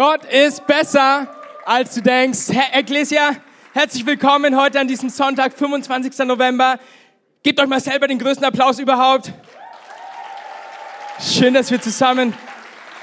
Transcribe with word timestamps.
Gott 0.00 0.24
ist 0.24 0.66
besser, 0.66 1.28
als 1.66 1.92
du 1.94 2.00
denkst. 2.00 2.48
Herr 2.50 2.78
Ecclesia, 2.78 3.36
herzlich 3.74 4.06
willkommen 4.06 4.58
heute 4.58 4.80
an 4.80 4.88
diesem 4.88 5.10
Sonntag, 5.10 5.52
25. 5.52 6.26
November. 6.26 6.80
Gebt 7.42 7.60
euch 7.60 7.66
mal 7.66 7.80
selber 7.80 8.08
den 8.08 8.18
größten 8.18 8.46
Applaus 8.46 8.78
überhaupt. 8.78 9.30
Schön, 11.20 11.52
dass 11.52 11.70
wir 11.70 11.82
zusammen 11.82 12.32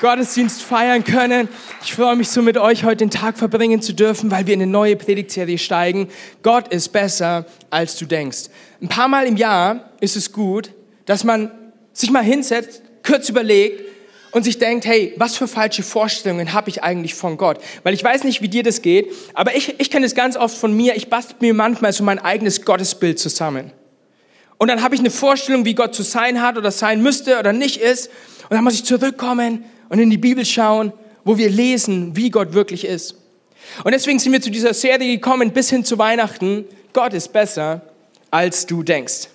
Gottesdienst 0.02 0.63
feiern 0.63 1.04
können. 1.04 1.49
Ich 1.83 1.94
freue 1.94 2.15
mich 2.15 2.29
so 2.29 2.41
mit 2.41 2.57
euch 2.57 2.83
heute 2.83 3.05
den 3.05 3.11
Tag 3.11 3.38
verbringen 3.38 3.79
zu 3.79 3.93
dürfen, 3.93 4.32
weil 4.32 4.48
wir 4.48 4.55
in 4.55 4.64
eine 4.64 4.71
neue 4.71 4.95
Predigtserie 4.95 5.59
steigen. 5.59 6.09
Gott 6.41 6.70
ist 6.70 6.89
besser, 6.89 7.45
als 7.70 7.95
du 7.98 8.07
denkst. 8.07 8.45
Ein 8.82 8.89
paar 8.89 9.07
Mal 9.07 9.27
im 9.27 9.38
Jahr 9.38 9.91
ist 10.00 10.16
es 10.16 10.32
gut, 10.32 10.71
dass 11.05 11.23
man 11.23 11.52
sich 11.93 12.09
mal 12.09 12.23
hinsetzt, 12.23 12.82
kurz 13.05 13.29
überlegt, 13.29 13.86
und 14.32 14.44
sich 14.44 14.57
denkt, 14.57 14.86
hey, 14.86 15.14
was 15.18 15.38
für 15.38 15.48
falsche 15.48 15.84
Vorstellungen 15.84 16.54
habe 16.54 16.70
ich 16.70 16.84
eigentlich 16.84 17.16
von 17.16 17.38
Gott? 17.38 17.59
Weil 17.84 17.94
ich 17.94 18.04
weiß 18.04 18.23
nicht, 18.23 18.41
wie 18.41 18.50
dir 18.50 18.64
das 18.64 18.81
geht, 18.81 19.12
aber 19.34 19.55
ich, 19.55 19.80
ich 19.80 19.90
kenne 19.90 20.05
es 20.05 20.16
ganz 20.16 20.35
oft 20.38 20.58
von 20.58 20.73
mir, 20.76 20.95
ich 20.95 21.09
bastel 21.09 21.38
mir 21.40 21.54
manchmal 21.54 21.94
so 21.94 22.04
mein 22.04 22.20
eigenes 22.20 22.66
Gottesbild 22.66 23.20
zusammen. 23.20 23.71
Und 24.58 24.70
dann 24.70 24.82
habe 24.82 24.95
ich 24.95 25.02
eine 25.02 25.12
Vorstellung, 25.12 25.66
wie 25.66 25.76
Gott 25.76 25.94
zu 25.94 26.04
sein 26.04 26.41
hat 26.41 26.58
oder 26.58 26.71
sein 26.71 27.02
müsste 27.02 27.40
oder 27.40 27.54
nicht 27.54 27.77
ist. 27.77 28.08
Und 28.49 28.55
dann 28.55 28.63
muss 28.63 28.73
ich 28.73 28.84
zurückkommen 28.84 29.66
und 29.90 29.99
in 29.99 30.09
die 30.09 30.18
Bibel 30.18 30.46
schauen, 30.46 30.94
wo 31.23 31.38
wir 31.38 31.49
lesen, 31.49 32.16
wie 32.16 32.30
Gott 32.30 32.54
wirklich 32.54 32.85
ist. 32.85 33.16
Und 33.84 33.91
deswegen 33.91 34.18
sind 34.18 34.32
wir 34.32 34.41
zu 34.41 34.49
dieser 34.49 34.73
Serie 34.73 35.13
gekommen 35.13 35.52
bis 35.52 35.70
hin 35.70 35.85
zu 35.85 35.98
Weihnachten. 35.98 36.66
Gott 36.94 37.13
ist 37.13 37.34
besser, 37.34 37.82
als 38.32 38.66
du 38.66 38.82
denkst. 38.82 39.27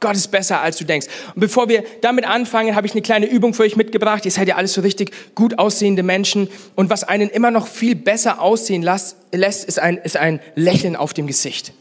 Gott 0.00 0.14
ist 0.14 0.28
besser, 0.28 0.60
als 0.60 0.76
du 0.76 0.84
denkst. 0.84 1.06
Und 1.34 1.40
bevor 1.40 1.68
wir 1.68 1.82
damit 2.02 2.26
anfangen, 2.26 2.76
habe 2.76 2.86
ich 2.86 2.92
eine 2.92 3.02
kleine 3.02 3.26
Übung 3.26 3.54
für 3.54 3.62
euch 3.62 3.76
mitgebracht. 3.76 4.24
Ihr 4.26 4.30
seid 4.30 4.46
ja 4.46 4.56
alles 4.56 4.74
so 4.74 4.82
richtig 4.82 5.12
gut 5.34 5.58
aussehende 5.58 6.02
Menschen. 6.02 6.48
Und 6.74 6.90
was 6.90 7.04
einen 7.04 7.30
immer 7.30 7.50
noch 7.50 7.66
viel 7.66 7.94
besser 7.94 8.40
aussehen 8.40 8.82
lässt, 8.82 9.16
ist 9.64 9.78
ein, 9.78 9.96
ist 9.96 10.16
ein 10.16 10.40
Lächeln 10.54 10.96
auf 10.96 11.14
dem 11.14 11.26
Gesicht. 11.26 11.72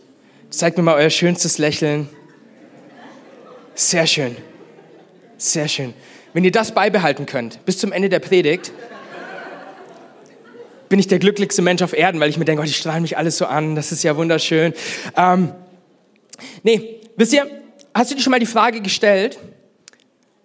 Zeigt 0.50 0.78
mir 0.78 0.84
mal 0.84 0.96
euer 0.96 1.10
schönstes 1.10 1.58
Lächeln. 1.58 2.08
Sehr 3.74 4.08
schön. 4.08 4.38
Sehr 5.38 5.68
schön. 5.68 5.94
Wenn 6.32 6.46
ihr 6.46 6.52
das 6.52 6.74
beibehalten 6.74 7.26
könnt, 7.26 7.66
bis 7.66 7.78
zum 7.78 7.92
Ende 7.92 8.08
der 8.08 8.20
Predigt, 8.20 8.72
bin 10.88 11.00
ich 11.00 11.08
der 11.08 11.20
glücklichste 11.20 11.62
Mensch 11.62 11.82
auf 11.82 11.94
Erden, 11.94 12.22
weil 12.22 12.30
ich 12.30 12.38
mir 12.38 12.46
denke, 12.46 12.62
oh, 12.62 12.66
die 12.66 12.74
strahlen 12.74 13.02
mich 13.02 13.18
alles 13.18 13.38
so 13.38 13.46
an, 13.46 13.76
das 13.76 13.92
ist 13.92 14.04
ja 14.04 14.16
wunderschön. 14.16 14.74
Ähm, 15.18 15.52
nee, 16.64 17.02
wisst 17.18 17.34
ihr, 17.34 17.48
Hast 17.96 18.12
du 18.12 18.16
dir 18.16 18.22
schon 18.22 18.32
mal 18.32 18.42
die 18.42 18.46
Frage 18.46 18.82
gestellt, 18.82 19.40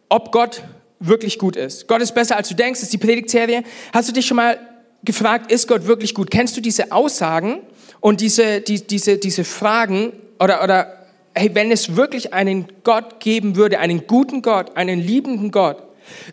ob 0.08 0.30
Gott 0.30 0.62
wirklich 1.00 1.36
gut 1.36 1.56
ist? 1.56 1.88
Gott 1.88 2.00
ist 2.00 2.14
besser, 2.14 2.36
als 2.36 2.48
du 2.48 2.54
denkst, 2.54 2.80
ist 2.80 2.92
die 2.92 2.98
Predigtserie. 2.98 3.64
Hast 3.92 4.08
du 4.08 4.12
dich 4.12 4.24
schon 4.24 4.36
mal 4.36 4.56
gefragt, 5.02 5.50
ist 5.50 5.66
Gott 5.66 5.88
wirklich 5.88 6.14
gut? 6.14 6.30
Kennst 6.30 6.56
du 6.56 6.60
diese 6.60 6.92
Aussagen 6.92 7.58
und 7.98 8.20
diese, 8.20 8.60
die, 8.60 8.86
diese, 8.86 9.18
diese 9.18 9.42
Fragen 9.42 10.12
oder, 10.38 10.62
oder 10.62 11.06
hey, 11.34 11.50
wenn 11.52 11.72
es 11.72 11.96
wirklich 11.96 12.32
einen 12.32 12.68
Gott 12.84 13.18
geben 13.18 13.56
würde, 13.56 13.80
einen 13.80 14.06
guten 14.06 14.42
Gott, 14.42 14.76
einen 14.76 15.00
liebenden 15.00 15.50
Gott, 15.50 15.82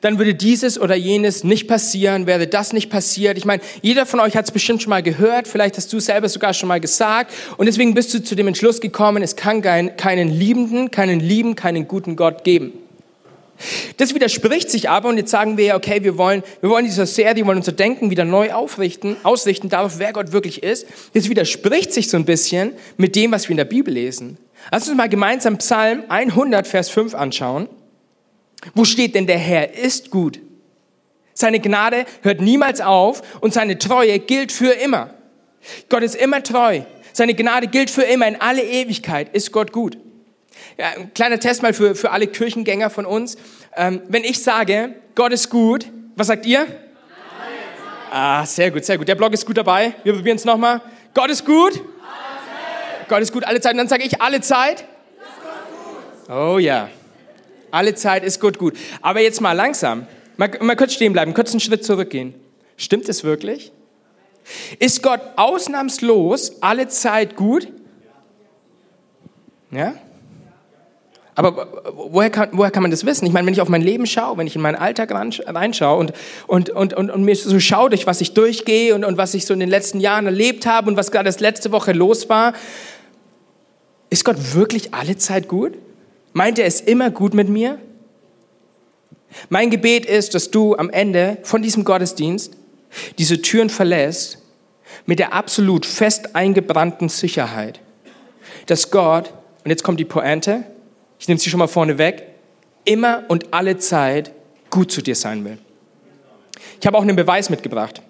dann 0.01 0.17
würde 0.17 0.35
dieses 0.35 0.79
oder 0.79 0.95
jenes 0.95 1.43
nicht 1.43 1.67
passieren, 1.67 2.27
wäre 2.27 2.47
das 2.47 2.73
nicht 2.73 2.89
passiert. 2.89 3.37
Ich 3.37 3.45
meine, 3.45 3.61
jeder 3.81 4.05
von 4.05 4.19
euch 4.19 4.35
hat 4.35 4.45
es 4.45 4.51
bestimmt 4.51 4.81
schon 4.81 4.89
mal 4.89 5.03
gehört, 5.03 5.47
vielleicht 5.47 5.77
hast 5.77 5.91
du 5.93 5.99
selber 5.99 6.29
sogar 6.29 6.53
schon 6.53 6.67
mal 6.67 6.79
gesagt 6.79 7.33
und 7.57 7.65
deswegen 7.65 7.93
bist 7.93 8.13
du 8.13 8.23
zu 8.23 8.35
dem 8.35 8.47
Entschluss 8.47 8.81
gekommen, 8.81 9.23
es 9.23 9.35
kann 9.35 9.61
keinen 9.61 10.29
liebenden, 10.29 10.91
keinen 10.91 11.19
lieben, 11.19 11.55
keinen 11.55 11.87
guten 11.87 12.15
Gott 12.15 12.43
geben. 12.43 12.73
Das 13.97 14.13
widerspricht 14.13 14.69
sich 14.69 14.89
aber 14.89 15.09
und 15.09 15.17
jetzt 15.17 15.31
sagen 15.31 15.57
wir 15.57 15.65
ja, 15.65 15.75
okay, 15.75 16.03
wir 16.03 16.17
wollen, 16.17 16.43
wir 16.61 16.69
wollen 16.69 16.85
diese 16.85 17.05
Serie, 17.05 17.37
wir 17.37 17.47
wollen 17.47 17.57
unser 17.57 17.71
Denken 17.71 18.09
wieder 18.09 18.25
neu 18.25 18.53
aufrichten, 18.53 19.17
ausrichten 19.23 19.69
darauf, 19.69 19.99
wer 19.99 20.13
Gott 20.13 20.31
wirklich 20.31 20.63
ist. 20.63 20.85
Das 21.13 21.29
widerspricht 21.29 21.91
sich 21.93 22.09
so 22.09 22.17
ein 22.17 22.25
bisschen 22.25 22.73
mit 22.97 23.15
dem, 23.15 23.31
was 23.31 23.45
wir 23.45 23.51
in 23.51 23.57
der 23.57 23.65
Bibel 23.65 23.93
lesen. 23.93 24.37
Lass 24.71 24.87
uns 24.87 24.97
mal 24.97 25.09
gemeinsam 25.09 25.57
Psalm 25.57 26.03
100, 26.07 26.67
Vers 26.67 26.89
5 26.89 27.15
anschauen. 27.15 27.67
Wo 28.73 28.85
steht 28.85 29.15
denn 29.15 29.27
der 29.27 29.37
Herr 29.37 29.73
ist 29.73 30.11
gut? 30.11 30.39
Seine 31.33 31.59
Gnade 31.59 32.05
hört 32.23 32.41
niemals 32.41 32.81
auf 32.81 33.21
und 33.41 33.53
seine 33.53 33.77
Treue 33.77 34.19
gilt 34.19 34.51
für 34.51 34.71
immer. 34.71 35.13
Gott 35.89 36.03
ist 36.03 36.15
immer 36.15 36.41
treu. 36.41 36.81
Seine 37.13 37.35
Gnade 37.35 37.67
gilt 37.67 37.89
für 37.89 38.03
immer. 38.03 38.27
In 38.27 38.41
alle 38.41 38.63
Ewigkeit 38.63 39.33
ist 39.35 39.51
Gott 39.51 39.71
gut. 39.71 39.97
Ja, 40.77 40.89
ein 40.95 41.13
kleiner 41.13 41.39
Test 41.39 41.61
mal 41.61 41.73
für, 41.73 41.95
für 41.95 42.11
alle 42.11 42.27
Kirchengänger 42.27 42.89
von 42.89 43.05
uns. 43.05 43.37
Ähm, 43.75 44.01
wenn 44.07 44.23
ich 44.23 44.41
sage, 44.41 44.95
Gott 45.13 45.31
ist 45.31 45.49
gut, 45.49 45.85
was 46.15 46.27
sagt 46.27 46.45
ihr? 46.45 46.65
Ah, 48.09 48.45
sehr 48.45 48.71
gut, 48.71 48.85
sehr 48.85 48.97
gut. 48.97 49.07
Der 49.07 49.15
Blog 49.15 49.33
ist 49.33 49.45
gut 49.45 49.57
dabei. 49.57 49.93
Wir 50.03 50.13
probieren 50.13 50.37
es 50.37 50.45
nochmal. 50.45 50.81
Gott 51.13 51.29
ist 51.29 51.45
gut? 51.45 51.81
Gott 53.07 53.21
ist 53.21 53.31
gut 53.31 53.43
alle 53.43 53.61
Zeit. 53.61 53.73
Und 53.73 53.77
dann 53.79 53.87
sage 53.87 54.03
ich 54.03 54.21
alle 54.21 54.41
Zeit? 54.41 54.85
Oh 56.29 56.57
ja. 56.57 56.89
Alle 57.71 57.95
Zeit 57.95 58.23
ist 58.23 58.39
gut, 58.39 58.57
gut. 58.57 58.75
Aber 59.01 59.21
jetzt 59.21 59.41
mal 59.41 59.53
langsam. 59.53 60.07
Mal, 60.37 60.51
mal 60.61 60.75
kurz 60.75 60.93
stehen 60.93 61.13
bleiben, 61.13 61.33
kurz 61.33 61.51
einen 61.51 61.59
Schritt 61.59 61.83
zurückgehen. 61.83 62.33
Stimmt 62.77 63.09
es 63.09 63.23
wirklich? 63.23 63.71
Ist 64.79 65.03
Gott 65.03 65.21
ausnahmslos 65.35 66.61
alle 66.61 66.87
Zeit 66.87 67.35
gut? 67.35 67.67
Ja? 69.71 69.95
Aber 71.35 71.83
woher 71.93 72.31
kann, 72.31 72.49
woher 72.53 72.71
kann 72.71 72.81
man 72.81 72.89
das 72.89 73.05
wissen? 73.05 73.25
Ich 73.27 73.31
meine, 73.31 73.45
wenn 73.45 73.53
ich 73.53 73.61
auf 73.61 73.69
mein 73.69 73.83
Leben 73.83 74.07
schaue, 74.07 74.37
wenn 74.37 74.47
ich 74.47 74.55
in 74.55 74.61
meinen 74.61 74.75
Alltag 74.75 75.11
reinschaue 75.11 75.99
und, 75.99 76.13
und, 76.47 76.71
und, 76.71 76.93
und, 76.95 77.11
und 77.11 77.23
mir 77.23 77.35
so 77.35 77.59
schaue, 77.59 77.89
durch 77.89 78.07
was 78.07 78.21
ich 78.21 78.33
durchgehe 78.33 78.95
und, 78.95 79.03
und 79.03 79.17
was 79.17 79.35
ich 79.35 79.45
so 79.45 79.53
in 79.53 79.59
den 79.59 79.69
letzten 79.69 79.99
Jahren 79.99 80.25
erlebt 80.25 80.65
habe 80.65 80.89
und 80.89 80.97
was 80.97 81.11
gerade 81.11 81.25
das 81.25 81.39
letzte 81.39 81.71
Woche 81.71 81.91
los 81.91 82.27
war, 82.27 82.53
ist 84.09 84.25
Gott 84.25 84.55
wirklich 84.55 84.95
alle 84.95 85.17
Zeit 85.17 85.47
gut? 85.47 85.73
Meint 86.37 86.59
er 86.59 86.67
es 86.67 86.81
immer 86.81 87.09
gut 87.09 87.33
mit 87.33 87.49
mir? 87.49 87.79
Mein 89.49 89.71
Gebet 89.71 90.05
ist, 90.05 90.35
dass 90.35 90.51
du 90.51 90.75
am 90.75 90.91
Ende 90.91 91.39
von 91.41 91.63
diesem 91.63 91.83
Gottesdienst 91.83 92.53
diese 93.17 93.41
Türen 93.41 93.71
verlässt 93.71 94.37
mit 95.07 95.17
der 95.17 95.33
absolut 95.33 95.83
fest 95.83 96.35
eingebrannten 96.35 97.09
Sicherheit, 97.09 97.79
dass 98.67 98.91
Gott, 98.91 99.33
und 99.63 99.71
jetzt 99.71 99.81
kommt 99.83 99.99
die 99.99 100.05
Pointe, 100.05 100.63
ich 101.17 101.27
nehme 101.27 101.39
sie 101.39 101.49
schon 101.49 101.57
mal 101.57 101.65
vorne 101.65 101.97
weg, 101.97 102.27
immer 102.85 103.23
und 103.29 103.51
alle 103.51 103.79
Zeit 103.79 104.31
gut 104.69 104.91
zu 104.91 105.01
dir 105.01 105.15
sein 105.15 105.43
will. 105.43 105.57
Ich 106.79 106.85
habe 106.85 106.99
auch 106.99 107.01
einen 107.01 107.15
Beweis 107.15 107.49
mitgebracht. 107.49 108.03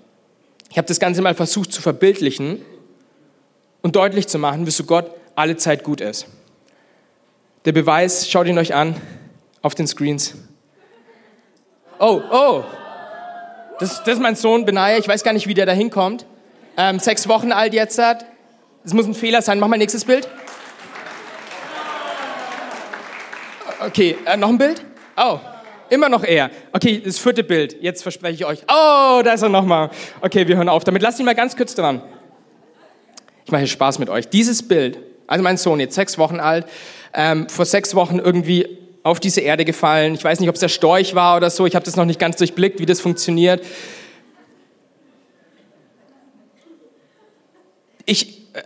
Ich 0.69 0.77
habe 0.77 0.89
das 0.89 0.99
Ganze 0.99 1.21
mal 1.21 1.33
versucht 1.33 1.71
zu 1.71 1.81
verbildlichen 1.81 2.61
und 3.81 3.95
deutlich 3.95 4.27
zu 4.27 4.37
machen, 4.37 4.65
wieso 4.65 4.83
Gott 4.83 5.11
alle 5.33 5.55
Zeit 5.55 5.85
gut 5.85 6.01
ist. 6.01 6.27
Der 7.67 7.73
Beweis, 7.73 8.31
schaut 8.31 8.47
ihn 8.47 8.57
euch 8.57 8.73
an 8.73 8.95
auf 9.61 9.75
den 9.75 9.87
Screens. 9.87 10.35
Oh, 11.99 12.21
oh. 12.31 12.63
Das, 13.77 14.05
das 14.05 14.13
ist 14.13 14.21
mein 14.21 14.37
Sohn 14.37 14.63
Benaya. 14.63 14.97
Ich 14.97 15.05
weiß 15.05 15.21
gar 15.21 15.33
nicht, 15.33 15.47
wie 15.47 15.53
der 15.53 15.65
da 15.65 15.73
hinkommt. 15.73 16.25
Ähm, 16.77 16.97
sechs 16.99 17.27
Wochen 17.27 17.51
alt 17.51 17.73
jetzt 17.73 17.99
hat. 17.99 18.23
Das 18.83 18.93
muss 18.93 19.05
ein 19.05 19.13
Fehler 19.13 19.41
sein. 19.41 19.59
Mach 19.59 19.67
mal 19.67 19.75
nächstes 19.75 20.05
Bild. 20.05 20.29
Okay, 23.85 24.15
äh, 24.23 24.37
noch 24.37 24.47
ein 24.47 24.57
Bild? 24.57 24.85
Oh, 25.17 25.37
immer 25.89 26.07
noch 26.07 26.23
er. 26.23 26.49
Okay, 26.71 27.01
das 27.03 27.19
vierte 27.19 27.43
Bild. 27.43 27.83
Jetzt 27.83 28.01
verspreche 28.01 28.33
ich 28.33 28.45
euch. 28.45 28.61
Oh, 28.69 29.21
da 29.25 29.33
ist 29.33 29.41
er 29.41 29.49
nochmal. 29.49 29.89
Okay, 30.21 30.47
wir 30.47 30.55
hören 30.55 30.69
auf 30.69 30.85
damit. 30.85 31.01
Lasst 31.01 31.19
ihn 31.19 31.25
mal 31.25 31.35
ganz 31.35 31.57
kurz 31.57 31.75
dran. 31.75 32.01
Ich 33.43 33.51
mache 33.51 33.59
hier 33.59 33.67
Spaß 33.67 33.99
mit 33.99 34.09
euch. 34.09 34.29
Dieses 34.29 34.65
Bild, 34.65 34.99
also 35.27 35.43
mein 35.43 35.57
Sohn, 35.57 35.81
jetzt 35.81 35.95
sechs 35.95 36.17
Wochen 36.17 36.39
alt, 36.39 36.65
ähm, 37.17 37.49
vor 37.49 37.65
sechs 37.65 37.95
Wochen 37.95 38.19
irgendwie 38.19 38.77
auf 39.01 39.19
diese 39.19 39.41
Erde 39.41 39.65
gefallen. 39.65 40.13
Ich 40.13 40.23
weiß 40.23 40.39
nicht, 40.39 40.49
ob 40.49 40.55
es 40.55 40.61
der 40.61 40.69
Storch 40.69 41.15
war 41.15 41.35
oder 41.35 41.49
so. 41.49 41.65
Ich 41.65 41.75
habe 41.75 41.83
das 41.83 41.95
noch 41.95 42.05
nicht 42.05 42.19
ganz 42.19 42.37
durchblickt, 42.37 42.79
wie 42.79 42.85
das 42.85 43.01
funktioniert. 43.01 43.65
Ich, 48.05 48.53
äh, 48.53 48.61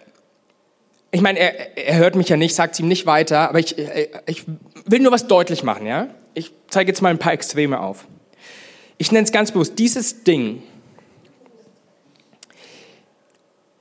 ich 1.11 1.21
meine, 1.21 1.39
er, 1.39 1.77
er 1.77 1.97
hört 1.97 2.15
mich 2.15 2.27
ja 2.27 2.35
nicht, 2.35 2.53
sagt 2.53 2.73
es 2.73 2.81
ihm 2.81 2.89
nicht 2.89 3.05
weiter, 3.05 3.49
aber 3.49 3.59
ich, 3.59 3.77
äh, 3.77 4.09
ich 4.27 4.43
will 4.85 4.99
nur 4.99 5.13
was 5.13 5.27
deutlich 5.27 5.63
machen, 5.63 5.87
ja? 5.87 6.07
Ich 6.33 6.51
zeige 6.69 6.91
jetzt 6.91 7.01
mal 7.01 7.09
ein 7.09 7.19
paar 7.19 7.33
Extreme 7.33 7.79
auf. 7.79 8.05
Ich 8.97 9.11
nenne 9.13 9.23
es 9.23 9.31
ganz 9.31 9.51
bewusst, 9.53 9.79
dieses 9.79 10.23
Ding 10.25 10.61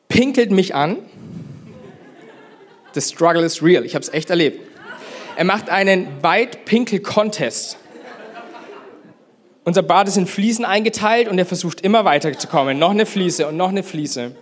pinkelt 0.09 0.53
mich 0.53 0.75
an 0.75 0.99
The 2.95 3.01
struggle 3.01 3.45
is 3.45 3.63
real. 3.63 3.85
Ich 3.85 3.95
habe 3.95 4.03
es 4.03 4.13
echt 4.13 4.31
erlebt. 4.31 4.61
Er 5.37 5.45
macht 5.45 5.71
einen 5.71 6.23
Weit-Pinkel-Contest. 6.23 7.79
Unser 9.65 9.83
Bad 9.83 10.09
ist 10.09 10.17
in 10.17 10.27
Fliesen 10.27 10.65
eingeteilt 10.65 11.29
und 11.29 11.39
er 11.39 11.47
versucht 11.47 11.83
immer 11.83 12.05
weiterzukommen. 12.05 12.79
Noch 12.79 12.91
eine 12.91 13.07
Fliese 13.07 13.47
und 13.47 13.57
noch 13.57 13.69
eine 13.69 13.83
Fliese. 13.83 14.35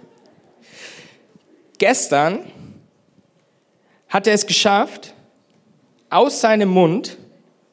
Gestern 1.79 2.51
hat 4.09 4.27
er 4.27 4.35
es 4.35 4.47
geschafft, 4.47 5.15
aus 6.11 6.41
seinem 6.41 6.71
Mund 6.71 7.19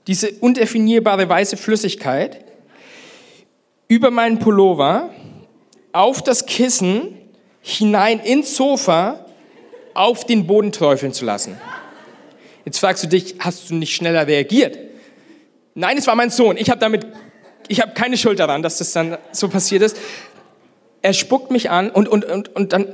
diese 0.08 0.32
undefinierbare 0.32 1.28
weiße 1.28 1.58
Flüssigkeit 1.58 2.44
über 3.88 4.12
meinen 4.12 4.40
Pullover 4.40 5.10
auf 5.94 6.22
das 6.22 6.46
Kissen, 6.46 7.18
hinein 7.62 8.20
ins 8.20 8.56
Sofa, 8.56 9.25
auf 9.96 10.26
den 10.26 10.46
Boden 10.46 10.72
träufeln 10.72 11.14
zu 11.14 11.26
lassen. 11.26 11.58
Jetzt 12.66 12.80
fragst 12.80 13.04
du 13.04 13.08
dich, 13.08 13.36
hast 13.40 13.70
du 13.70 13.76
nicht 13.76 13.96
schneller 13.96 14.28
reagiert? 14.28 14.78
Nein, 15.74 15.98
es 15.98 16.08
war 16.08 16.16
mein 16.16 16.30
Sohn. 16.30 16.58
Ich 16.58 16.70
habe 16.70 16.80
damit, 16.80 17.06
ich 17.68 17.82
habe 17.82 17.94
keine 17.94 18.18
Schuld 18.18 18.40
daran, 18.40 18.62
dass 18.62 18.78
das 18.78 18.92
dann 18.94 19.18
so 19.32 19.50
passiert 19.50 19.82
ist. 19.82 19.98
Er 21.02 21.14
spuckt 21.14 21.52
mich 21.52 21.70
an 21.70 21.90
und, 21.90 22.08
und, 22.08 22.26
und, 22.26 22.56
und 22.56 22.74
dann 22.74 22.88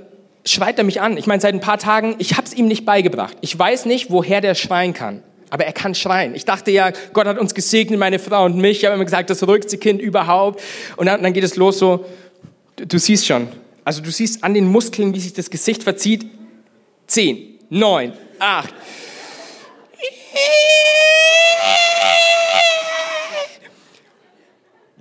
schreit 0.45 0.77
er 0.77 0.83
mich 0.83 1.01
an. 1.01 1.17
Ich 1.17 1.27
meine, 1.27 1.41
seit 1.41 1.53
ein 1.53 1.61
paar 1.61 1.77
Tagen, 1.77 2.15
ich 2.17 2.35
habe 2.37 2.45
es 2.45 2.53
ihm 2.53 2.67
nicht 2.67 2.85
beigebracht. 2.85 3.37
Ich 3.41 3.57
weiß 3.57 3.85
nicht, 3.85 4.11
woher 4.11 4.41
der 4.41 4.55
schreien 4.55 4.93
kann. 4.93 5.23
Aber 5.49 5.65
er 5.65 5.73
kann 5.73 5.95
schreien. 5.95 6.33
Ich 6.33 6.45
dachte 6.45 6.71
ja, 6.71 6.91
Gott 7.13 7.27
hat 7.27 7.37
uns 7.37 7.53
gesegnet, 7.53 7.99
meine 7.99 8.19
Frau 8.19 8.45
und 8.45 8.57
mich. 8.57 8.79
Ich 8.79 8.85
habe 8.85 8.95
immer 8.95 9.05
gesagt, 9.05 9.29
das 9.29 9.45
ruhigste 9.45 9.77
Kind 9.77 10.01
überhaupt. 10.01 10.61
Und 10.97 11.05
dann, 11.05 11.21
dann 11.21 11.33
geht 11.33 11.43
es 11.43 11.55
los 11.55 11.77
so, 11.77 12.05
du, 12.77 12.87
du 12.87 12.99
siehst 12.99 13.25
schon. 13.25 13.47
Also 13.83 14.01
du 14.01 14.11
siehst 14.11 14.43
an 14.43 14.53
den 14.53 14.65
Muskeln, 14.65 15.13
wie 15.13 15.19
sich 15.19 15.33
das 15.33 15.49
Gesicht 15.49 15.83
verzieht. 15.83 16.25
Zehn, 17.11 17.59
neun, 17.69 18.13
acht. 18.39 18.73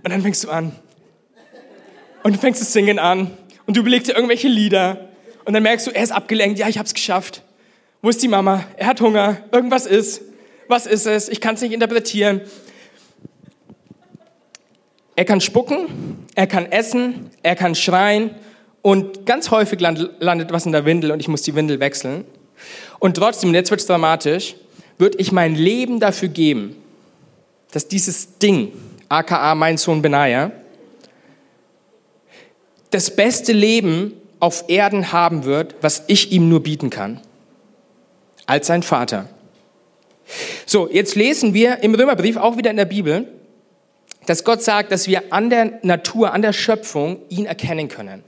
Und 0.03 0.11
dann 0.11 0.21
fängst 0.21 0.43
du 0.43 0.51
an. 0.51 0.73
Und 2.25 2.35
du 2.35 2.41
fängst 2.41 2.61
das 2.61 2.73
Singen 2.73 2.99
an. 2.99 3.31
Und 3.65 3.77
du 3.77 3.83
überlegst 3.83 4.09
dir 4.09 4.15
irgendwelche 4.15 4.49
Lieder. 4.49 5.09
Und 5.45 5.55
dann 5.55 5.62
merkst 5.62 5.87
du, 5.87 5.93
er 5.93 6.03
ist 6.03 6.11
abgelenkt. 6.11 6.59
Ja, 6.59 6.69
ich 6.69 6.79
hab's 6.79 6.95
geschafft. 6.95 7.45
Wo 8.03 8.09
ist 8.09 8.21
die 8.21 8.27
Mama? 8.27 8.65
Er 8.77 8.89
hat 8.89 9.01
Hunger. 9.01 9.45
Irgendwas 9.53 9.87
ist. 9.87 10.23
Was 10.67 10.87
ist 10.87 11.06
es? 11.06 11.29
Ich 11.29 11.41
kann 11.41 11.55
es 11.55 11.61
nicht 11.61 11.73
interpretieren. 11.73 12.41
Er 15.15 15.25
kann 15.27 15.41
spucken, 15.41 16.27
er 16.35 16.49
kann 16.49 16.73
essen, 16.73 17.31
er 17.45 17.55
kann 17.55 17.77
schreien 17.77 18.35
und 18.82 19.27
ganz 19.27 19.50
häufig 19.50 19.81
landet 19.81 20.53
was 20.53 20.67
in 20.67 20.73
der 20.73 20.85
Windel 20.85 21.11
und 21.11 21.21
ich 21.21 21.29
muss 21.29 21.43
die 21.43 21.55
Windel 21.55 21.81
wechseln. 21.81 22.25
Und 22.99 23.17
trotzdem, 23.17 23.55
jetzt 23.55 23.71
wird 23.71 23.81
es 23.81 23.87
dramatisch, 23.87 24.56
würde 24.99 25.19
ich 25.19 25.32
mein 25.32 25.55
Leben 25.55 26.00
dafür 26.00 26.29
geben, 26.29 26.77
dass 27.73 27.88
dieses 27.88 28.38
Ding, 28.38 28.73
aka 29.09 29.55
mein 29.55 29.79
Sohn 29.79 30.03
Benaja, 30.03 30.53
das 32.91 33.15
beste 33.15 33.53
Leben 33.53 34.12
auf 34.41 34.65
Erden 34.69 35.12
haben 35.12 35.44
wird, 35.44 35.77
was 35.81 36.05
ich 36.06 36.32
ihm 36.32 36.49
nur 36.49 36.62
bieten 36.62 36.91
kann, 36.91 37.21
als 38.47 38.67
sein 38.67 38.82
Vater. 38.82 39.29
So, 40.67 40.88
jetzt 40.91 41.15
lesen 41.15 41.55
wir 41.55 41.82
im 41.82 41.94
Römerbrief, 41.94 42.37
auch 42.37 42.56
wieder 42.56 42.71
in 42.71 42.77
der 42.77 42.85
Bibel, 42.85 43.29
dass 44.27 44.44
Gott 44.44 44.62
sagt, 44.62 44.93
dass 44.93 45.06
wir 45.06 45.32
an 45.32 45.50
der 45.50 45.81
Natur, 45.82 46.32
an 46.32 46.43
der 46.43 46.53
Schöpfung 46.53 47.21
ihn 47.29 47.47
erkennen 47.47 47.88
können. 47.88 48.23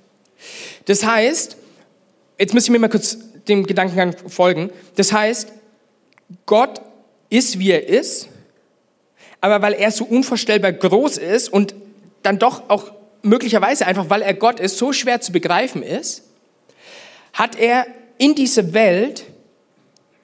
Das 0.87 1.05
heißt, 1.05 1.57
jetzt 2.39 2.55
müsst 2.55 2.69
ihr 2.69 2.73
mir 2.73 2.79
mal 2.79 2.89
kurz 2.89 3.19
dem 3.49 3.67
Gedankengang 3.67 4.17
folgen. 4.29 4.71
Das 4.97 5.13
heißt, 5.13 5.53
Gott 6.47 6.81
ist, 7.29 7.59
wie 7.59 7.71
er 7.71 7.89
ist, 7.89 8.29
aber 9.41 9.63
weil 9.63 9.75
er 9.75 9.91
so 9.91 10.05
unvorstellbar 10.05 10.73
groß 10.73 11.19
ist 11.19 11.49
und 11.49 11.75
dann 12.23 12.39
doch 12.39 12.69
auch 12.69 12.93
möglicherweise 13.23 13.87
einfach, 13.87 14.11
weil 14.11 14.23
er 14.23 14.35
Gott 14.35 14.61
ist, 14.61 14.79
so 14.79 14.93
schwer 14.93 15.21
zu 15.21 15.33
begreifen 15.33 15.83
ist, 15.83 16.25
hat 17.33 17.59
er 17.59 17.87
in 18.19 18.35
diese 18.35 18.75
Welt 18.75 19.25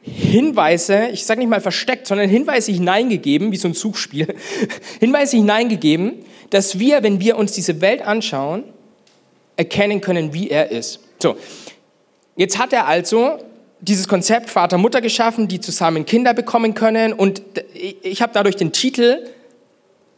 Hinweise, 0.02 1.08
ich 1.12 1.26
sage 1.26 1.40
nicht 1.40 1.50
mal 1.50 1.60
versteckt, 1.60 2.06
sondern 2.06 2.30
Hinweise 2.30 2.72
hineingegeben, 2.72 3.52
wie 3.52 3.56
so 3.56 3.68
ein 3.68 3.74
Zugspiel, 3.74 4.34
Hinweise 5.00 5.36
hineingegeben, 5.36 6.24
dass 6.50 6.78
wir, 6.78 7.02
wenn 7.02 7.20
wir 7.20 7.36
uns 7.36 7.52
diese 7.52 7.80
Welt 7.80 8.00
anschauen, 8.02 8.64
erkennen 9.58 10.00
können, 10.00 10.32
wie 10.32 10.48
er 10.48 10.70
ist. 10.70 11.00
So, 11.18 11.36
jetzt 12.36 12.58
hat 12.58 12.72
er 12.72 12.86
also 12.86 13.38
dieses 13.80 14.08
Konzept 14.08 14.48
Vater, 14.48 14.78
Mutter 14.78 15.00
geschaffen, 15.00 15.48
die 15.48 15.60
zusammen 15.60 16.06
Kinder 16.06 16.32
bekommen 16.32 16.74
können 16.74 17.12
und 17.12 17.42
ich 17.74 18.22
habe 18.22 18.32
dadurch 18.32 18.56
den 18.56 18.72
Titel 18.72 19.26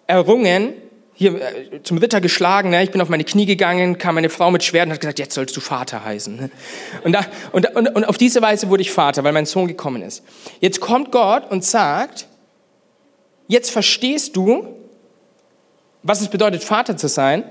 errungen, 0.06 0.74
hier 1.14 1.34
äh, 1.34 1.82
zum 1.82 1.98
Ritter 1.98 2.20
geschlagen, 2.20 2.70
ne? 2.70 2.82
ich 2.82 2.90
bin 2.90 3.00
auf 3.00 3.10
meine 3.10 3.24
Knie 3.24 3.44
gegangen, 3.44 3.98
kam 3.98 4.14
meine 4.14 4.30
Frau 4.30 4.50
mit 4.50 4.64
Schwert 4.64 4.86
und 4.86 4.92
hat 4.92 5.00
gesagt, 5.00 5.18
jetzt 5.18 5.34
sollst 5.34 5.54
du 5.56 5.60
Vater 5.60 6.02
heißen. 6.02 6.34
Ne? 6.34 6.50
Und, 7.04 7.12
da, 7.12 7.26
und, 7.52 7.76
und, 7.76 7.88
und 7.88 8.04
auf 8.04 8.16
diese 8.16 8.40
Weise 8.40 8.70
wurde 8.70 8.80
ich 8.80 8.90
Vater, 8.90 9.22
weil 9.22 9.32
mein 9.32 9.44
Sohn 9.44 9.68
gekommen 9.68 10.00
ist. 10.00 10.22
Jetzt 10.60 10.80
kommt 10.80 11.12
Gott 11.12 11.50
und 11.50 11.62
sagt, 11.62 12.26
jetzt 13.48 13.70
verstehst 13.70 14.34
du, 14.34 14.68
was 16.02 16.22
es 16.22 16.28
bedeutet, 16.28 16.64
Vater 16.64 16.96
zu 16.96 17.08
sein. 17.08 17.44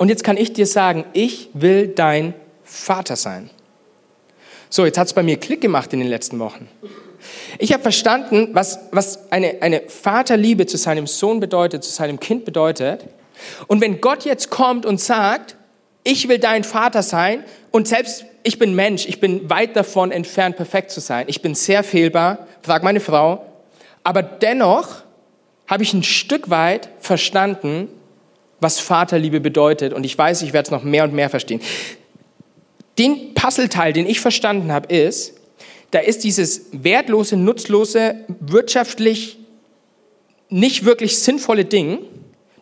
Und 0.00 0.08
jetzt 0.08 0.24
kann 0.24 0.38
ich 0.38 0.54
dir 0.54 0.66
sagen, 0.66 1.04
ich 1.12 1.50
will 1.52 1.88
dein 1.88 2.32
Vater 2.64 3.16
sein. 3.16 3.50
So, 4.70 4.86
jetzt 4.86 4.96
hat 4.96 5.08
es 5.08 5.12
bei 5.12 5.22
mir 5.22 5.36
Klick 5.36 5.60
gemacht 5.60 5.92
in 5.92 5.98
den 5.98 6.08
letzten 6.08 6.38
Wochen. 6.38 6.70
Ich 7.58 7.74
habe 7.74 7.82
verstanden, 7.82 8.48
was, 8.54 8.78
was 8.92 9.30
eine, 9.30 9.60
eine 9.60 9.82
Vaterliebe 9.88 10.64
zu 10.64 10.78
seinem 10.78 11.06
Sohn 11.06 11.38
bedeutet, 11.38 11.84
zu 11.84 11.90
seinem 11.90 12.18
Kind 12.18 12.46
bedeutet. 12.46 13.08
Und 13.66 13.82
wenn 13.82 14.00
Gott 14.00 14.24
jetzt 14.24 14.48
kommt 14.48 14.86
und 14.86 14.98
sagt, 15.02 15.56
ich 16.02 16.30
will 16.30 16.38
dein 16.38 16.64
Vater 16.64 17.02
sein 17.02 17.44
und 17.70 17.86
selbst 17.86 18.24
ich 18.42 18.58
bin 18.58 18.74
Mensch, 18.74 19.06
ich 19.06 19.20
bin 19.20 19.50
weit 19.50 19.76
davon 19.76 20.12
entfernt, 20.12 20.56
perfekt 20.56 20.92
zu 20.92 21.00
sein. 21.00 21.26
Ich 21.28 21.42
bin 21.42 21.54
sehr 21.54 21.84
fehlbar, 21.84 22.46
frag 22.62 22.82
meine 22.82 23.00
Frau. 23.00 23.44
Aber 24.02 24.22
dennoch 24.22 25.02
habe 25.66 25.82
ich 25.82 25.92
ein 25.92 26.04
Stück 26.04 26.48
weit 26.48 26.88
verstanden, 27.00 27.88
was 28.60 28.78
Vaterliebe 28.80 29.40
bedeutet. 29.40 29.92
Und 29.92 30.04
ich 30.04 30.16
weiß, 30.16 30.42
ich 30.42 30.52
werde 30.52 30.66
es 30.66 30.70
noch 30.70 30.82
mehr 30.82 31.04
und 31.04 31.14
mehr 31.14 31.30
verstehen. 31.30 31.60
Den 32.98 33.34
Puzzleteil, 33.34 33.92
den 33.92 34.06
ich 34.06 34.20
verstanden 34.20 34.72
habe, 34.72 34.94
ist, 34.94 35.34
da 35.90 35.98
ist 35.98 36.22
dieses 36.22 36.66
wertlose, 36.72 37.36
nutzlose, 37.36 38.14
wirtschaftlich 38.40 39.38
nicht 40.48 40.84
wirklich 40.84 41.18
sinnvolle 41.18 41.64
Ding, 41.64 42.00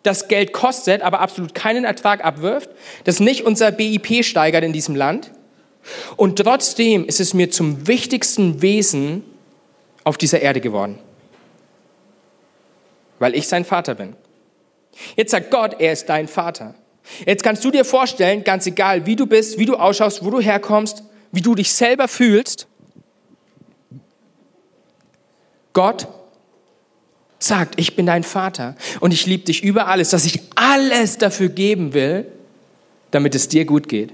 das 0.02 0.28
Geld 0.28 0.52
kostet, 0.52 1.02
aber 1.02 1.20
absolut 1.20 1.54
keinen 1.54 1.84
Ertrag 1.84 2.24
abwirft, 2.24 2.70
das 3.04 3.20
nicht 3.20 3.44
unser 3.44 3.72
BIP 3.72 4.24
steigert 4.24 4.64
in 4.64 4.72
diesem 4.72 4.94
Land. 4.94 5.32
Und 6.16 6.38
trotzdem 6.38 7.06
ist 7.06 7.20
es 7.20 7.34
mir 7.34 7.50
zum 7.50 7.86
wichtigsten 7.88 8.62
Wesen 8.62 9.24
auf 10.04 10.16
dieser 10.16 10.40
Erde 10.40 10.60
geworden, 10.60 10.98
weil 13.18 13.34
ich 13.34 13.48
sein 13.48 13.64
Vater 13.64 13.94
bin. 13.94 14.14
Jetzt 15.16 15.30
sagt 15.30 15.50
Gott, 15.50 15.76
er 15.78 15.92
ist 15.92 16.08
dein 16.08 16.28
Vater. 16.28 16.74
Jetzt 17.26 17.42
kannst 17.42 17.64
du 17.64 17.70
dir 17.70 17.84
vorstellen, 17.84 18.44
ganz 18.44 18.66
egal, 18.66 19.06
wie 19.06 19.16
du 19.16 19.26
bist, 19.26 19.58
wie 19.58 19.64
du 19.64 19.76
ausschaust, 19.76 20.24
wo 20.24 20.30
du 20.30 20.40
herkommst, 20.40 21.02
wie 21.32 21.40
du 21.40 21.54
dich 21.54 21.72
selber 21.72 22.08
fühlst, 22.08 22.66
Gott 25.72 26.08
sagt, 27.38 27.78
ich 27.78 27.94
bin 27.94 28.06
dein 28.06 28.24
Vater 28.24 28.74
und 29.00 29.12
ich 29.12 29.26
liebe 29.26 29.44
dich 29.44 29.62
über 29.62 29.86
alles, 29.86 30.10
dass 30.10 30.24
ich 30.24 30.40
alles 30.56 31.18
dafür 31.18 31.48
geben 31.48 31.94
will, 31.94 32.26
damit 33.10 33.34
es 33.34 33.48
dir 33.48 33.64
gut 33.64 33.88
geht. 33.88 34.12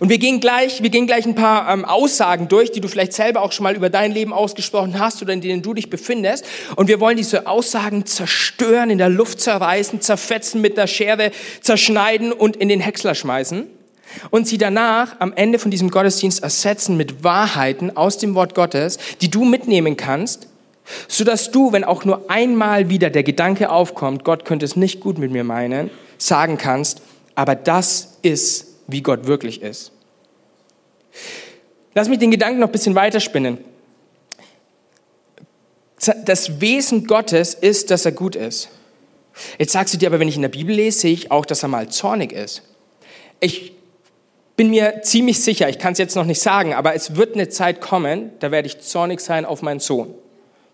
Und 0.00 0.08
wir 0.08 0.18
gehen 0.18 0.40
gleich, 0.40 0.82
wir 0.82 0.90
gehen 0.90 1.06
gleich 1.06 1.26
ein 1.26 1.34
paar 1.34 1.72
ähm, 1.72 1.84
Aussagen 1.84 2.48
durch, 2.48 2.72
die 2.72 2.80
du 2.80 2.88
vielleicht 2.88 3.12
selber 3.12 3.42
auch 3.42 3.52
schon 3.52 3.64
mal 3.64 3.76
über 3.76 3.90
dein 3.90 4.12
Leben 4.12 4.32
ausgesprochen 4.32 4.98
hast 4.98 5.22
oder 5.22 5.32
in 5.32 5.40
denen 5.40 5.62
du 5.62 5.74
dich 5.74 5.90
befindest. 5.90 6.44
Und 6.76 6.88
wir 6.88 7.00
wollen 7.00 7.16
diese 7.16 7.46
Aussagen 7.46 8.06
zerstören, 8.06 8.90
in 8.90 8.98
der 8.98 9.08
Luft 9.08 9.40
zerreißen, 9.40 10.00
zerfetzen 10.00 10.60
mit 10.60 10.76
der 10.76 10.86
Schere, 10.86 11.30
zerschneiden 11.60 12.32
und 12.32 12.56
in 12.56 12.68
den 12.68 12.80
Häcksler 12.80 13.14
schmeißen 13.14 13.66
und 14.30 14.46
sie 14.46 14.58
danach 14.58 15.16
am 15.18 15.32
Ende 15.34 15.58
von 15.58 15.70
diesem 15.70 15.90
Gottesdienst 15.90 16.42
ersetzen 16.42 16.96
mit 16.96 17.24
Wahrheiten 17.24 17.96
aus 17.96 18.18
dem 18.18 18.34
Wort 18.34 18.54
Gottes, 18.54 18.98
die 19.20 19.30
du 19.30 19.44
mitnehmen 19.44 19.96
kannst, 19.96 20.48
sodass 21.06 21.50
du, 21.50 21.72
wenn 21.72 21.84
auch 21.84 22.04
nur 22.04 22.30
einmal 22.30 22.88
wieder 22.88 23.10
der 23.10 23.22
Gedanke 23.22 23.70
aufkommt, 23.70 24.24
Gott 24.24 24.44
könnte 24.44 24.64
es 24.64 24.76
nicht 24.76 25.00
gut 25.00 25.18
mit 25.18 25.30
mir 25.30 25.44
meinen, 25.44 25.90
sagen 26.16 26.58
kannst, 26.58 27.02
aber 27.34 27.54
das 27.54 28.18
ist, 28.22 28.67
wie 28.88 29.02
Gott 29.02 29.26
wirklich 29.26 29.62
ist. 29.62 29.92
Lass 31.94 32.08
mich 32.08 32.18
den 32.18 32.30
Gedanken 32.30 32.58
noch 32.58 32.68
ein 32.68 32.72
bisschen 32.72 32.94
weiterspinnen. 32.94 33.58
Das 36.24 36.60
Wesen 36.60 37.06
Gottes 37.06 37.54
ist, 37.54 37.90
dass 37.90 38.04
er 38.04 38.12
gut 38.12 38.34
ist. 38.34 38.70
Jetzt 39.58 39.72
sagst 39.72 39.94
du 39.94 39.98
dir 39.98 40.08
aber, 40.08 40.18
wenn 40.18 40.28
ich 40.28 40.36
in 40.36 40.42
der 40.42 40.48
Bibel 40.48 40.74
lese, 40.74 41.00
sehe 41.00 41.12
ich 41.12 41.30
auch, 41.30 41.46
dass 41.46 41.62
er 41.62 41.68
mal 41.68 41.88
zornig 41.88 42.32
ist. 42.32 42.62
Ich 43.40 43.72
bin 44.56 44.70
mir 44.70 45.02
ziemlich 45.02 45.40
sicher, 45.40 45.68
ich 45.68 45.78
kann 45.78 45.92
es 45.92 45.98
jetzt 45.98 46.16
noch 46.16 46.24
nicht 46.24 46.40
sagen, 46.40 46.74
aber 46.74 46.94
es 46.94 47.14
wird 47.14 47.34
eine 47.34 47.48
Zeit 47.48 47.80
kommen, 47.80 48.32
da 48.40 48.50
werde 48.50 48.66
ich 48.66 48.80
zornig 48.80 49.20
sein 49.20 49.44
auf 49.44 49.62
meinen 49.62 49.78
Sohn. 49.78 50.12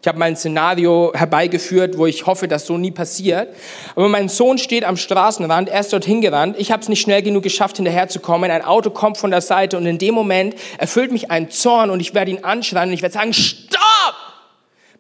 Ich 0.05 0.09
habe 0.09 0.19
mal 0.19 0.27
ein 0.27 0.37
Szenario 0.37 1.13
herbeigeführt, 1.15 1.97
wo 1.97 2.05
ich 2.05 2.27
hoffe, 2.27 2.47
dass 2.47 2.67
so 2.67 2.77
nie 2.77 2.91
passiert. 2.91 3.57
Aber 3.97 4.11
mein 4.11 4.29
Sohn 4.29 4.59
steht 4.59 4.85
am 4.85 4.99
Straßenrand, 4.99 5.71
er 5.71 5.81
ist 5.81 5.95
dort 5.95 6.05
hingerannt. 6.05 6.57
Ich 6.59 6.71
habe 6.71 6.83
es 6.83 6.91
nicht 6.91 7.01
schnell 7.01 7.23
genug 7.23 7.43
geschafft, 7.43 7.77
hinterherzukommen. 7.77 8.51
Ein 8.51 8.61
Auto 8.61 8.91
kommt 8.91 9.17
von 9.17 9.31
der 9.31 9.41
Seite 9.41 9.79
und 9.79 9.87
in 9.87 9.97
dem 9.97 10.15
Moment 10.15 10.57
erfüllt 10.77 11.11
mich 11.11 11.31
ein 11.31 11.51
Zorn 11.51 11.89
und 11.89 12.01
ich 12.01 12.13
werde 12.13 12.33
ihn 12.33 12.45
anschreien 12.45 12.91
und 12.91 12.93
ich 12.93 13.01
werde 13.01 13.15
sagen, 13.15 13.33
stopp! 13.33 13.81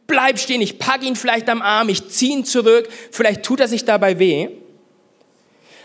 Bleib 0.06 0.38
stehen, 0.38 0.62
ich 0.62 0.78
packe 0.78 1.04
ihn 1.04 1.16
vielleicht 1.16 1.50
am 1.50 1.60
Arm, 1.60 1.90
ich 1.90 2.08
ziehe 2.08 2.38
ihn 2.38 2.46
zurück, 2.46 2.88
vielleicht 3.10 3.42
tut 3.42 3.60
er 3.60 3.68
sich 3.68 3.84
dabei 3.84 4.18
weh. 4.18 4.48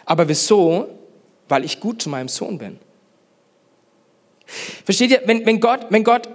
Aber 0.05 0.29
wieso? 0.29 0.97
Weil 1.49 1.65
ich 1.65 1.81
gut 1.81 2.01
zu 2.01 2.07
meinem 2.07 2.29
Sohn 2.29 2.57
bin. 2.57 2.79
Versteht 4.85 5.11
ihr, 5.11 5.23
wenn, 5.25 5.45
wenn 5.45 5.59
Gott, 5.59 5.87
wenn 5.89 6.05
Gott, 6.05 6.29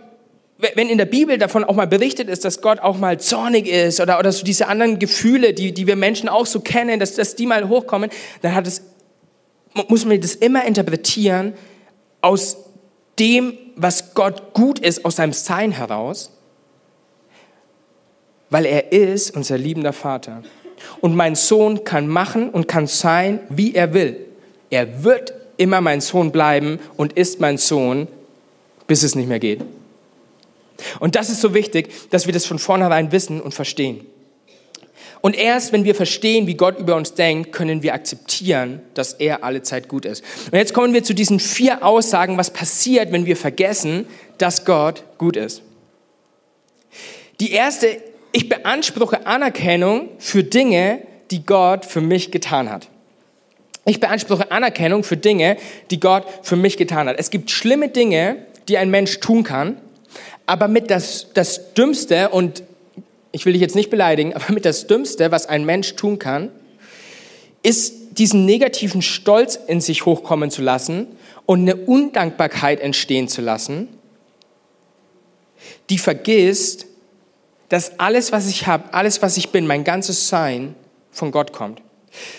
wenn 0.58 0.88
in 0.88 0.98
der 0.98 1.06
Bibel 1.06 1.36
davon 1.36 1.64
auch 1.64 1.74
mal 1.74 1.86
berichtet 1.86 2.28
ist, 2.28 2.44
dass 2.44 2.60
Gott 2.60 2.78
auch 2.78 2.96
mal 2.96 3.18
zornig 3.18 3.66
ist 3.66 4.00
oder, 4.00 4.18
oder 4.18 4.30
so 4.30 4.44
diese 4.44 4.68
anderen 4.68 4.98
Gefühle, 4.98 5.52
die, 5.52 5.72
die 5.72 5.86
wir 5.86 5.96
Menschen 5.96 6.28
auch 6.28 6.46
so 6.46 6.60
kennen, 6.60 7.00
dass, 7.00 7.16
dass 7.16 7.34
die 7.34 7.46
mal 7.46 7.68
hochkommen, 7.68 8.10
dann 8.42 8.54
hat 8.54 8.66
es, 8.66 8.82
muss 9.88 10.04
man 10.04 10.20
das 10.20 10.36
immer 10.36 10.64
interpretieren 10.64 11.54
aus 12.20 12.56
dem, 13.18 13.58
was 13.76 14.14
Gott 14.14 14.54
gut 14.54 14.78
ist, 14.78 15.04
aus 15.04 15.16
seinem 15.16 15.32
Sein 15.32 15.72
heraus, 15.72 16.30
weil 18.50 18.66
er 18.66 18.92
ist 18.92 19.36
unser 19.36 19.58
liebender 19.58 19.92
Vater. 19.92 20.42
Und 21.00 21.16
mein 21.16 21.34
Sohn 21.34 21.82
kann 21.82 22.06
machen 22.06 22.50
und 22.50 22.68
kann 22.68 22.86
sein, 22.86 23.40
wie 23.48 23.74
er 23.74 23.92
will. 23.92 24.16
Er 24.70 25.02
wird 25.02 25.34
immer 25.56 25.80
mein 25.80 26.00
Sohn 26.00 26.30
bleiben 26.30 26.78
und 26.96 27.14
ist 27.14 27.40
mein 27.40 27.58
Sohn, 27.58 28.06
bis 28.86 29.02
es 29.02 29.14
nicht 29.14 29.28
mehr 29.28 29.40
geht. 29.40 29.64
Und 31.00 31.16
das 31.16 31.30
ist 31.30 31.40
so 31.40 31.54
wichtig, 31.54 32.10
dass 32.10 32.26
wir 32.26 32.32
das 32.32 32.46
von 32.46 32.58
vornherein 32.58 33.12
wissen 33.12 33.40
und 33.40 33.54
verstehen. 33.54 34.06
Und 35.24 35.36
erst 35.36 35.72
wenn 35.72 35.84
wir 35.84 35.94
verstehen, 35.94 36.46
wie 36.46 36.54
Gott 36.54 36.78
über 36.78 36.96
uns 36.96 37.14
denkt, 37.14 37.52
können 37.52 37.82
wir 37.82 37.94
akzeptieren, 37.94 38.82
dass 38.92 39.14
er 39.14 39.42
alle 39.42 39.62
Zeit 39.62 39.88
gut 39.88 40.04
ist. 40.04 40.22
Und 40.52 40.58
jetzt 40.58 40.74
kommen 40.74 40.92
wir 40.92 41.02
zu 41.02 41.14
diesen 41.14 41.40
vier 41.40 41.82
Aussagen, 41.82 42.36
was 42.36 42.50
passiert, 42.50 43.10
wenn 43.10 43.24
wir 43.24 43.36
vergessen, 43.36 44.06
dass 44.36 44.66
Gott 44.66 45.04
gut 45.16 45.36
ist. 45.36 45.62
Die 47.40 47.52
erste, 47.52 48.02
ich 48.32 48.50
beanspruche 48.50 49.26
Anerkennung 49.26 50.10
für 50.18 50.44
Dinge, 50.44 51.00
die 51.30 51.46
Gott 51.46 51.86
für 51.86 52.02
mich 52.02 52.30
getan 52.30 52.70
hat. 52.70 52.88
Ich 53.86 54.00
beanspruche 54.00 54.50
Anerkennung 54.50 55.04
für 55.04 55.16
Dinge, 55.16 55.56
die 55.90 56.00
Gott 56.00 56.26
für 56.42 56.56
mich 56.56 56.76
getan 56.76 57.08
hat. 57.08 57.16
Es 57.18 57.30
gibt 57.30 57.50
schlimme 57.50 57.88
Dinge, 57.88 58.44
die 58.68 58.76
ein 58.76 58.90
Mensch 58.90 59.20
tun 59.20 59.42
kann, 59.42 59.78
aber 60.46 60.68
mit 60.68 60.90
das, 60.90 61.28
das 61.34 61.74
Dümmste 61.74 62.28
und 62.30 62.62
ich 63.32 63.46
will 63.46 63.52
dich 63.52 63.62
jetzt 63.62 63.74
nicht 63.74 63.90
beleidigen, 63.90 64.34
aber 64.34 64.52
mit 64.52 64.64
das 64.64 64.86
Dümmste, 64.86 65.30
was 65.30 65.46
ein 65.46 65.64
Mensch 65.64 65.96
tun 65.96 66.18
kann, 66.18 66.50
ist 67.62 68.18
diesen 68.18 68.44
negativen 68.44 69.02
Stolz 69.02 69.58
in 69.66 69.80
sich 69.80 70.06
hochkommen 70.06 70.50
zu 70.50 70.62
lassen 70.62 71.08
und 71.46 71.62
eine 71.62 71.76
Undankbarkeit 71.76 72.80
entstehen 72.80 73.26
zu 73.26 73.40
lassen, 73.42 73.88
die 75.90 75.98
vergisst, 75.98 76.86
dass 77.70 77.98
alles, 77.98 78.30
was 78.30 78.46
ich 78.48 78.66
habe, 78.66 78.92
alles, 78.92 79.22
was 79.22 79.36
ich 79.36 79.48
bin, 79.48 79.66
mein 79.66 79.82
ganzes 79.82 80.28
Sein 80.28 80.74
von 81.10 81.32
Gott 81.32 81.52
kommt. 81.52 81.80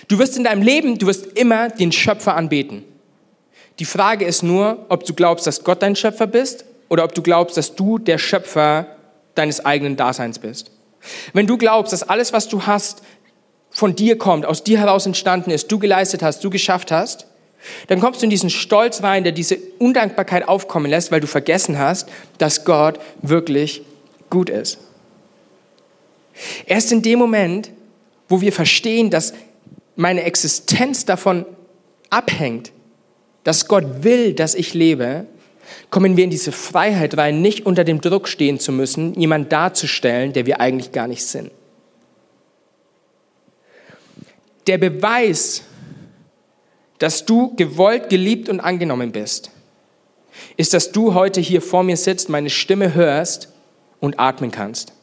Du 0.08 0.20
wirst 0.20 0.38
in 0.38 0.46
deinem 0.46 0.62
Leben, 0.62 0.98
du 0.98 1.08
wirst 1.08 1.38
immer 1.38 1.70
den 1.70 1.92
Schöpfer 1.92 2.36
anbeten. 2.36 2.86
Die 3.80 3.86
Frage 3.86 4.24
ist 4.24 4.44
nur, 4.44 4.86
ob 4.88 5.04
du 5.04 5.14
glaubst, 5.14 5.46
dass 5.48 5.64
Gott 5.64 5.82
dein 5.82 5.98
Schöpfer 5.98 6.28
bist 6.28 6.64
oder 6.90 7.04
ob 7.04 7.14
du 7.14 7.22
glaubst, 7.22 7.58
dass 7.58 7.76
du 7.76 7.98
der 7.98 8.18
Schöpfer 8.18 8.88
deines 9.36 9.66
eigenen 9.66 9.96
Daseins 9.96 10.40
bist. 10.40 10.72
Wenn 11.34 11.48
du 11.48 11.58
glaubst, 11.58 11.94
dass 11.94 12.04
alles, 12.04 12.34
was 12.34 12.48
du 12.48 12.66
hast, 12.66 13.02
von 13.70 13.96
dir 13.96 14.18
kommt, 14.18 14.46
aus 14.46 14.64
dir 14.64 14.80
heraus 14.80 15.06
entstanden 15.06 15.52
ist, 15.52 15.72
du 15.72 15.80
geleistet 15.80 16.24
hast, 16.24 16.44
du 16.44 16.50
geschafft 16.50 16.92
hast, 16.92 17.28
dann 17.88 18.00
kommst 18.00 18.22
du 18.22 18.26
in 18.26 18.30
diesen 18.30 18.50
Stolz 18.50 19.04
rein, 19.04 19.24
der 19.24 19.34
diese 19.34 19.58
Undankbarkeit 19.80 20.48
aufkommen 20.48 20.90
lässt, 20.90 21.12
weil 21.12 21.20
du 21.20 21.28
vergessen 21.28 21.78
hast, 21.78 22.08
dass 22.38 22.64
Gott 22.64 23.00
wirklich 23.22 23.82
gut 24.30 24.50
ist. 24.50 24.78
Erst 26.66 26.92
in 26.92 27.02
dem 27.02 27.20
Moment, 27.20 27.72
wo 28.30 28.42
wir 28.42 28.54
verstehen, 28.54 29.10
dass 29.10 29.34
meine 29.96 30.24
Existenz 30.24 31.06
davon 31.06 31.46
abhängt, 32.10 32.72
dass 33.44 33.68
Gott 33.68 34.04
will, 34.04 34.34
dass 34.34 34.56
ich 34.56 34.74
lebe, 34.74 35.26
kommen 35.90 36.18
wir 36.18 36.24
in 36.24 36.30
diese 36.30 36.52
Freiheit 36.52 37.18
rein, 37.18 37.42
nicht 37.42 37.66
unter 37.66 37.84
dem 37.84 38.02
Druck 38.02 38.28
stehen 38.28 38.60
zu 38.60 38.72
müssen, 38.72 39.14
jemand 39.20 39.52
darzustellen, 39.52 40.34
der 40.34 40.46
wir 40.46 40.60
eigentlich 40.60 40.92
gar 40.92 41.08
nicht 41.08 41.26
sind. 41.26 41.52
Der 44.68 44.78
Beweis, 44.78 45.64
dass 47.00 47.26
du 47.26 47.56
gewollt, 47.56 48.10
geliebt 48.10 48.50
und 48.50 48.60
angenommen 48.60 49.12
bist, 49.12 49.52
ist, 50.58 50.74
dass 50.74 50.92
du 50.92 51.14
heute 51.14 51.40
hier 51.42 51.62
vor 51.62 51.84
mir 51.84 51.98
sitzt, 51.98 52.30
meine 52.30 52.50
Stimme 52.50 52.94
hörst 52.94 53.50
und 54.00 54.20
atmen 54.20 54.52
kannst. 54.52 54.94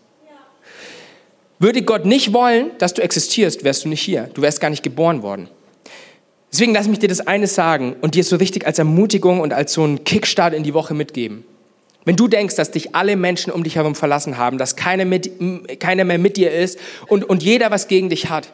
Würde 1.58 1.82
Gott 1.82 2.04
nicht 2.04 2.32
wollen, 2.32 2.72
dass 2.78 2.92
du 2.94 3.02
existierst, 3.02 3.62
wärst 3.62 3.84
du 3.84 3.88
nicht 3.88 4.02
hier. 4.02 4.28
Du 4.34 4.42
wärst 4.42 4.60
gar 4.60 4.70
nicht 4.70 4.82
geboren 4.82 5.22
worden. 5.22 5.48
Deswegen 6.52 6.74
lass 6.74 6.86
mich 6.86 6.98
dir 6.98 7.08
das 7.08 7.26
eine 7.26 7.46
sagen 7.46 7.96
und 8.02 8.14
dir 8.14 8.24
so 8.24 8.36
richtig 8.36 8.66
als 8.66 8.78
Ermutigung 8.78 9.40
und 9.40 9.54
als 9.54 9.72
so 9.72 9.84
ein 9.84 10.04
Kickstart 10.04 10.52
in 10.52 10.62
die 10.62 10.74
Woche 10.74 10.92
mitgeben. 10.92 11.44
Wenn 12.04 12.16
du 12.16 12.28
denkst, 12.28 12.56
dass 12.56 12.70
dich 12.70 12.94
alle 12.94 13.16
Menschen 13.16 13.52
um 13.52 13.62
dich 13.62 13.76
herum 13.76 13.94
verlassen 13.94 14.36
haben, 14.36 14.58
dass 14.58 14.76
keiner, 14.76 15.04
mit, 15.04 15.30
keiner 15.80 16.04
mehr 16.04 16.18
mit 16.18 16.36
dir 16.36 16.52
ist 16.52 16.78
und, 17.06 17.24
und 17.24 17.42
jeder 17.42 17.70
was 17.70 17.88
gegen 17.88 18.10
dich 18.10 18.28
hat, 18.28 18.52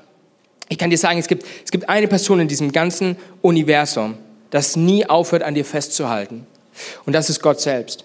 ich 0.69 0.79
kann 0.79 0.91
dir 0.91 0.99
sagen, 0.99 1.19
es 1.19 1.29
gibt, 1.29 1.45
es 1.65 1.71
gibt 1.71 1.89
eine 1.89 2.09
Person 2.09 2.41
in 2.41 2.49
diesem 2.49 2.73
ganzen 2.73 3.17
Universum, 3.41 4.15
das 4.51 4.77
nie 4.77 5.07
aufhört, 5.07 5.43
an 5.43 5.55
dir 5.55 5.65
festzuhalten. 5.65 6.47
Und 7.07 7.15
das 7.15 7.31
ist 7.31 7.41
Gott 7.41 7.61
selbst. 7.61 8.05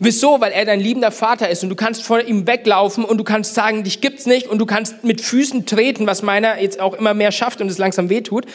Wieso? 0.00 0.40
Weil 0.40 0.52
er 0.52 0.64
dein 0.64 0.80
liebender 0.80 1.10
Vater 1.10 1.48
ist 1.50 1.62
und 1.62 1.68
du 1.68 1.76
kannst 1.76 2.02
vor 2.02 2.20
ihm 2.20 2.46
weglaufen 2.46 3.04
und 3.04 3.18
du 3.18 3.24
kannst 3.24 3.54
sagen, 3.54 3.84
dich 3.84 4.00
gibt's 4.00 4.26
nicht 4.26 4.46
und 4.46 4.58
du 4.58 4.66
kannst 4.66 5.04
mit 5.04 5.20
Füßen 5.20 5.66
treten, 5.66 6.06
was 6.06 6.22
meiner 6.22 6.60
jetzt 6.60 6.80
auch 6.80 6.94
immer 6.94 7.14
mehr 7.14 7.32
schafft 7.32 7.60
und 7.60 7.68
es 7.68 7.78
langsam 7.78 8.08
wehtut. 8.08 8.46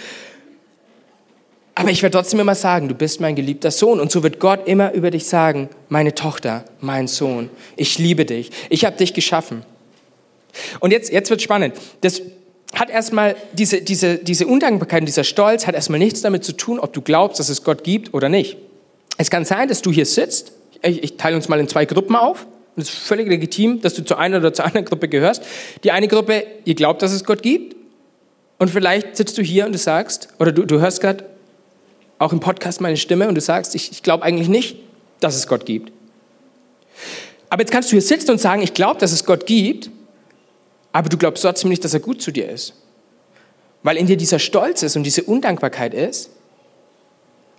Aber 1.75 1.89
ich 1.89 2.03
werde 2.03 2.17
trotzdem 2.17 2.39
immer 2.39 2.55
sagen, 2.55 2.87
du 2.87 2.93
bist 2.93 3.19
mein 3.19 3.35
geliebter 3.35 3.71
Sohn. 3.71 3.99
Und 3.99 4.11
so 4.11 4.21
wird 4.21 4.39
Gott 4.39 4.67
immer 4.67 4.93
über 4.93 5.09
dich 5.09 5.25
sagen, 5.25 5.69
meine 5.89 6.13
Tochter, 6.13 6.65
mein 6.81 7.07
Sohn, 7.07 7.49
ich 7.75 7.97
liebe 7.97 8.25
dich, 8.25 8.51
ich 8.69 8.85
habe 8.85 8.95
dich 8.95 9.13
geschaffen. 9.13 9.63
Und 10.79 10.91
jetzt, 10.91 11.11
jetzt 11.11 11.29
wird 11.31 11.41
spannend. 11.41 11.75
Das 12.01 12.21
hat 12.75 12.89
erstmal, 12.89 13.35
diese, 13.53 13.81
diese, 13.81 14.17
diese 14.17 14.47
Undankbarkeit 14.47 15.01
und 15.01 15.05
dieser 15.07 15.23
Stolz 15.23 15.65
hat 15.67 15.75
erstmal 15.75 15.99
nichts 15.99 16.21
damit 16.21 16.43
zu 16.43 16.53
tun, 16.53 16.79
ob 16.79 16.93
du 16.93 17.01
glaubst, 17.01 17.39
dass 17.39 17.49
es 17.49 17.63
Gott 17.63 17.83
gibt 17.83 18.13
oder 18.13 18.29
nicht. 18.29 18.57
Es 19.17 19.29
kann 19.29 19.45
sein, 19.45 19.67
dass 19.67 19.81
du 19.81 19.91
hier 19.91 20.05
sitzt, 20.05 20.53
ich, 20.81 21.03
ich 21.03 21.17
teile 21.17 21.35
uns 21.35 21.49
mal 21.49 21.59
in 21.59 21.67
zwei 21.67 21.85
Gruppen 21.85 22.15
auf, 22.15 22.45
und 22.75 22.81
es 22.81 22.89
ist 22.89 22.97
völlig 22.97 23.27
legitim, 23.27 23.81
dass 23.81 23.93
du 23.93 24.03
zu 24.03 24.15
einer 24.15 24.37
oder 24.37 24.51
zur 24.51 24.65
anderen 24.65 24.85
Gruppe 24.85 25.07
gehörst. 25.07 25.43
Die 25.83 25.91
eine 25.91 26.07
Gruppe, 26.07 26.43
ihr 26.65 26.73
glaubt, 26.73 27.03
dass 27.03 27.11
es 27.11 27.23
Gott 27.23 27.43
gibt, 27.43 27.75
und 28.57 28.69
vielleicht 28.69 29.17
sitzt 29.17 29.37
du 29.37 29.41
hier 29.41 29.65
und 29.65 29.73
du 29.73 29.77
sagst, 29.77 30.29
oder 30.39 30.51
du, 30.51 30.65
du 30.65 30.79
hörst 30.79 31.01
gerade, 31.01 31.25
auch 32.23 32.33
im 32.33 32.39
Podcast 32.39 32.81
meine 32.81 32.97
Stimme 32.97 33.27
und 33.27 33.35
du 33.35 33.41
sagst, 33.41 33.75
ich, 33.75 33.91
ich 33.91 34.03
glaube 34.03 34.23
eigentlich 34.23 34.47
nicht, 34.47 34.77
dass 35.19 35.35
es 35.35 35.47
Gott 35.47 35.65
gibt. 35.65 35.91
Aber 37.49 37.61
jetzt 37.61 37.71
kannst 37.71 37.91
du 37.91 37.93
hier 37.93 38.01
sitzen 38.01 38.31
und 38.31 38.39
sagen, 38.39 38.61
ich 38.61 38.73
glaube, 38.73 38.99
dass 38.99 39.11
es 39.11 39.25
Gott 39.25 39.45
gibt, 39.45 39.89
aber 40.91 41.09
du 41.09 41.17
glaubst 41.17 41.43
trotzdem 41.43 41.69
nicht, 41.69 41.83
dass 41.83 41.93
er 41.93 41.99
gut 41.99 42.21
zu 42.21 42.31
dir 42.31 42.49
ist. 42.49 42.73
Weil 43.83 43.97
in 43.97 44.07
dir 44.07 44.17
dieser 44.17 44.39
Stolz 44.39 44.83
ist 44.83 44.95
und 44.95 45.03
diese 45.03 45.23
Undankbarkeit 45.23 45.93
ist 45.93 46.29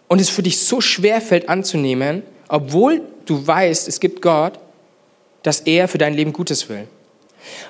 und 0.09 0.21
es 0.21 0.30
für 0.30 0.42
dich 0.42 0.59
so 0.59 0.80
schwer 0.80 1.21
fällt 1.21 1.49
anzunehmen, 1.49 2.23
obwohl 2.49 3.02
du 3.26 3.47
weißt, 3.47 3.88
es 3.88 4.00
gibt 4.00 4.23
Gott, 4.23 4.59
dass 5.42 5.61
er 5.61 5.88
für 5.88 5.99
dein 5.99 6.14
Leben 6.14 6.33
Gutes 6.33 6.68
will. 6.68 6.88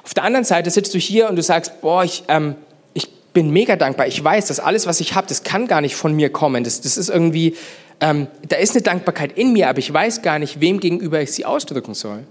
Auf 0.05 0.15
der 0.15 0.23
anderen 0.23 0.45
Seite 0.45 0.71
sitzt 0.71 0.95
du 0.95 0.99
hier 0.99 1.29
und 1.29 1.37
du 1.37 1.43
sagst, 1.43 1.81
boah, 1.81 2.05
ich, 2.05 2.23
ähm, 2.29 2.55
bin 3.35 3.51
mega 3.51 3.77
dankbar. 3.77 4.07
Ich 4.07 4.23
weiß, 4.23 4.47
dass 4.47 4.61
alles, 4.61 4.87
was 4.87 5.01
ich 5.01 5.15
habe, 5.15 5.27
das 5.27 5.43
kann 5.43 5.67
gar 5.67 5.83
nicht 5.83 5.97
von 5.97 6.15
mir 6.15 6.31
kommen. 6.31 6.65
Das, 6.65 6.81
das 6.81 6.97
ist 6.97 7.11
irgendwie, 7.11 7.57
ähm, 8.01 8.29
da 8.49 8.57
ist 8.57 8.73
eine 8.73 8.83
Dankbarkeit 8.83 9.37
in 9.37 9.53
mir, 9.53 9.69
aber 9.69 9.81
ich 9.81 9.93
weiß 9.93 10.23
gar 10.23 10.39
nicht, 10.39 10.61
wem 10.61 10.81
gegenüber 10.81 11.21
ich 11.21 11.33
sie 11.33 11.45
ausdrücken 11.45 11.95
soll. 11.95 12.25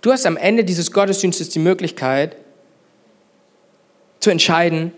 Du 0.00 0.12
hast 0.12 0.24
am 0.24 0.36
Ende 0.36 0.64
dieses 0.64 0.92
Gottesdienstes 0.92 1.50
die 1.50 1.58
Möglichkeit 1.58 2.36
zu 4.20 4.30
entscheiden, 4.30 4.92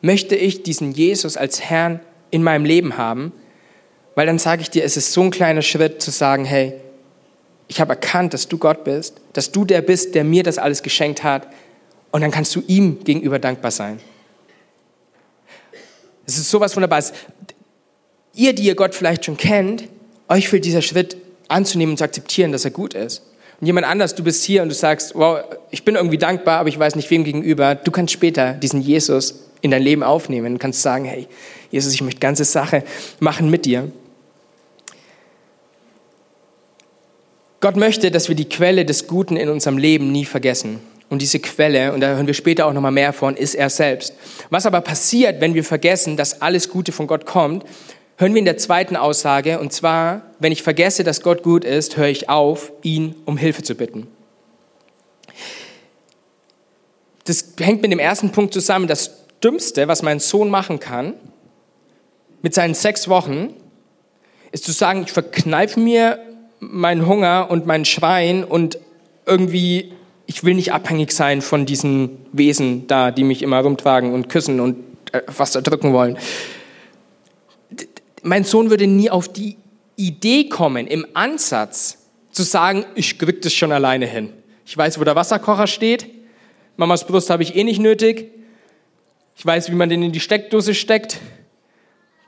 möchte 0.00 0.36
ich 0.36 0.62
diesen 0.62 0.92
Jesus 0.92 1.36
als 1.36 1.60
Herrn 1.60 2.00
in 2.30 2.42
meinem 2.42 2.64
Leben 2.64 2.96
haben? 2.96 3.32
Weil 4.14 4.26
dann 4.26 4.38
sage 4.38 4.62
ich 4.62 4.70
dir, 4.70 4.84
es 4.84 4.96
ist 4.96 5.12
so 5.12 5.22
ein 5.22 5.30
kleiner 5.30 5.62
Schritt 5.62 6.00
zu 6.02 6.10
sagen, 6.10 6.44
hey, 6.44 6.74
ich 7.66 7.80
habe 7.80 7.94
erkannt, 7.94 8.34
dass 8.34 8.46
du 8.46 8.58
Gott 8.58 8.84
bist, 8.84 9.20
dass 9.32 9.50
du 9.50 9.64
der 9.64 9.80
bist, 9.80 10.14
der 10.14 10.24
mir 10.24 10.42
das 10.42 10.58
alles 10.58 10.82
geschenkt 10.82 11.24
hat. 11.24 11.48
Und 12.10 12.20
dann 12.20 12.30
kannst 12.30 12.54
du 12.54 12.62
ihm 12.66 13.02
gegenüber 13.02 13.38
dankbar 13.38 13.70
sein. 13.70 13.98
Es 16.32 16.38
ist 16.38 16.50
sowas 16.50 16.74
Wunderbares. 16.74 17.12
Ihr, 18.34 18.54
die 18.54 18.62
ihr 18.62 18.74
Gott 18.74 18.94
vielleicht 18.94 19.24
schon 19.26 19.36
kennt, 19.36 19.84
euch 20.28 20.48
fehlt 20.48 20.64
dieser 20.64 20.80
Schritt 20.80 21.16
anzunehmen 21.48 21.92
und 21.92 21.98
zu 21.98 22.04
akzeptieren, 22.04 22.52
dass 22.52 22.64
er 22.64 22.70
gut 22.70 22.94
ist. 22.94 23.22
Und 23.60 23.66
jemand 23.66 23.86
anders, 23.86 24.14
du 24.14 24.24
bist 24.24 24.42
hier 24.42 24.62
und 24.62 24.70
du 24.70 24.74
sagst, 24.74 25.14
wow, 25.14 25.40
ich 25.70 25.84
bin 25.84 25.94
irgendwie 25.94 26.18
dankbar, 26.18 26.60
aber 26.60 26.68
ich 26.68 26.78
weiß 26.78 26.96
nicht 26.96 27.10
wem 27.10 27.24
gegenüber. 27.24 27.74
Du 27.74 27.90
kannst 27.90 28.12
später 28.12 28.54
diesen 28.54 28.80
Jesus 28.80 29.50
in 29.60 29.70
dein 29.70 29.82
Leben 29.82 30.02
aufnehmen 30.02 30.54
und 30.54 30.58
kannst 30.58 30.82
sagen, 30.82 31.04
hey, 31.04 31.28
Jesus, 31.70 31.92
ich 31.92 32.02
möchte 32.02 32.20
ganze 32.20 32.44
Sache 32.44 32.82
machen 33.20 33.50
mit 33.50 33.66
dir. 33.66 33.92
Gott 37.60 37.76
möchte, 37.76 38.10
dass 38.10 38.28
wir 38.28 38.34
die 38.34 38.48
Quelle 38.48 38.84
des 38.84 39.06
Guten 39.06 39.36
in 39.36 39.48
unserem 39.48 39.78
Leben 39.78 40.10
nie 40.10 40.24
vergessen. 40.24 40.80
Und 41.12 41.20
diese 41.20 41.40
Quelle, 41.40 41.92
und 41.92 42.00
da 42.00 42.14
hören 42.14 42.26
wir 42.26 42.32
später 42.32 42.64
auch 42.64 42.72
nochmal 42.72 42.90
mehr 42.90 43.12
von, 43.12 43.36
ist 43.36 43.54
er 43.54 43.68
selbst. 43.68 44.14
Was 44.48 44.64
aber 44.64 44.80
passiert, 44.80 45.42
wenn 45.42 45.52
wir 45.52 45.62
vergessen, 45.62 46.16
dass 46.16 46.40
alles 46.40 46.70
Gute 46.70 46.90
von 46.90 47.06
Gott 47.06 47.26
kommt, 47.26 47.66
hören 48.16 48.32
wir 48.32 48.38
in 48.38 48.46
der 48.46 48.56
zweiten 48.56 48.96
Aussage, 48.96 49.58
und 49.58 49.74
zwar, 49.74 50.22
wenn 50.38 50.52
ich 50.52 50.62
vergesse, 50.62 51.04
dass 51.04 51.20
Gott 51.20 51.42
gut 51.42 51.66
ist, 51.66 51.98
höre 51.98 52.08
ich 52.08 52.30
auf, 52.30 52.72
ihn 52.80 53.14
um 53.26 53.36
Hilfe 53.36 53.62
zu 53.62 53.74
bitten. 53.74 54.06
Das 57.24 57.44
hängt 57.60 57.82
mit 57.82 57.92
dem 57.92 57.98
ersten 57.98 58.32
Punkt 58.32 58.54
zusammen. 58.54 58.86
Das 58.86 59.26
Dümmste, 59.44 59.88
was 59.88 60.00
mein 60.00 60.18
Sohn 60.18 60.48
machen 60.48 60.80
kann, 60.80 61.12
mit 62.40 62.54
seinen 62.54 62.72
sechs 62.72 63.06
Wochen, 63.06 63.52
ist 64.50 64.64
zu 64.64 64.72
sagen, 64.72 65.02
ich 65.02 65.12
verkneife 65.12 65.78
mir 65.78 66.20
meinen 66.58 67.06
Hunger 67.06 67.48
und 67.50 67.66
mein 67.66 67.84
Schwein 67.84 68.44
und 68.44 68.78
irgendwie, 69.26 69.92
ich 70.26 70.44
will 70.44 70.54
nicht 70.54 70.72
abhängig 70.72 71.12
sein 71.12 71.42
von 71.42 71.66
diesen 71.66 72.18
Wesen 72.32 72.86
da, 72.86 73.10
die 73.10 73.24
mich 73.24 73.42
immer 73.42 73.60
rumtragen 73.60 74.12
und 74.12 74.28
küssen 74.28 74.60
und 74.60 74.76
äh, 75.12 75.20
fast 75.30 75.56
erdrücken 75.56 75.92
wollen. 75.92 76.18
Mein 78.22 78.44
Sohn 78.44 78.70
würde 78.70 78.86
nie 78.86 79.10
auf 79.10 79.28
die 79.28 79.56
Idee 79.96 80.48
kommen, 80.48 80.86
im 80.86 81.06
Ansatz 81.14 81.98
zu 82.30 82.42
sagen, 82.42 82.84
ich 82.94 83.18
krieg 83.18 83.42
das 83.42 83.52
schon 83.52 83.72
alleine 83.72 84.06
hin. 84.06 84.32
Ich 84.64 84.76
weiß, 84.76 84.98
wo 84.98 85.04
der 85.04 85.16
Wasserkocher 85.16 85.66
steht. 85.66 86.06
Mamas 86.76 87.06
Brust 87.06 87.30
habe 87.30 87.42
ich 87.42 87.56
eh 87.56 87.64
nicht 87.64 87.80
nötig. 87.80 88.30
Ich 89.36 89.44
weiß, 89.44 89.70
wie 89.70 89.74
man 89.74 89.88
den 89.88 90.02
in 90.02 90.12
die 90.12 90.20
Steckdose 90.20 90.74
steckt. 90.74 91.20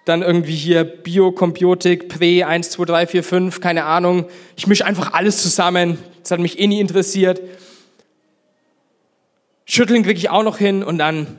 Dann 0.05 0.21
irgendwie 0.21 0.55
hier 0.55 0.85
Bio-Kompiotik, 0.85 2.09
Pre 2.09 2.47
1, 2.47 2.71
2, 2.71 2.85
3, 2.85 3.07
4, 3.07 3.25
5, 3.25 3.61
keine 3.61 3.85
Ahnung. 3.85 4.27
Ich 4.57 4.67
mische 4.67 4.85
einfach 4.85 5.15
alles 5.15 5.43
zusammen. 5.43 5.99
Das 6.23 6.33
hat 6.33 6.41
mich 6.41 6.59
eh 6.59 6.67
nie 6.67 6.81
interessiert. 6.81 7.41
Schütteln 9.65 10.03
kriege 10.03 10.19
ich 10.19 10.31
auch 10.31 10.43
noch 10.43 10.59
hin 10.59 10.83
und 10.83 10.99
dann 10.99 11.39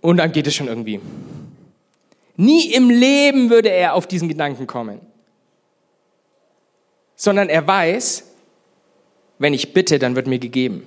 und 0.00 0.18
dann 0.18 0.32
geht 0.32 0.46
es 0.46 0.54
schon 0.54 0.68
irgendwie. 0.68 1.00
Nie 2.36 2.72
im 2.74 2.90
Leben 2.90 3.48
würde 3.48 3.70
er 3.70 3.94
auf 3.94 4.06
diesen 4.06 4.28
Gedanken 4.28 4.66
kommen. 4.66 5.00
Sondern 7.16 7.48
er 7.48 7.66
weiß, 7.66 8.24
wenn 9.38 9.54
ich 9.54 9.72
bitte, 9.72 9.98
dann 9.98 10.14
wird 10.14 10.26
mir 10.26 10.38
gegeben. 10.38 10.86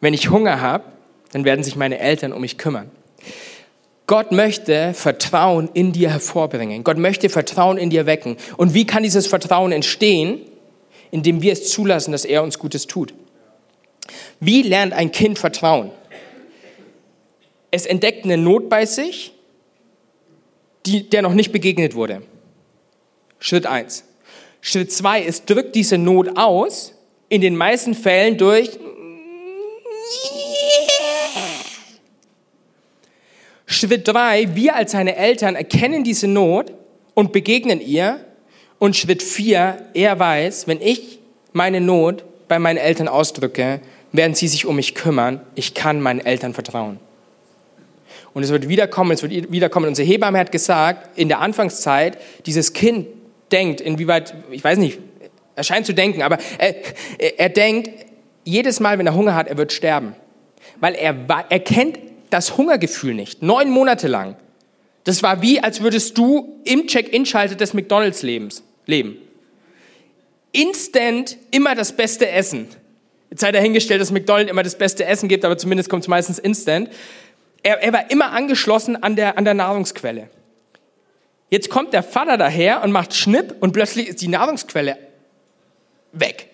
Wenn 0.00 0.12
ich 0.12 0.28
Hunger 0.30 0.60
habe, 0.60 0.84
dann 1.32 1.44
werden 1.44 1.64
sich 1.64 1.76
meine 1.76 1.98
Eltern 1.98 2.32
um 2.32 2.42
mich 2.42 2.58
kümmern. 2.58 2.90
Gott 4.06 4.32
möchte 4.32 4.92
Vertrauen 4.92 5.70
in 5.72 5.92
dir 5.92 6.10
hervorbringen. 6.10 6.82
Gott 6.84 6.98
möchte 6.98 7.28
Vertrauen 7.28 7.78
in 7.78 7.90
dir 7.90 8.06
wecken. 8.06 8.36
Und 8.56 8.74
wie 8.74 8.84
kann 8.84 9.04
dieses 9.04 9.26
Vertrauen 9.26 9.72
entstehen? 9.72 10.40
Indem 11.10 11.42
wir 11.42 11.52
es 11.52 11.70
zulassen, 11.70 12.12
dass 12.12 12.24
er 12.24 12.42
uns 12.42 12.58
Gutes 12.58 12.86
tut. 12.86 13.14
Wie 14.38 14.62
lernt 14.62 14.92
ein 14.92 15.12
Kind 15.12 15.38
Vertrauen? 15.38 15.90
Es 17.70 17.86
entdeckt 17.86 18.24
eine 18.24 18.36
Not 18.36 18.68
bei 18.68 18.86
sich, 18.86 19.32
die, 20.86 21.08
der 21.08 21.22
noch 21.22 21.34
nicht 21.34 21.52
begegnet 21.52 21.94
wurde. 21.94 22.22
Schritt 23.38 23.66
eins. 23.66 24.04
Schritt 24.60 24.92
zwei 24.92 25.24
es 25.24 25.44
drückt 25.44 25.74
diese 25.74 25.98
Not 25.98 26.36
aus, 26.36 26.94
in 27.28 27.40
den 27.40 27.56
meisten 27.56 27.94
Fällen 27.94 28.36
durch 28.36 28.78
Schritt 33.66 34.08
drei, 34.08 34.54
wir 34.56 34.74
als 34.74 34.92
seine 34.92 35.14
Eltern 35.16 35.54
erkennen 35.54 36.02
diese 36.02 36.26
Not 36.26 36.72
und 37.14 37.32
begegnen 37.32 37.80
ihr. 37.80 38.24
Und 38.80 38.96
Schritt 38.96 39.22
vier, 39.22 39.76
er 39.94 40.18
weiß, 40.18 40.66
wenn 40.66 40.80
ich 40.80 41.20
meine 41.52 41.80
Not 41.80 42.24
bei 42.48 42.58
meinen 42.58 42.78
Eltern 42.78 43.08
ausdrücke, 43.08 43.80
werden 44.10 44.34
sie 44.34 44.48
sich 44.48 44.64
um 44.66 44.74
mich 44.74 44.94
kümmern. 44.94 45.42
Ich 45.54 45.74
kann 45.74 46.00
meinen 46.00 46.18
Eltern 46.18 46.54
vertrauen. 46.54 46.98
Und 48.32 48.42
es 48.42 48.50
wird 48.50 48.68
wiederkommen, 48.68 49.12
es 49.12 49.22
wird 49.22 49.52
wiederkommen. 49.52 49.86
Unser 49.86 50.02
Hebamme 50.02 50.38
hat 50.38 50.50
gesagt, 50.50 51.18
in 51.18 51.28
der 51.28 51.40
Anfangszeit, 51.40 52.18
dieses 52.46 52.72
Kind 52.72 53.06
denkt, 53.52 53.82
inwieweit, 53.82 54.34
ich 54.50 54.64
weiß 54.64 54.78
nicht, 54.78 54.98
er 55.56 55.62
scheint 55.62 55.84
zu 55.84 55.92
denken, 55.92 56.22
aber 56.22 56.38
er, 56.56 56.74
er 57.38 57.50
denkt, 57.50 57.90
jedes 58.44 58.80
Mal, 58.80 58.98
wenn 58.98 59.06
er 59.06 59.14
Hunger 59.14 59.34
hat, 59.34 59.48
er 59.48 59.58
wird 59.58 59.72
sterben. 59.72 60.14
Weil 60.80 60.94
er, 60.94 61.14
er 61.50 61.60
kennt 61.60 61.98
das 62.30 62.56
Hungergefühl 62.56 63.12
nicht. 63.12 63.42
Neun 63.42 63.68
Monate 63.68 64.08
lang. 64.08 64.36
Das 65.04 65.22
war 65.22 65.42
wie, 65.42 65.60
als 65.60 65.82
würdest 65.82 66.16
du 66.16 66.60
im 66.64 66.86
Check-in-Schalter 66.86 67.56
des 67.56 67.74
McDonalds 67.74 68.22
lebens, 68.22 68.62
leben. 68.90 69.16
Instant 70.52 71.38
immer 71.50 71.74
das 71.74 71.92
beste 71.92 72.28
Essen. 72.28 72.68
Jetzt 73.30 73.40
sei 73.40 73.52
dahingestellt, 73.52 74.00
dass 74.00 74.10
McDonald's 74.10 74.50
immer 74.50 74.64
das 74.64 74.76
beste 74.76 75.04
Essen 75.04 75.28
gibt, 75.28 75.44
aber 75.44 75.56
zumindest 75.56 75.88
kommt 75.88 76.02
es 76.02 76.08
meistens 76.08 76.38
instant. 76.38 76.90
Er, 77.62 77.80
er, 77.82 77.92
war 77.92 78.10
immer 78.10 78.32
angeschlossen 78.32 79.00
an 79.00 79.14
der, 79.14 79.38
an 79.38 79.44
der 79.44 79.54
Nahrungsquelle. 79.54 80.28
Jetzt 81.50 81.70
kommt 81.70 81.92
der 81.92 82.02
Vater 82.02 82.36
daher 82.36 82.82
und 82.82 82.90
macht 82.90 83.14
Schnipp 83.14 83.54
und 83.60 83.72
plötzlich 83.72 84.08
ist 84.08 84.22
die 84.22 84.28
Nahrungsquelle 84.28 84.98
weg. 86.12 86.48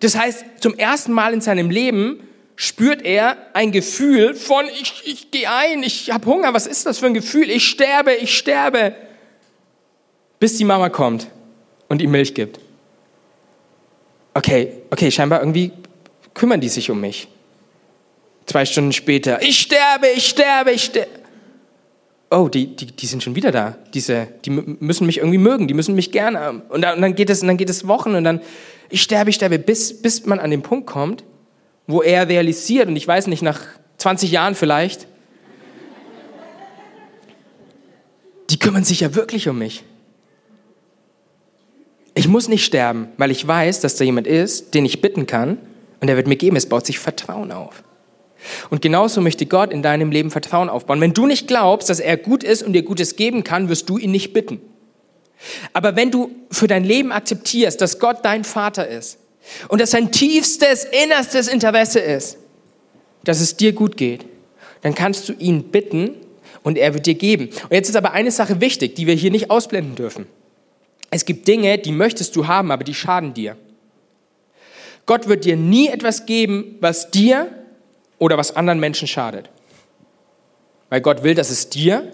Das 0.00 0.16
heißt, 0.16 0.44
zum 0.60 0.74
ersten 0.76 1.12
Mal 1.12 1.32
in 1.32 1.40
seinem 1.40 1.70
Leben 1.70 2.20
spürt 2.56 3.02
er 3.02 3.36
ein 3.54 3.72
Gefühl 3.72 4.34
von, 4.34 4.66
ich, 4.66 5.02
ich 5.06 5.30
gehe 5.30 5.50
ein, 5.50 5.82
ich 5.82 6.10
habe 6.10 6.26
Hunger, 6.26 6.52
was 6.52 6.66
ist 6.66 6.84
das 6.84 6.98
für 6.98 7.06
ein 7.06 7.14
Gefühl? 7.14 7.48
Ich 7.48 7.66
sterbe, 7.66 8.12
ich 8.12 8.36
sterbe. 8.36 8.94
Bis 10.38 10.58
die 10.58 10.64
Mama 10.64 10.90
kommt 10.90 11.28
und 11.94 12.02
ihm 12.02 12.10
Milch 12.10 12.34
gibt. 12.34 12.58
Okay, 14.34 14.72
okay, 14.90 15.10
scheinbar 15.12 15.38
irgendwie 15.40 15.70
kümmern 16.34 16.60
die 16.60 16.68
sich 16.68 16.90
um 16.90 17.00
mich. 17.00 17.28
Zwei 18.46 18.66
Stunden 18.66 18.92
später, 18.92 19.40
ich 19.40 19.60
sterbe, 19.60 20.08
ich 20.08 20.26
sterbe, 20.26 20.72
ich 20.72 20.84
sterbe. 20.84 21.08
Oh, 22.30 22.48
die, 22.48 22.74
die, 22.74 22.86
die 22.86 23.06
sind 23.06 23.22
schon 23.22 23.36
wieder 23.36 23.52
da. 23.52 23.78
Diese, 23.94 24.26
die 24.44 24.50
müssen 24.50 25.06
mich 25.06 25.18
irgendwie 25.18 25.38
mögen, 25.38 25.68
die 25.68 25.74
müssen 25.74 25.94
mich 25.94 26.10
gerne. 26.10 26.62
Und 26.68 26.82
dann, 26.82 26.96
und 26.96 27.02
dann 27.02 27.14
geht 27.14 27.30
es, 27.30 27.42
und 27.42 27.48
dann 27.48 27.56
geht 27.56 27.70
es 27.70 27.86
Wochen 27.86 28.16
und 28.16 28.24
dann, 28.24 28.40
ich 28.90 29.02
sterbe, 29.02 29.30
ich 29.30 29.36
sterbe, 29.36 29.60
bis, 29.60 30.02
bis 30.02 30.26
man 30.26 30.40
an 30.40 30.50
den 30.50 30.62
Punkt 30.62 30.86
kommt, 30.86 31.22
wo 31.86 32.02
er 32.02 32.28
realisiert, 32.28 32.88
und 32.88 32.96
ich 32.96 33.06
weiß 33.06 33.28
nicht, 33.28 33.42
nach 33.42 33.60
20 33.98 34.32
Jahren 34.32 34.56
vielleicht, 34.56 35.06
die 38.50 38.58
kümmern 38.58 38.82
sich 38.82 39.00
ja 39.00 39.14
wirklich 39.14 39.48
um 39.48 39.58
mich. 39.58 39.84
Ich 42.14 42.28
muss 42.28 42.48
nicht 42.48 42.64
sterben, 42.64 43.08
weil 43.16 43.30
ich 43.30 43.46
weiß, 43.46 43.80
dass 43.80 43.96
da 43.96 44.04
jemand 44.04 44.26
ist, 44.26 44.74
den 44.74 44.84
ich 44.84 45.00
bitten 45.00 45.26
kann, 45.26 45.58
und 46.00 46.08
der 46.08 46.16
wird 46.16 46.26
mir 46.26 46.36
geben. 46.36 46.56
Es 46.56 46.68
baut 46.68 46.84
sich 46.86 46.98
Vertrauen 46.98 47.50
auf. 47.50 47.82
Und 48.70 48.82
genauso 48.82 49.20
möchte 49.20 49.46
Gott 49.46 49.72
in 49.72 49.82
deinem 49.82 50.10
Leben 50.10 50.30
Vertrauen 50.30 50.68
aufbauen. 50.68 51.00
Wenn 51.00 51.14
du 51.14 51.26
nicht 51.26 51.48
glaubst, 51.48 51.88
dass 51.88 51.98
er 51.98 52.16
gut 52.16 52.44
ist 52.44 52.62
und 52.62 52.74
dir 52.74 52.82
Gutes 52.82 53.16
geben 53.16 53.42
kann, 53.42 53.68
wirst 53.68 53.88
du 53.88 53.96
ihn 53.96 54.10
nicht 54.10 54.32
bitten. 54.34 54.60
Aber 55.72 55.96
wenn 55.96 56.10
du 56.10 56.30
für 56.50 56.66
dein 56.66 56.84
Leben 56.84 57.10
akzeptierst, 57.10 57.80
dass 57.80 57.98
Gott 57.98 58.18
dein 58.22 58.44
Vater 58.44 58.86
ist, 58.86 59.18
und 59.68 59.80
dass 59.80 59.90
sein 59.90 60.10
tiefstes, 60.12 60.84
innerstes 60.84 61.48
Interesse 61.48 62.00
ist, 62.00 62.38
dass 63.24 63.40
es 63.40 63.56
dir 63.56 63.72
gut 63.72 63.96
geht, 63.96 64.24
dann 64.82 64.94
kannst 64.94 65.28
du 65.28 65.32
ihn 65.34 65.64
bitten 65.64 66.10
und 66.62 66.78
er 66.78 66.94
wird 66.94 67.06
dir 67.06 67.14
geben. 67.14 67.48
Und 67.48 67.72
jetzt 67.72 67.88
ist 67.88 67.96
aber 67.96 68.12
eine 68.12 68.30
Sache 68.30 68.60
wichtig, 68.60 68.94
die 68.96 69.06
wir 69.06 69.14
hier 69.14 69.30
nicht 69.30 69.50
ausblenden 69.50 69.96
dürfen. 69.96 70.26
Es 71.14 71.24
gibt 71.24 71.46
Dinge, 71.46 71.78
die 71.78 71.92
möchtest 71.92 72.34
du 72.34 72.48
haben, 72.48 72.72
aber 72.72 72.82
die 72.82 72.92
schaden 72.92 73.34
dir. 73.34 73.56
Gott 75.06 75.28
wird 75.28 75.44
dir 75.44 75.54
nie 75.54 75.86
etwas 75.86 76.26
geben, 76.26 76.74
was 76.80 77.12
dir 77.12 77.50
oder 78.18 78.36
was 78.36 78.56
anderen 78.56 78.80
Menschen 78.80 79.06
schadet. 79.06 79.48
Weil 80.88 81.02
Gott 81.02 81.22
will, 81.22 81.36
dass 81.36 81.50
es 81.50 81.68
dir 81.68 82.10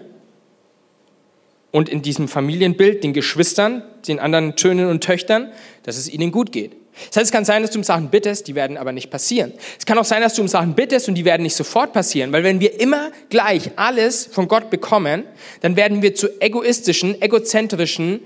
und 1.71 1.89
in 1.89 2.03
diesem 2.03 2.27
Familienbild 2.27 3.03
den 3.03 3.13
Geschwistern, 3.13 3.81
den 4.07 4.19
anderen 4.19 4.55
Tönen 4.55 4.87
und 4.87 5.03
Töchtern, 5.03 5.51
dass 5.81 5.97
es 5.97 6.07
ihnen 6.07 6.31
gut 6.31 6.51
geht. 6.51 6.73
Das 7.07 7.17
heißt, 7.17 7.25
es 7.25 7.31
kann 7.31 7.43
sein, 7.43 7.63
dass 7.63 7.71
du 7.71 7.79
um 7.79 7.83
Sachen 7.83 8.09
bittest, 8.09 8.47
die 8.47 8.53
werden 8.53 8.77
aber 8.77 8.91
nicht 8.91 9.09
passieren. 9.09 9.51
Es 9.79 9.87
kann 9.87 9.97
auch 9.97 10.05
sein, 10.05 10.21
dass 10.21 10.35
du 10.35 10.43
um 10.43 10.47
Sachen 10.47 10.75
bittest 10.75 11.09
und 11.09 11.15
die 11.15 11.25
werden 11.25 11.41
nicht 11.41 11.55
sofort 11.55 11.91
passieren, 11.91 12.31
weil 12.31 12.43
wenn 12.43 12.59
wir 12.59 12.79
immer 12.79 13.09
gleich 13.31 13.71
alles 13.77 14.27
von 14.27 14.47
Gott 14.47 14.69
bekommen, 14.69 15.23
dann 15.61 15.75
werden 15.75 16.03
wir 16.03 16.13
zu 16.13 16.39
egoistischen, 16.39 17.19
egozentrischen 17.19 18.19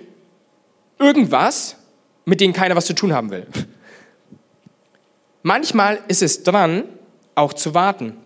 irgendwas, 1.00 1.76
mit 2.26 2.42
denen 2.42 2.54
keiner 2.54 2.76
was 2.76 2.86
zu 2.86 2.94
tun 2.94 3.14
haben 3.14 3.32
will. 3.32 3.48
Manchmal 5.44 6.00
ist 6.08 6.24
es 6.24 6.44
dran, 6.44 6.86
auch 7.36 7.54
zu 7.54 7.74
warten. 7.74 8.18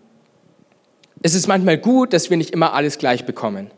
Es 1.22 1.34
ist 1.34 1.46
manchmal 1.48 1.76
gut, 1.76 2.12
dass 2.12 2.30
wir 2.30 2.36
nicht 2.36 2.50
immer 2.50 2.72
alles 2.72 2.96
gleich 2.96 3.26
bekommen. 3.26 3.70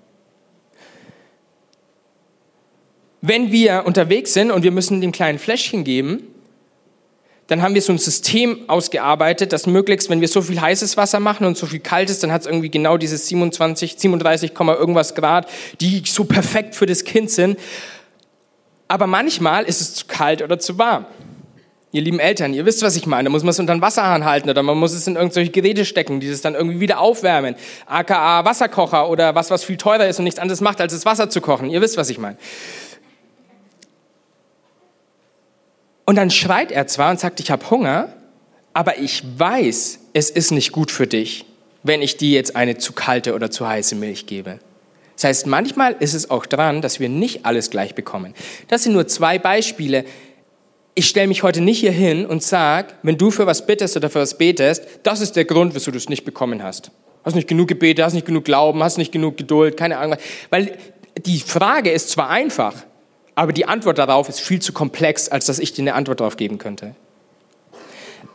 Wenn 3.20 3.50
wir 3.50 3.84
unterwegs 3.86 4.32
sind 4.32 4.50
und 4.50 4.62
wir 4.62 4.72
müssen 4.72 5.00
dem 5.00 5.12
kleinen 5.12 5.38
Fläschchen 5.38 5.84
geben, 5.84 6.22
dann 7.48 7.62
haben 7.62 7.74
wir 7.74 7.82
so 7.82 7.92
ein 7.92 7.98
System 7.98 8.68
ausgearbeitet, 8.68 9.52
dass 9.52 9.66
möglichst, 9.66 10.08
wenn 10.08 10.20
wir 10.20 10.28
so 10.28 10.42
viel 10.42 10.60
heißes 10.60 10.96
Wasser 10.96 11.20
machen 11.20 11.46
und 11.46 11.56
so 11.56 11.66
viel 11.66 11.80
kaltes, 11.80 12.20
dann 12.20 12.32
hat 12.32 12.42
es 12.42 12.46
irgendwie 12.46 12.70
genau 12.70 12.96
diese 12.96 13.16
27, 13.16 13.96
37, 13.98 14.52
irgendwas 14.58 15.14
Grad, 15.14 15.48
die 15.80 16.02
so 16.06 16.24
perfekt 16.24 16.74
für 16.74 16.86
das 16.86 17.04
Kind 17.04 17.30
sind. 17.30 17.58
Aber 18.92 19.06
manchmal 19.06 19.64
ist 19.64 19.80
es 19.80 19.94
zu 19.94 20.04
kalt 20.06 20.42
oder 20.42 20.58
zu 20.58 20.76
warm. 20.76 21.06
Ihr 21.92 22.02
lieben 22.02 22.20
Eltern, 22.20 22.52
ihr 22.52 22.66
wisst, 22.66 22.82
was 22.82 22.94
ich 22.94 23.06
meine. 23.06 23.24
Da 23.24 23.30
muss 23.30 23.42
man 23.42 23.48
es 23.48 23.58
unter 23.58 23.74
den 23.74 23.80
Wasserhahn 23.80 24.26
halten 24.26 24.50
oder 24.50 24.62
man 24.62 24.76
muss 24.76 24.92
es 24.92 25.06
in 25.06 25.16
irgendwelche 25.16 25.50
Geräte 25.50 25.86
stecken, 25.86 26.20
die 26.20 26.26
es 26.26 26.42
dann 26.42 26.54
irgendwie 26.54 26.78
wieder 26.78 27.00
aufwärmen. 27.00 27.54
AKA 27.86 28.44
Wasserkocher 28.44 29.08
oder 29.08 29.34
was, 29.34 29.50
was 29.50 29.64
viel 29.64 29.78
teurer 29.78 30.08
ist 30.08 30.18
und 30.18 30.24
nichts 30.24 30.38
anderes 30.38 30.60
macht, 30.60 30.78
als 30.78 30.92
das 30.92 31.06
Wasser 31.06 31.30
zu 31.30 31.40
kochen. 31.40 31.70
Ihr 31.70 31.80
wisst, 31.80 31.96
was 31.96 32.10
ich 32.10 32.18
meine. 32.18 32.36
Und 36.04 36.16
dann 36.16 36.28
schreit 36.28 36.70
er 36.70 36.86
zwar 36.86 37.12
und 37.12 37.18
sagt, 37.18 37.40
ich 37.40 37.50
habe 37.50 37.70
Hunger, 37.70 38.12
aber 38.74 38.98
ich 38.98 39.24
weiß, 39.38 40.00
es 40.12 40.28
ist 40.28 40.50
nicht 40.50 40.70
gut 40.70 40.90
für 40.90 41.06
dich, 41.06 41.46
wenn 41.82 42.02
ich 42.02 42.18
dir 42.18 42.32
jetzt 42.32 42.56
eine 42.56 42.76
zu 42.76 42.92
kalte 42.92 43.34
oder 43.34 43.50
zu 43.50 43.66
heiße 43.66 43.94
Milch 43.94 44.26
gebe. 44.26 44.58
Das 45.22 45.28
heißt, 45.28 45.46
manchmal 45.46 45.94
ist 46.00 46.14
es 46.14 46.30
auch 46.32 46.46
dran, 46.46 46.82
dass 46.82 46.98
wir 46.98 47.08
nicht 47.08 47.46
alles 47.46 47.70
gleich 47.70 47.94
bekommen. 47.94 48.34
Das 48.66 48.82
sind 48.82 48.92
nur 48.92 49.06
zwei 49.06 49.38
Beispiele, 49.38 50.04
ich 50.96 51.08
stelle 51.08 51.28
mich 51.28 51.44
heute 51.44 51.60
nicht 51.60 51.78
hier 51.78 51.92
hin 51.92 52.26
und 52.26 52.42
sage, 52.42 52.94
wenn 53.04 53.18
du 53.18 53.30
für 53.30 53.46
was 53.46 53.64
bittest 53.64 53.96
oder 53.96 54.10
für 54.10 54.18
was 54.18 54.36
betest, 54.36 54.84
das 55.04 55.20
ist 55.20 55.36
der 55.36 55.44
Grund, 55.44 55.76
wieso 55.76 55.92
du 55.92 55.96
es 55.96 56.08
nicht 56.08 56.24
bekommen 56.24 56.64
hast. 56.64 56.90
Hast 57.24 57.36
nicht 57.36 57.46
genug 57.46 57.68
gebetet, 57.68 58.04
hast 58.04 58.14
nicht 58.14 58.26
genug 58.26 58.44
Glauben, 58.44 58.82
hast 58.82 58.98
nicht 58.98 59.12
genug 59.12 59.36
Geduld, 59.36 59.76
keine 59.76 59.98
Ahnung. 59.98 60.18
Weil 60.50 60.76
die 61.24 61.38
Frage 61.38 61.92
ist 61.92 62.10
zwar 62.10 62.28
einfach, 62.28 62.74
aber 63.36 63.52
die 63.52 63.66
Antwort 63.66 63.98
darauf 63.98 64.28
ist 64.28 64.40
viel 64.40 64.60
zu 64.60 64.72
komplex, 64.72 65.28
als 65.28 65.46
dass 65.46 65.60
ich 65.60 65.72
dir 65.72 65.82
eine 65.82 65.94
Antwort 65.94 66.18
darauf 66.18 66.36
geben 66.36 66.58
könnte. 66.58 66.96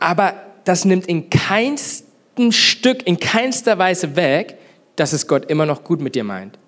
Aber 0.00 0.32
das 0.64 0.86
nimmt 0.86 1.06
in 1.06 1.28
keinstem 1.28 2.50
Stück, 2.50 3.06
in 3.06 3.20
keinster 3.20 3.76
Weise 3.76 4.16
weg, 4.16 4.56
dass 4.96 5.12
es 5.12 5.26
Gott 5.26 5.50
immer 5.50 5.66
noch 5.66 5.84
gut 5.84 6.00
mit 6.00 6.14
dir 6.14 6.24
meint. 6.24 6.58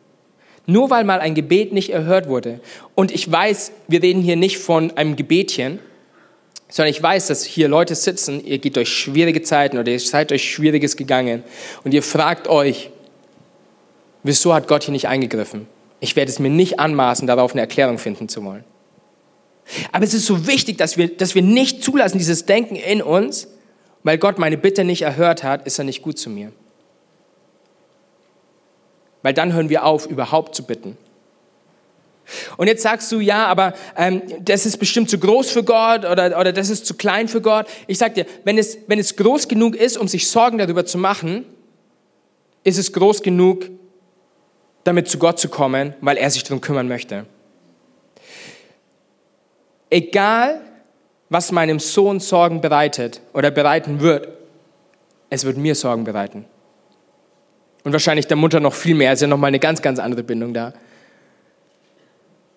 Nur 0.70 0.88
weil 0.88 1.02
mal 1.02 1.18
ein 1.18 1.34
Gebet 1.34 1.72
nicht 1.72 1.90
erhört 1.90 2.28
wurde. 2.28 2.60
Und 2.94 3.10
ich 3.10 3.30
weiß, 3.30 3.72
wir 3.88 4.00
reden 4.02 4.22
hier 4.22 4.36
nicht 4.36 4.58
von 4.58 4.96
einem 4.96 5.16
Gebetchen, 5.16 5.80
sondern 6.68 6.92
ich 6.92 7.02
weiß, 7.02 7.26
dass 7.26 7.44
hier 7.44 7.66
Leute 7.66 7.96
sitzen, 7.96 8.44
ihr 8.44 8.58
geht 8.58 8.76
durch 8.76 8.88
schwierige 8.88 9.42
Zeiten 9.42 9.78
oder 9.78 9.90
ihr 9.90 9.98
seid 9.98 10.30
durch 10.30 10.48
Schwieriges 10.48 10.96
gegangen 10.96 11.42
und 11.82 11.92
ihr 11.92 12.04
fragt 12.04 12.46
euch, 12.46 12.90
wieso 14.22 14.54
hat 14.54 14.68
Gott 14.68 14.84
hier 14.84 14.92
nicht 14.92 15.08
eingegriffen? 15.08 15.66
Ich 15.98 16.14
werde 16.14 16.30
es 16.30 16.38
mir 16.38 16.50
nicht 16.50 16.78
anmaßen, 16.78 17.26
darauf 17.26 17.50
eine 17.50 17.62
Erklärung 17.62 17.98
finden 17.98 18.28
zu 18.28 18.44
wollen. 18.44 18.62
Aber 19.90 20.04
es 20.04 20.14
ist 20.14 20.26
so 20.26 20.46
wichtig, 20.46 20.78
dass 20.78 20.96
wir, 20.96 21.08
dass 21.08 21.34
wir 21.34 21.42
nicht 21.42 21.82
zulassen, 21.82 22.18
dieses 22.18 22.46
Denken 22.46 22.76
in 22.76 23.02
uns, 23.02 23.48
weil 24.04 24.18
Gott 24.18 24.38
meine 24.38 24.56
Bitte 24.56 24.84
nicht 24.84 25.02
erhört 25.02 25.42
hat, 25.42 25.66
ist 25.66 25.80
er 25.80 25.84
nicht 25.84 26.02
gut 26.02 26.16
zu 26.16 26.30
mir. 26.30 26.52
Weil 29.22 29.34
dann 29.34 29.52
hören 29.52 29.68
wir 29.68 29.84
auf, 29.84 30.06
überhaupt 30.06 30.54
zu 30.54 30.64
bitten. 30.64 30.96
Und 32.56 32.68
jetzt 32.68 32.82
sagst 32.82 33.10
du, 33.12 33.20
ja, 33.20 33.46
aber 33.46 33.74
ähm, 33.96 34.22
das 34.40 34.66
ist 34.66 34.76
bestimmt 34.76 35.10
zu 35.10 35.18
groß 35.18 35.50
für 35.50 35.64
Gott 35.64 36.04
oder, 36.04 36.38
oder 36.38 36.52
das 36.52 36.70
ist 36.70 36.86
zu 36.86 36.94
klein 36.94 37.28
für 37.28 37.40
Gott. 37.40 37.66
Ich 37.86 37.98
sag 37.98 38.14
dir, 38.14 38.26
wenn 38.44 38.56
es, 38.56 38.78
wenn 38.86 38.98
es 38.98 39.16
groß 39.16 39.48
genug 39.48 39.74
ist, 39.74 39.98
um 39.98 40.06
sich 40.06 40.28
Sorgen 40.28 40.58
darüber 40.58 40.86
zu 40.86 40.98
machen, 40.98 41.44
ist 42.62 42.78
es 42.78 42.92
groß 42.92 43.22
genug, 43.22 43.68
damit 44.84 45.08
zu 45.08 45.18
Gott 45.18 45.38
zu 45.38 45.48
kommen, 45.48 45.94
weil 46.00 46.16
er 46.16 46.30
sich 46.30 46.44
darum 46.44 46.60
kümmern 46.60 46.88
möchte. 46.88 47.26
Egal, 49.88 50.60
was 51.28 51.52
meinem 51.52 51.80
Sohn 51.80 52.20
Sorgen 52.20 52.60
bereitet 52.60 53.20
oder 53.32 53.50
bereiten 53.50 54.00
wird, 54.00 54.28
es 55.30 55.44
wird 55.44 55.56
mir 55.56 55.74
Sorgen 55.74 56.04
bereiten. 56.04 56.44
Und 57.84 57.92
wahrscheinlich 57.92 58.26
der 58.26 58.36
Mutter 58.36 58.60
noch 58.60 58.74
viel 58.74 58.94
mehr, 58.94 59.12
ist 59.12 59.22
ja 59.22 59.26
nochmal 59.26 59.48
eine 59.48 59.58
ganz, 59.58 59.82
ganz 59.82 59.98
andere 59.98 60.22
Bindung 60.22 60.52
da. 60.52 60.74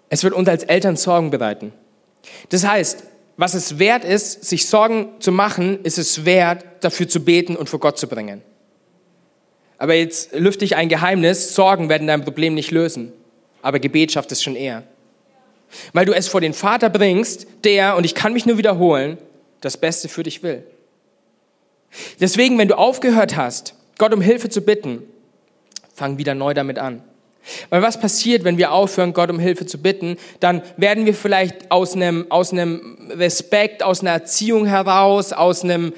Es 0.10 0.24
wird 0.24 0.34
uns 0.34 0.50
als 0.50 0.64
Eltern 0.64 0.96
Sorgen 0.96 1.32
bereiten. 1.32 1.74
Das 2.50 2.68
heißt, 2.68 3.04
was 3.38 3.54
es 3.54 3.80
wert 3.80 4.04
ist, 4.04 4.46
sich 4.46 4.68
Sorgen 4.68 5.10
zu 5.20 5.32
machen, 5.32 5.84
ist 5.84 5.98
es 5.98 6.26
wert, 6.26 6.66
dafür 6.82 7.08
zu 7.08 7.24
beten 7.24 7.56
und 7.56 7.70
vor 7.70 7.80
Gott 7.80 7.98
zu 7.98 8.08
bringen. 8.08 8.42
Aber 9.78 9.96
jetzt 9.96 10.34
lüfte 10.34 10.66
ich 10.66 10.76
ein 10.76 10.88
Geheimnis, 10.88 11.56
Sorgen 11.56 11.90
werden 11.90 12.08
dein 12.08 12.24
Problem 12.24 12.54
nicht 12.54 12.72
lösen, 12.72 13.12
aber 13.62 13.80
Gebet 13.80 14.12
schafft 14.12 14.32
es 14.32 14.44
schon 14.44 14.56
eher. 14.56 14.84
Weil 15.94 16.06
du 16.06 16.14
es 16.14 16.28
vor 16.28 16.42
den 16.42 16.54
Vater 16.54 16.90
bringst, 16.90 17.48
der, 17.64 17.98
und 17.98 18.06
ich 18.06 18.14
kann 18.14 18.34
mich 18.34 18.46
nur 18.46 18.58
wiederholen, 18.58 19.18
das 19.62 19.78
Beste 19.78 20.10
für 20.10 20.24
dich 20.24 20.44
will. 20.44 20.64
Deswegen, 22.20 22.58
wenn 22.58 22.68
du 22.68 22.78
aufgehört 22.78 23.36
hast, 23.36 23.76
Gott 23.98 24.14
um 24.14 24.22
Hilfe 24.22 24.50
zu 24.50 24.62
bitten, 24.62 25.04
fang 25.94 26.18
wieder 26.18 26.36
neu 26.36 26.54
damit 26.54 26.80
an. 26.80 27.04
Weil 27.70 27.82
was 27.82 28.00
passiert, 28.00 28.44
wenn 28.46 28.58
wir 28.58 28.72
aufhören, 28.72 29.14
Gott 29.14 29.30
um 29.30 29.40
Hilfe 29.40 29.66
zu 29.66 29.78
bitten? 29.78 30.18
Dann 30.40 30.62
werden 30.78 31.06
wir 31.06 31.14
vielleicht 31.14 31.72
aus 31.72 31.94
einem, 31.94 32.26
aus 32.30 32.52
einem 32.52 32.98
Respekt, 33.12 33.84
aus 33.84 34.02
einer 34.02 34.12
Erziehung 34.12 34.66
heraus, 34.66 35.34
aus 35.34 35.64
einem, 35.64 35.94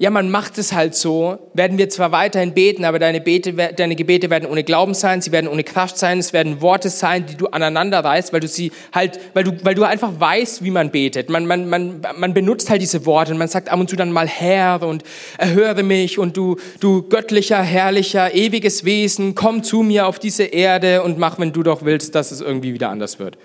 ja, 0.00 0.10
man 0.10 0.30
macht 0.30 0.58
es 0.58 0.72
halt 0.72 0.94
so, 0.94 1.38
werden 1.54 1.76
wir 1.76 1.88
zwar 1.88 2.12
weiterhin 2.12 2.54
beten, 2.54 2.84
aber 2.84 3.00
deine, 3.00 3.20
Bete, 3.20 3.52
deine 3.52 3.96
Gebete 3.96 4.30
werden 4.30 4.48
ohne 4.48 4.62
Glauben 4.62 4.94
sein, 4.94 5.20
sie 5.20 5.32
werden 5.32 5.48
ohne 5.48 5.64
Kraft 5.64 5.98
sein, 5.98 6.20
es 6.20 6.32
werden 6.32 6.60
Worte 6.60 6.88
sein, 6.88 7.26
die 7.26 7.34
du 7.34 7.48
aneinander 7.48 8.04
reißt, 8.04 8.32
weil 8.32 8.38
du 8.38 8.46
sie 8.46 8.70
halt, 8.94 9.18
weil 9.34 9.42
du, 9.42 9.52
weil 9.64 9.74
du 9.74 9.82
einfach 9.82 10.12
weißt, 10.16 10.62
wie 10.62 10.70
man 10.70 10.92
betet. 10.92 11.30
Man, 11.30 11.46
man, 11.46 11.68
man, 11.68 12.00
man 12.16 12.32
benutzt 12.32 12.70
halt 12.70 12.80
diese 12.80 13.06
Worte 13.06 13.32
und 13.32 13.38
man 13.38 13.48
sagt 13.48 13.70
ab 13.70 13.80
und 13.80 13.90
zu 13.90 13.96
dann 13.96 14.12
mal 14.12 14.28
Herr 14.28 14.82
und 14.82 15.02
erhöre 15.36 15.82
mich 15.82 16.16
und 16.18 16.36
du, 16.36 16.56
du 16.78 17.02
göttlicher, 17.08 17.60
herrlicher, 17.60 18.32
ewiges 18.32 18.84
Wesen, 18.84 19.34
komm 19.34 19.64
zu 19.64 19.82
mir 19.82 20.06
auf 20.06 20.20
diese 20.20 20.44
Erde 20.44 21.02
und 21.02 21.18
mach, 21.18 21.40
wenn 21.40 21.52
du 21.52 21.64
doch 21.64 21.84
willst, 21.84 22.14
dass 22.14 22.30
es 22.30 22.40
irgendwie 22.40 22.72
wieder 22.72 22.90
anders 22.90 23.18
wird. 23.18 23.36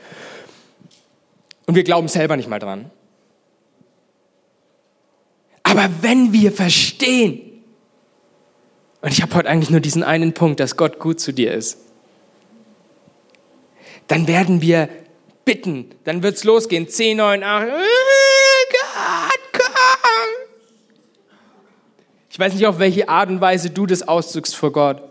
Und 1.65 1.73
wir 1.73 1.83
glauben 1.83 2.09
selber 2.09 2.37
nicht 2.37 2.49
mal 2.49 2.59
dran. 2.59 2.91
Aber 5.73 5.89
wenn 6.01 6.31
wir 6.33 6.51
verstehen, 6.51 7.63
und 9.01 9.12
ich 9.12 9.23
habe 9.23 9.33
heute 9.33 9.49
eigentlich 9.49 9.71
nur 9.71 9.79
diesen 9.79 10.03
einen 10.03 10.36
Punkt, 10.36 10.59
dass 10.59 10.77
Gott 10.77 10.99
gut 10.99 11.19
zu 11.19 11.31
dir 11.31 11.51
ist, 11.51 11.79
dann 14.07 14.27
werden 14.27 14.62
wir 14.62 14.88
bitten, 15.45 15.89
dann 16.03 16.21
wird 16.21 16.36
es 16.36 16.43
losgehen, 16.43 16.88
10, 16.88 17.17
9, 17.17 17.43
8, 17.43 17.67
Gott, 18.69 19.39
komm! 19.51 20.47
Ich 22.29 22.38
weiß 22.38 22.53
nicht, 22.53 22.67
auf 22.67 22.77
welche 22.77 23.09
Art 23.09 23.29
und 23.29 23.41
Weise 23.41 23.71
du 23.71 23.88
das 23.88 24.07
ausdrückst 24.07 24.55
vor 24.55 24.71
Gott, 24.71 25.01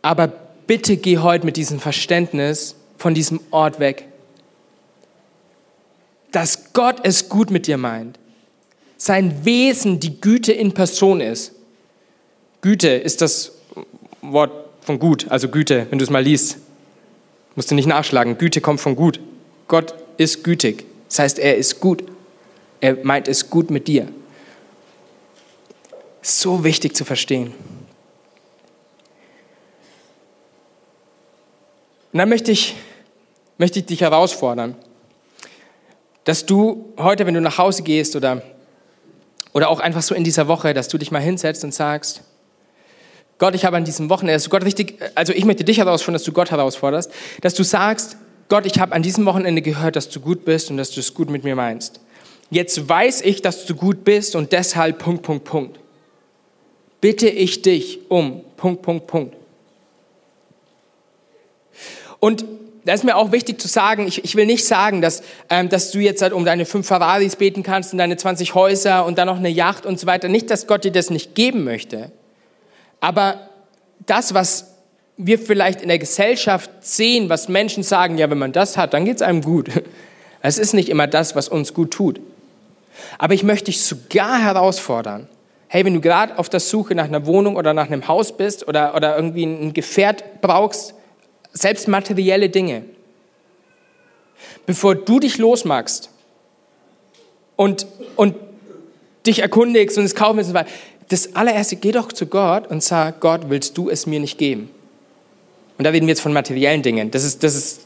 aber 0.00 0.28
bitte 0.66 0.96
geh 0.96 1.18
heute 1.18 1.44
mit 1.44 1.58
diesem 1.58 1.78
Verständnis 1.78 2.74
von 2.96 3.12
diesem 3.12 3.40
Ort 3.50 3.80
weg, 3.80 4.08
dass 6.32 6.72
Gott 6.72 7.00
es 7.02 7.28
gut 7.28 7.50
mit 7.50 7.66
dir 7.66 7.76
meint 7.76 8.18
sein 9.04 9.44
Wesen 9.44 10.00
die 10.00 10.18
Güte 10.18 10.52
in 10.52 10.72
Person 10.72 11.20
ist. 11.20 11.52
Güte 12.62 12.88
ist 12.88 13.20
das 13.20 13.52
Wort 14.22 14.50
von 14.80 14.98
gut, 14.98 15.26
also 15.28 15.48
Güte, 15.48 15.86
wenn 15.90 15.98
du 15.98 16.04
es 16.04 16.10
mal 16.10 16.22
liest. 16.22 16.56
Musst 17.54 17.70
du 17.70 17.74
nicht 17.74 17.86
nachschlagen. 17.86 18.38
Güte 18.38 18.62
kommt 18.62 18.80
von 18.80 18.96
gut. 18.96 19.20
Gott 19.68 19.94
ist 20.16 20.42
gütig. 20.42 20.86
Das 21.08 21.18
heißt, 21.18 21.38
er 21.38 21.58
ist 21.58 21.80
gut. 21.80 22.02
Er 22.80 22.96
meint 23.04 23.28
es 23.28 23.50
gut 23.50 23.70
mit 23.70 23.88
dir. 23.88 24.08
So 26.22 26.64
wichtig 26.64 26.96
zu 26.96 27.04
verstehen. 27.04 27.52
Und 32.10 32.18
dann 32.18 32.30
möchte 32.30 32.52
ich, 32.52 32.74
möchte 33.58 33.80
ich 33.80 33.84
dich 33.84 34.00
herausfordern, 34.00 34.74
dass 36.24 36.46
du 36.46 36.94
heute, 36.96 37.26
wenn 37.26 37.34
du 37.34 37.42
nach 37.42 37.58
Hause 37.58 37.82
gehst 37.82 38.16
oder 38.16 38.42
oder 39.54 39.70
auch 39.70 39.80
einfach 39.80 40.02
so 40.02 40.14
in 40.14 40.24
dieser 40.24 40.48
Woche, 40.48 40.74
dass 40.74 40.88
du 40.88 40.98
dich 40.98 41.10
mal 41.10 41.20
hinsetzt 41.22 41.64
und 41.64 41.72
sagst, 41.72 42.22
Gott, 43.38 43.54
ich 43.54 43.64
habe 43.64 43.76
an 43.76 43.84
diesem 43.84 44.10
Wochenende, 44.10 44.34
dass 44.34 44.44
du 44.44 44.50
Gott 44.50 44.64
richtig, 44.64 44.98
also 45.14 45.32
ich 45.32 45.44
möchte 45.44 45.64
dich 45.64 45.78
herausfordern, 45.78 46.14
dass 46.14 46.24
du 46.24 46.32
Gott 46.32 46.50
herausforderst, 46.50 47.10
dass 47.40 47.54
du 47.54 47.62
sagst, 47.62 48.16
Gott, 48.48 48.66
ich 48.66 48.78
habe 48.78 48.92
an 48.92 49.02
diesem 49.02 49.24
Wochenende 49.24 49.62
gehört, 49.62 49.96
dass 49.96 50.08
du 50.10 50.20
gut 50.20 50.44
bist 50.44 50.70
und 50.70 50.76
dass 50.76 50.90
du 50.90 51.00
es 51.00 51.14
gut 51.14 51.30
mit 51.30 51.44
mir 51.44 51.56
meinst. 51.56 52.00
Jetzt 52.50 52.88
weiß 52.88 53.22
ich, 53.22 53.42
dass 53.42 53.64
du 53.64 53.74
gut 53.74 54.04
bist 54.04 54.36
und 54.36 54.52
deshalb 54.52 54.98
Punkt, 54.98 55.22
Punkt, 55.22 55.44
Punkt. 55.44 55.80
Bitte 57.00 57.28
ich 57.28 57.62
dich 57.62 58.00
um 58.08 58.42
Punkt, 58.56 58.82
Punkt, 58.82 59.06
Punkt. 59.06 59.36
Und 62.20 62.44
da 62.84 62.92
ist 62.92 63.04
mir 63.04 63.16
auch 63.16 63.32
wichtig 63.32 63.60
zu 63.60 63.68
sagen, 63.68 64.06
ich, 64.06 64.24
ich 64.24 64.36
will 64.36 64.46
nicht 64.46 64.66
sagen, 64.66 65.00
dass, 65.00 65.22
ähm, 65.48 65.68
dass 65.68 65.90
du 65.90 66.00
jetzt 66.00 66.20
halt 66.20 66.32
um 66.32 66.44
deine 66.44 66.66
fünf 66.66 66.86
Ferraris 66.86 67.36
beten 67.36 67.62
kannst 67.62 67.92
und 67.92 67.98
deine 67.98 68.16
20 68.16 68.54
Häuser 68.54 69.06
und 69.06 69.16
dann 69.16 69.26
noch 69.26 69.38
eine 69.38 69.48
Yacht 69.48 69.86
und 69.86 69.98
so 69.98 70.06
weiter. 70.06 70.28
Nicht, 70.28 70.50
dass 70.50 70.66
Gott 70.66 70.84
dir 70.84 70.92
das 70.92 71.10
nicht 71.10 71.34
geben 71.34 71.64
möchte. 71.64 72.12
Aber 73.00 73.48
das, 74.06 74.34
was 74.34 74.74
wir 75.16 75.38
vielleicht 75.38 75.80
in 75.80 75.88
der 75.88 75.98
Gesellschaft 75.98 76.70
sehen, 76.80 77.28
was 77.28 77.48
Menschen 77.48 77.82
sagen, 77.82 78.18
ja, 78.18 78.28
wenn 78.28 78.38
man 78.38 78.52
das 78.52 78.76
hat, 78.76 78.92
dann 78.92 79.04
geht 79.04 79.16
es 79.16 79.22
einem 79.22 79.42
gut. 79.42 79.68
Es 80.46 80.58
ist 80.58 80.74
nicht 80.74 80.90
immer 80.90 81.06
das, 81.06 81.34
was 81.34 81.48
uns 81.48 81.72
gut 81.72 81.90
tut. 81.90 82.20
Aber 83.16 83.32
ich 83.32 83.44
möchte 83.44 83.66
dich 83.66 83.80
sogar 83.80 84.38
herausfordern, 84.42 85.26
hey, 85.68 85.86
wenn 85.86 85.94
du 85.94 86.02
gerade 86.02 86.38
auf 86.38 86.50
der 86.50 86.60
Suche 86.60 86.94
nach 86.94 87.06
einer 87.06 87.24
Wohnung 87.24 87.56
oder 87.56 87.72
nach 87.72 87.86
einem 87.86 88.06
Haus 88.08 88.36
bist 88.36 88.68
oder, 88.68 88.94
oder 88.94 89.16
irgendwie 89.16 89.44
ein 89.44 89.72
Gefährt 89.72 90.42
brauchst, 90.42 90.92
selbst 91.54 91.88
materielle 91.88 92.50
Dinge. 92.50 92.84
Bevor 94.66 94.94
du 94.94 95.20
dich 95.20 95.38
losmachst, 95.38 96.10
und, 97.56 97.86
und 98.16 98.36
dich 99.26 99.40
erkundigst 99.40 99.96
und 99.98 100.04
es 100.04 100.14
kaufen 100.14 100.38
willst. 100.38 100.54
Das 101.08 101.36
allererste, 101.36 101.76
geh 101.76 101.92
doch 101.92 102.12
zu 102.12 102.26
Gott 102.26 102.66
und 102.68 102.82
sag, 102.82 103.20
Gott, 103.20 103.42
willst 103.48 103.76
du 103.76 103.90
es 103.90 104.06
mir 104.06 104.20
nicht 104.20 104.38
geben? 104.38 104.70
Und 105.76 105.84
da 105.84 105.90
reden 105.90 106.06
wir 106.06 106.12
jetzt 106.12 106.20
von 106.20 106.32
materiellen 106.32 106.82
Dingen. 106.82 107.10
Das 107.10 107.24
ist, 107.24 107.42
das 107.42 107.54
ist 107.54 107.80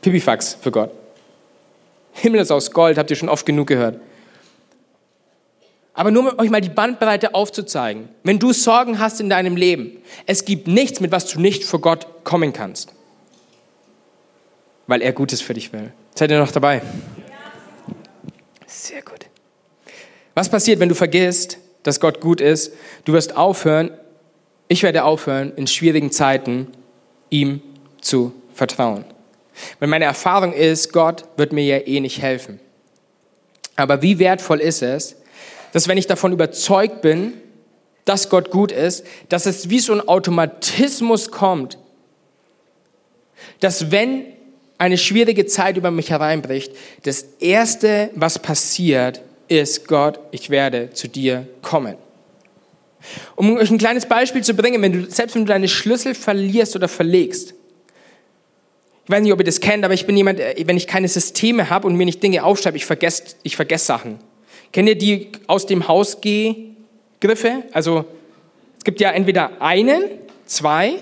Pipifax 0.00 0.56
für 0.60 0.70
Gott. 0.70 0.90
Himmel 2.14 2.40
ist 2.40 2.50
aus 2.50 2.70
Gold, 2.70 2.98
habt 2.98 3.10
ihr 3.10 3.16
schon 3.16 3.28
oft 3.28 3.44
genug 3.46 3.68
gehört. 3.68 4.00
Aber 5.94 6.10
nur 6.10 6.32
um 6.32 6.38
euch 6.38 6.50
mal 6.50 6.60
die 6.60 6.70
Bandbreite 6.70 7.34
aufzuzeigen. 7.34 8.08
Wenn 8.22 8.38
du 8.38 8.52
Sorgen 8.52 8.98
hast 8.98 9.20
in 9.20 9.28
deinem 9.28 9.56
Leben, 9.56 9.98
es 10.26 10.44
gibt 10.44 10.66
nichts, 10.66 11.00
mit 11.00 11.12
was 11.12 11.26
du 11.26 11.40
nicht 11.40 11.64
vor 11.64 11.80
Gott 11.80 12.06
kommen 12.24 12.52
kannst. 12.52 12.92
Weil 14.86 15.02
er 15.02 15.12
Gutes 15.12 15.40
für 15.42 15.54
dich 15.54 15.72
will. 15.72 15.92
Seid 16.14 16.30
ihr 16.30 16.38
noch 16.38 16.50
dabei? 16.50 16.82
Sehr 18.66 19.02
gut. 19.02 19.26
Was 20.34 20.48
passiert, 20.48 20.80
wenn 20.80 20.88
du 20.88 20.94
vergisst, 20.94 21.58
dass 21.82 22.00
Gott 22.00 22.20
gut 22.20 22.40
ist? 22.40 22.72
Du 23.04 23.12
wirst 23.12 23.36
aufhören, 23.36 23.90
ich 24.68 24.82
werde 24.82 25.04
aufhören, 25.04 25.52
in 25.56 25.66
schwierigen 25.66 26.10
Zeiten 26.10 26.68
ihm 27.28 27.60
zu 28.00 28.32
vertrauen. 28.54 29.04
Weil 29.78 29.88
meine 29.88 30.06
Erfahrung 30.06 30.54
ist, 30.54 30.92
Gott 30.92 31.24
wird 31.36 31.52
mir 31.52 31.64
ja 31.64 31.86
eh 31.86 32.00
nicht 32.00 32.22
helfen. 32.22 32.60
Aber 33.76 34.00
wie 34.00 34.18
wertvoll 34.18 34.60
ist 34.60 34.82
es, 34.82 35.16
dass 35.72 35.88
wenn 35.88 35.98
ich 35.98 36.06
davon 36.06 36.32
überzeugt 36.32 37.02
bin, 37.02 37.34
dass 38.04 38.28
Gott 38.28 38.50
gut 38.50 38.72
ist, 38.72 39.04
dass 39.28 39.46
es 39.46 39.70
wie 39.70 39.80
so 39.80 39.92
ein 39.92 40.06
Automatismus 40.06 41.30
kommt, 41.30 41.78
dass 43.60 43.90
wenn 43.90 44.24
eine 44.78 44.98
schwierige 44.98 45.46
Zeit 45.46 45.76
über 45.76 45.90
mich 45.90 46.10
hereinbricht, 46.10 46.72
das 47.04 47.22
Erste, 47.38 48.10
was 48.14 48.38
passiert, 48.38 49.22
ist, 49.48 49.86
Gott, 49.86 50.18
ich 50.32 50.50
werde 50.50 50.90
zu 50.90 51.08
dir 51.08 51.46
kommen. 51.62 51.96
Um 53.36 53.56
euch 53.56 53.70
ein 53.70 53.78
kleines 53.78 54.06
Beispiel 54.06 54.42
zu 54.42 54.54
bringen, 54.54 54.80
wenn 54.82 54.92
du, 54.92 55.10
selbst 55.10 55.34
wenn 55.34 55.44
du 55.44 55.52
deine 55.52 55.68
Schlüssel 55.68 56.14
verlierst 56.14 56.76
oder 56.76 56.88
verlegst, 56.88 57.54
ich 59.04 59.10
weiß 59.10 59.22
nicht, 59.22 59.32
ob 59.32 59.40
ihr 59.40 59.44
das 59.44 59.60
kennt, 59.60 59.84
aber 59.84 59.94
ich 59.94 60.06
bin 60.06 60.16
jemand, 60.16 60.38
äh, 60.38 60.54
wenn 60.64 60.76
ich 60.76 60.86
keine 60.86 61.08
Systeme 61.08 61.70
habe 61.70 61.88
und 61.88 61.96
mir 61.96 62.04
nicht 62.04 62.22
Dinge 62.22 62.44
aufschreibe, 62.44 62.76
ich 62.76 62.86
vergesse 62.86 63.34
ich 63.42 63.56
vergess 63.56 63.86
Sachen. 63.86 64.18
Kennt 64.72 64.88
ihr 64.88 64.96
die 64.96 65.28
aus 65.46 65.66
dem 65.66 65.86
Haus 65.86 66.18
Griffe? 67.20 67.64
Also 67.72 68.06
es 68.78 68.84
gibt 68.84 69.00
ja 69.00 69.10
entweder 69.10 69.60
einen, 69.60 70.04
zwei, 70.46 70.94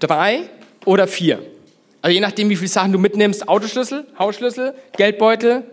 drei 0.00 0.50
oder 0.84 1.06
vier. 1.06 1.40
Also 2.02 2.14
je 2.14 2.20
nachdem, 2.20 2.50
wie 2.50 2.56
viele 2.56 2.68
Sachen 2.68 2.92
du 2.92 2.98
mitnimmst, 2.98 3.48
Autoschlüssel, 3.48 4.06
Hausschlüssel, 4.18 4.74
Geldbeutel. 4.96 5.64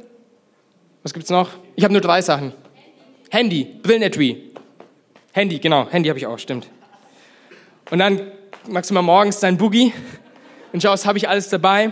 Was 1.01 1.13
gibt's 1.13 1.29
noch? 1.29 1.49
Ich 1.75 1.83
habe 1.83 1.91
nur 1.91 2.01
drei 2.01 2.21
Sachen. 2.21 2.53
Handy, 3.29 3.65
Brillenetui. 3.81 4.51
Handy, 5.33 5.59
genau, 5.59 5.89
Handy 5.89 6.09
habe 6.09 6.19
ich 6.19 6.27
auch, 6.27 6.37
stimmt. 6.37 6.67
Und 7.89 7.99
dann 7.99 8.31
machst 8.69 8.91
du 8.91 8.93
mal 8.93 9.01
morgens 9.01 9.39
dein 9.39 9.57
Boogie 9.57 9.91
und 10.71 10.81
schaust, 10.81 11.05
habe 11.05 11.17
ich 11.17 11.27
alles 11.27 11.49
dabei? 11.49 11.91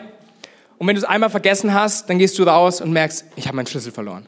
Und 0.78 0.88
wenn 0.88 0.96
du 0.96 1.02
es 1.02 1.06
einmal 1.06 1.30
vergessen 1.30 1.74
hast, 1.74 2.10
dann 2.10 2.20
gehst 2.20 2.38
du 2.40 2.44
raus 2.44 2.80
und 2.82 2.92
merkst, 2.92 3.26
ich 3.36 3.48
habe 3.48 3.56
meinen 3.56 3.68
Schlüssel 3.68 3.92
verloren. 3.92 4.28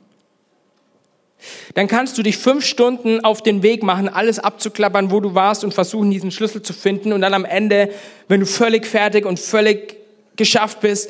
Dann 1.76 1.88
kannst 1.88 2.18
du 2.18 2.24
dich 2.24 2.38
fünf 2.38 2.66
Stunden 2.66 3.24
auf 3.24 3.42
den 3.42 3.64
Weg 3.64 3.84
machen, 3.84 4.10
alles 4.10 4.40
abzuklappern, 4.40 5.12
wo 5.12 5.20
du 5.20 5.36
warst 5.36 5.64
und 5.64 5.74
versuchen, 5.74 6.12
diesen 6.12 6.32
Schlüssel 6.32 6.62
zu 6.62 6.74
finden. 6.74 7.14
Und 7.14 7.22
dann 7.22 7.34
am 7.34 7.46
Ende, 7.46 7.90
wenn 8.28 8.40
du 8.40 8.46
völlig 8.46 8.86
fertig 8.86 9.26
und 9.26 9.40
völlig 9.40 9.98
geschafft 10.36 10.82
bist, 10.82 11.10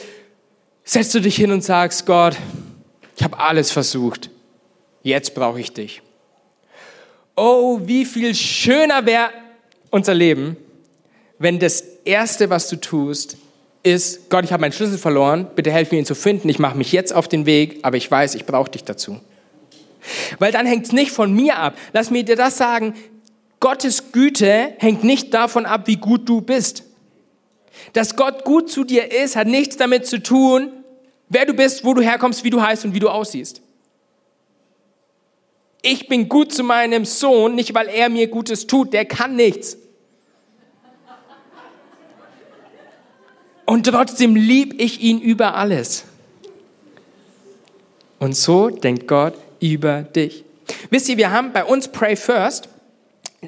setzt 0.84 1.13
du 1.15 1.19
dich 1.19 1.36
hin 1.36 1.52
und 1.52 1.63
sagst, 1.63 2.06
Gott, 2.06 2.36
ich 3.15 3.24
habe 3.24 3.39
alles 3.39 3.72
versucht. 3.72 4.30
Jetzt 5.04 5.34
brauche 5.36 5.60
ich 5.60 5.72
dich 5.72 6.02
oh, 7.36 7.80
wie 7.84 8.06
viel 8.06 8.34
schöner 8.36 9.06
wäre 9.06 9.30
unser 9.89 10.13
Leben, 10.13 10.58
wenn 11.39 11.60
das 11.60 11.82
Erste, 12.06 12.50
was 12.50 12.69
du 12.69 12.76
tust, 12.78 13.38
ist, 13.84 14.30
Gott, 14.30 14.46
ich 14.46 14.54
habe 14.54 14.62
meinen 14.62 14.72
Schlüssel 14.72 14.98
verloren, 14.98 15.48
bitte 15.56 15.72
helf 15.72 15.91
mir 15.91 16.00
ihn 16.00 16.06
zu 16.06 16.15
finden, 16.15 16.48
ich 16.50 16.60
mache 16.60 16.78
mich 16.78 16.91
jetzt 16.91 17.13
auf 17.13 17.28
den 17.28 17.46
Weg, 17.46 17.80
aber 17.82 17.98
ich 17.98 18.10
weiß, 18.10 18.36
ich 18.36 18.46
brauche 18.46 18.72
dich 18.72 18.84
dazu. 18.84 19.19
Weil 20.39 20.52
dann 20.52 20.66
hängt 20.66 20.86
es 20.86 20.92
nicht 20.92 21.12
von 21.12 21.34
mir 21.34 21.58
ab. 21.58 21.78
Lass 21.94 22.12
mir 22.12 22.24
dir 22.24 22.36
das 22.36 22.58
sagen, 22.58 22.94
Gottes 23.60 24.12
Güte 24.12 24.74
hängt 24.78 25.04
nicht 25.04 25.34
davon 25.34 25.66
ab, 25.66 25.84
wie 25.86 25.98
gut 25.98 26.28
du 26.28 26.42
bist. 26.42 26.84
Dass 27.94 28.16
Gott 28.16 28.44
gut 28.44 28.70
zu 28.70 28.84
dir 28.84 29.12
ist, 29.12 29.36
hat 29.36 29.48
nichts 29.48 29.78
damit 29.78 30.06
zu 30.06 30.22
tun, 30.22 30.72
wer 31.30 31.46
du 31.46 31.54
bist, 31.54 31.86
wo 31.86 31.94
du 31.94 32.02
herkommst, 32.02 32.44
wie 32.44 32.50
du 32.50 32.62
heißt 32.62 32.86
und 32.86 32.94
wie 32.94 33.00
du 33.00 33.10
aussiehst 33.10 33.62
ich 35.84 36.08
bin 36.08 36.30
gut 36.30 36.54
zu 36.54 36.63
meinem 36.63 37.06
Sohn, 37.06 37.56
nicht 37.56 37.76
weil 37.76 37.89
er 37.89 38.10
mir 38.10 38.28
Gutes 38.28 38.66
tut, 38.66 38.94
der 38.94 39.06
kann 39.06 39.36
nichts. 39.36 39.78
Und 43.66 43.86
trotzdem 43.86 44.36
lieb 44.36 44.82
ich 44.82 45.02
ihn 45.02 45.20
über 45.20 45.56
alles. 45.56 46.06
Und 48.20 48.36
so 48.36 48.70
denkt 48.70 49.08
Gott 49.08 49.36
über 49.71 50.02
dich. 50.02 50.43
Wisst 50.89 51.10
ihr, 51.10 51.17
wir 51.17 51.32
haben 51.32 51.54
bei 51.54 51.63
uns 51.63 51.88
Pray 51.88 52.15
First 52.15 52.69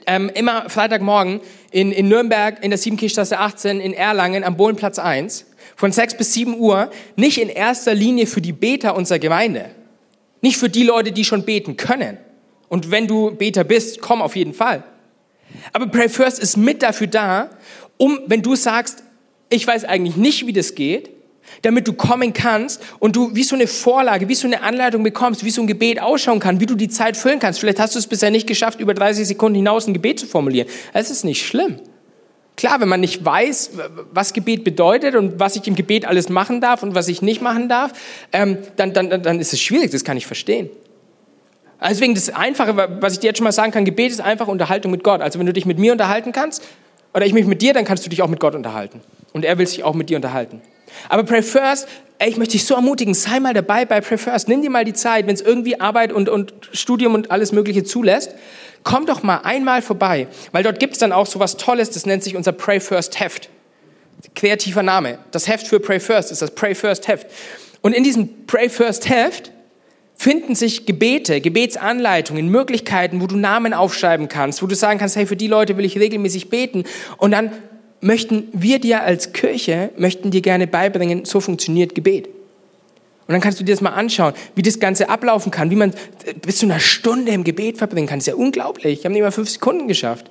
ähm, 0.07 0.29
immer 0.33 0.69
Freitagmorgen 0.69 1.41
in, 1.71 1.91
in 1.91 2.07
Nürnberg, 2.07 2.63
in 2.63 2.71
der 2.71 2.77
Siebenkirchstraße 2.77 3.37
18, 3.37 3.79
in 3.79 3.93
Erlangen 3.93 4.43
am 4.43 4.57
Bohlenplatz 4.57 4.99
1 4.99 5.45
von 5.75 5.91
6 5.91 6.17
bis 6.17 6.33
7 6.33 6.57
Uhr, 6.57 6.89
nicht 7.15 7.41
in 7.41 7.49
erster 7.49 7.93
Linie 7.93 8.27
für 8.27 8.41
die 8.41 8.53
Beter 8.53 8.95
unserer 8.95 9.19
Gemeinde, 9.19 9.71
nicht 10.41 10.57
für 10.57 10.69
die 10.69 10.83
Leute, 10.83 11.11
die 11.11 11.25
schon 11.25 11.43
beten 11.43 11.75
können, 11.75 12.17
und 12.67 12.91
wenn 12.91 13.07
du 13.07 13.31
Beter 13.31 13.63
bist, 13.63 14.01
komm 14.01 14.21
auf 14.21 14.35
jeden 14.35 14.53
Fall. 14.53 14.83
Aber 15.71 15.87
Pray 15.87 16.09
First 16.09 16.39
ist 16.39 16.57
mit 16.57 16.81
dafür 16.81 17.07
da, 17.07 17.49
um, 17.97 18.19
wenn 18.27 18.41
du 18.41 18.55
sagst, 18.55 19.03
ich 19.49 19.65
weiß 19.65 19.85
eigentlich 19.85 20.15
nicht, 20.15 20.47
wie 20.47 20.53
das 20.53 20.75
geht, 20.75 21.09
damit 21.61 21.87
du 21.87 21.93
kommen 21.93 22.33
kannst 22.33 22.81
und 22.99 23.15
du 23.15 23.35
wie 23.35 23.43
so 23.43 23.55
eine 23.55 23.67
Vorlage, 23.67 24.27
wie 24.27 24.35
so 24.35 24.47
eine 24.47 24.61
Anleitung 24.61 25.03
bekommst, 25.03 25.43
wie 25.43 25.49
so 25.49 25.61
ein 25.61 25.67
Gebet 25.67 26.01
ausschauen 26.01 26.39
kann, 26.39 26.59
wie 26.59 26.65
du 26.65 26.75
die 26.75 26.89
Zeit 26.89 27.17
füllen 27.17 27.39
kannst. 27.39 27.59
Vielleicht 27.59 27.79
hast 27.79 27.95
du 27.95 27.99
es 27.99 28.07
bisher 28.07 28.31
nicht 28.31 28.47
geschafft, 28.47 28.79
über 28.79 28.93
30 28.93 29.27
Sekunden 29.27 29.55
hinaus 29.55 29.87
ein 29.87 29.93
Gebet 29.93 30.19
zu 30.19 30.27
formulieren. 30.27 30.67
Das 30.93 31.09
ist 31.09 31.23
nicht 31.23 31.45
schlimm. 31.45 31.79
Klar, 32.57 32.79
wenn 32.79 32.87
man 32.87 33.01
nicht 33.01 33.23
weiß, 33.23 33.71
was 34.11 34.31
Gebet 34.31 34.63
bedeutet 34.63 35.15
und 35.15 35.39
was 35.39 35.55
ich 35.57 35.67
im 35.67 35.75
Gebet 35.75 36.05
alles 36.05 36.29
machen 36.29 36.61
darf 36.61 36.83
und 36.83 36.95
was 36.95 37.09
ich 37.09 37.21
nicht 37.21 37.41
machen 37.41 37.67
darf, 37.67 37.91
ähm, 38.31 38.57
dann, 38.77 38.93
dann, 38.93 39.21
dann 39.21 39.39
ist 39.39 39.51
es 39.51 39.61
schwierig, 39.61 39.91
das 39.91 40.05
kann 40.05 40.15
ich 40.15 40.25
verstehen. 40.25 40.69
Deswegen 41.81 42.15
das 42.15 42.29
Einfache, 42.29 42.75
was 43.01 43.13
ich 43.13 43.19
dir 43.19 43.27
jetzt 43.27 43.37
schon 43.37 43.43
mal 43.43 43.51
sagen 43.51 43.71
kann, 43.71 43.83
Gebet 43.83 44.11
ist 44.11 44.21
einfach 44.21 44.47
Unterhaltung 44.47 44.91
mit 44.91 45.03
Gott. 45.03 45.21
Also 45.21 45.39
wenn 45.39 45.45
du 45.45 45.53
dich 45.53 45.65
mit 45.65 45.77
mir 45.77 45.91
unterhalten 45.91 46.31
kannst 46.31 46.63
oder 47.13 47.25
ich 47.25 47.33
mich 47.33 47.45
mit 47.45 47.61
dir, 47.61 47.73
dann 47.73 47.83
kannst 47.83 48.05
du 48.05 48.09
dich 48.09 48.21
auch 48.21 48.29
mit 48.29 48.39
Gott 48.39 48.55
unterhalten. 48.55 49.01
Und 49.33 49.43
er 49.43 49.57
will 49.57 49.67
sich 49.67 49.83
auch 49.83 49.93
mit 49.93 50.09
dir 50.09 50.15
unterhalten. 50.15 50.61
Aber 51.09 51.23
Pray 51.23 51.41
First, 51.41 51.87
ey, 52.19 52.29
ich 52.29 52.37
möchte 52.37 52.53
dich 52.53 52.65
so 52.65 52.75
ermutigen, 52.75 53.13
sei 53.13 53.39
mal 53.39 53.53
dabei 53.53 53.85
bei 53.85 54.01
Pray 54.01 54.17
First. 54.17 54.47
Nimm 54.47 54.61
dir 54.61 54.69
mal 54.69 54.85
die 54.85 54.93
Zeit, 54.93 55.27
wenn 55.27 55.35
es 55.35 55.41
irgendwie 55.41 55.79
Arbeit 55.79 56.11
und, 56.11 56.29
und 56.29 56.53
Studium 56.73 57.13
und 57.13 57.31
alles 57.31 57.51
Mögliche 57.51 57.83
zulässt. 57.83 58.35
Komm 58.83 59.05
doch 59.05 59.23
mal 59.23 59.37
einmal 59.43 59.81
vorbei, 59.81 60.27
weil 60.51 60.63
dort 60.63 60.79
gibt 60.79 60.93
es 60.93 60.99
dann 60.99 61.11
auch 61.11 61.25
so 61.25 61.39
was 61.39 61.57
Tolles, 61.57 61.89
das 61.89 62.05
nennt 62.05 62.23
sich 62.23 62.35
unser 62.35 62.51
Pray 62.51 62.79
First 62.79 63.19
Heft. 63.19 63.49
Kreativer 64.35 64.83
Name. 64.83 65.17
Das 65.31 65.47
Heft 65.47 65.67
für 65.67 65.79
Pray 65.79 65.99
First 65.99 66.31
ist 66.31 66.41
das 66.41 66.51
Pray 66.51 66.75
First 66.75 67.07
Heft. 67.07 67.27
Und 67.81 67.93
in 67.93 68.03
diesem 68.03 68.45
Pray 68.45 68.69
First 68.69 69.09
Heft 69.09 69.51
finden 70.15 70.55
sich 70.55 70.85
Gebete, 70.85 71.41
Gebetsanleitungen, 71.41 72.47
Möglichkeiten, 72.49 73.21
wo 73.21 73.27
du 73.27 73.35
Namen 73.35 73.73
aufschreiben 73.73 74.29
kannst, 74.29 74.63
wo 74.63 74.67
du 74.67 74.75
sagen 74.75 74.97
kannst, 74.97 75.15
hey, 75.15 75.25
für 75.25 75.35
die 75.35 75.47
Leute 75.47 75.77
will 75.77 75.85
ich 75.85 75.99
regelmäßig 75.99 76.49
beten. 76.49 76.85
Und 77.17 77.31
dann 77.31 77.51
möchten 78.05 78.47
wir 78.53 78.77
dir 78.77 79.01
als 79.01 79.33
Kirche, 79.33 79.89
möchten 79.97 80.29
dir 80.29 80.41
gerne 80.41 80.67
beibringen, 80.67 81.25
so 81.25 81.39
funktioniert 81.39 81.95
Gebet. 81.95 82.27
Und 82.27 83.33
dann 83.33 83.41
kannst 83.41 83.59
du 83.59 83.63
dir 83.63 83.73
das 83.73 83.81
mal 83.81 83.93
anschauen, 83.93 84.35
wie 84.53 84.61
das 84.61 84.79
Ganze 84.79 85.09
ablaufen 85.09 85.51
kann, 85.51 85.71
wie 85.71 85.75
man 85.75 85.91
bis 86.43 86.59
zu 86.59 86.67
einer 86.67 86.79
Stunde 86.79 87.31
im 87.31 87.43
Gebet 87.43 87.79
verbringen 87.79 88.05
kann. 88.05 88.19
Das 88.19 88.27
ist 88.27 88.33
ja 88.33 88.35
unglaublich. 88.35 88.99
Ich 88.99 89.05
habe 89.05 89.13
nicht 89.13 89.23
mal 89.23 89.31
fünf 89.31 89.49
Sekunden 89.49 89.87
geschafft. 89.87 90.29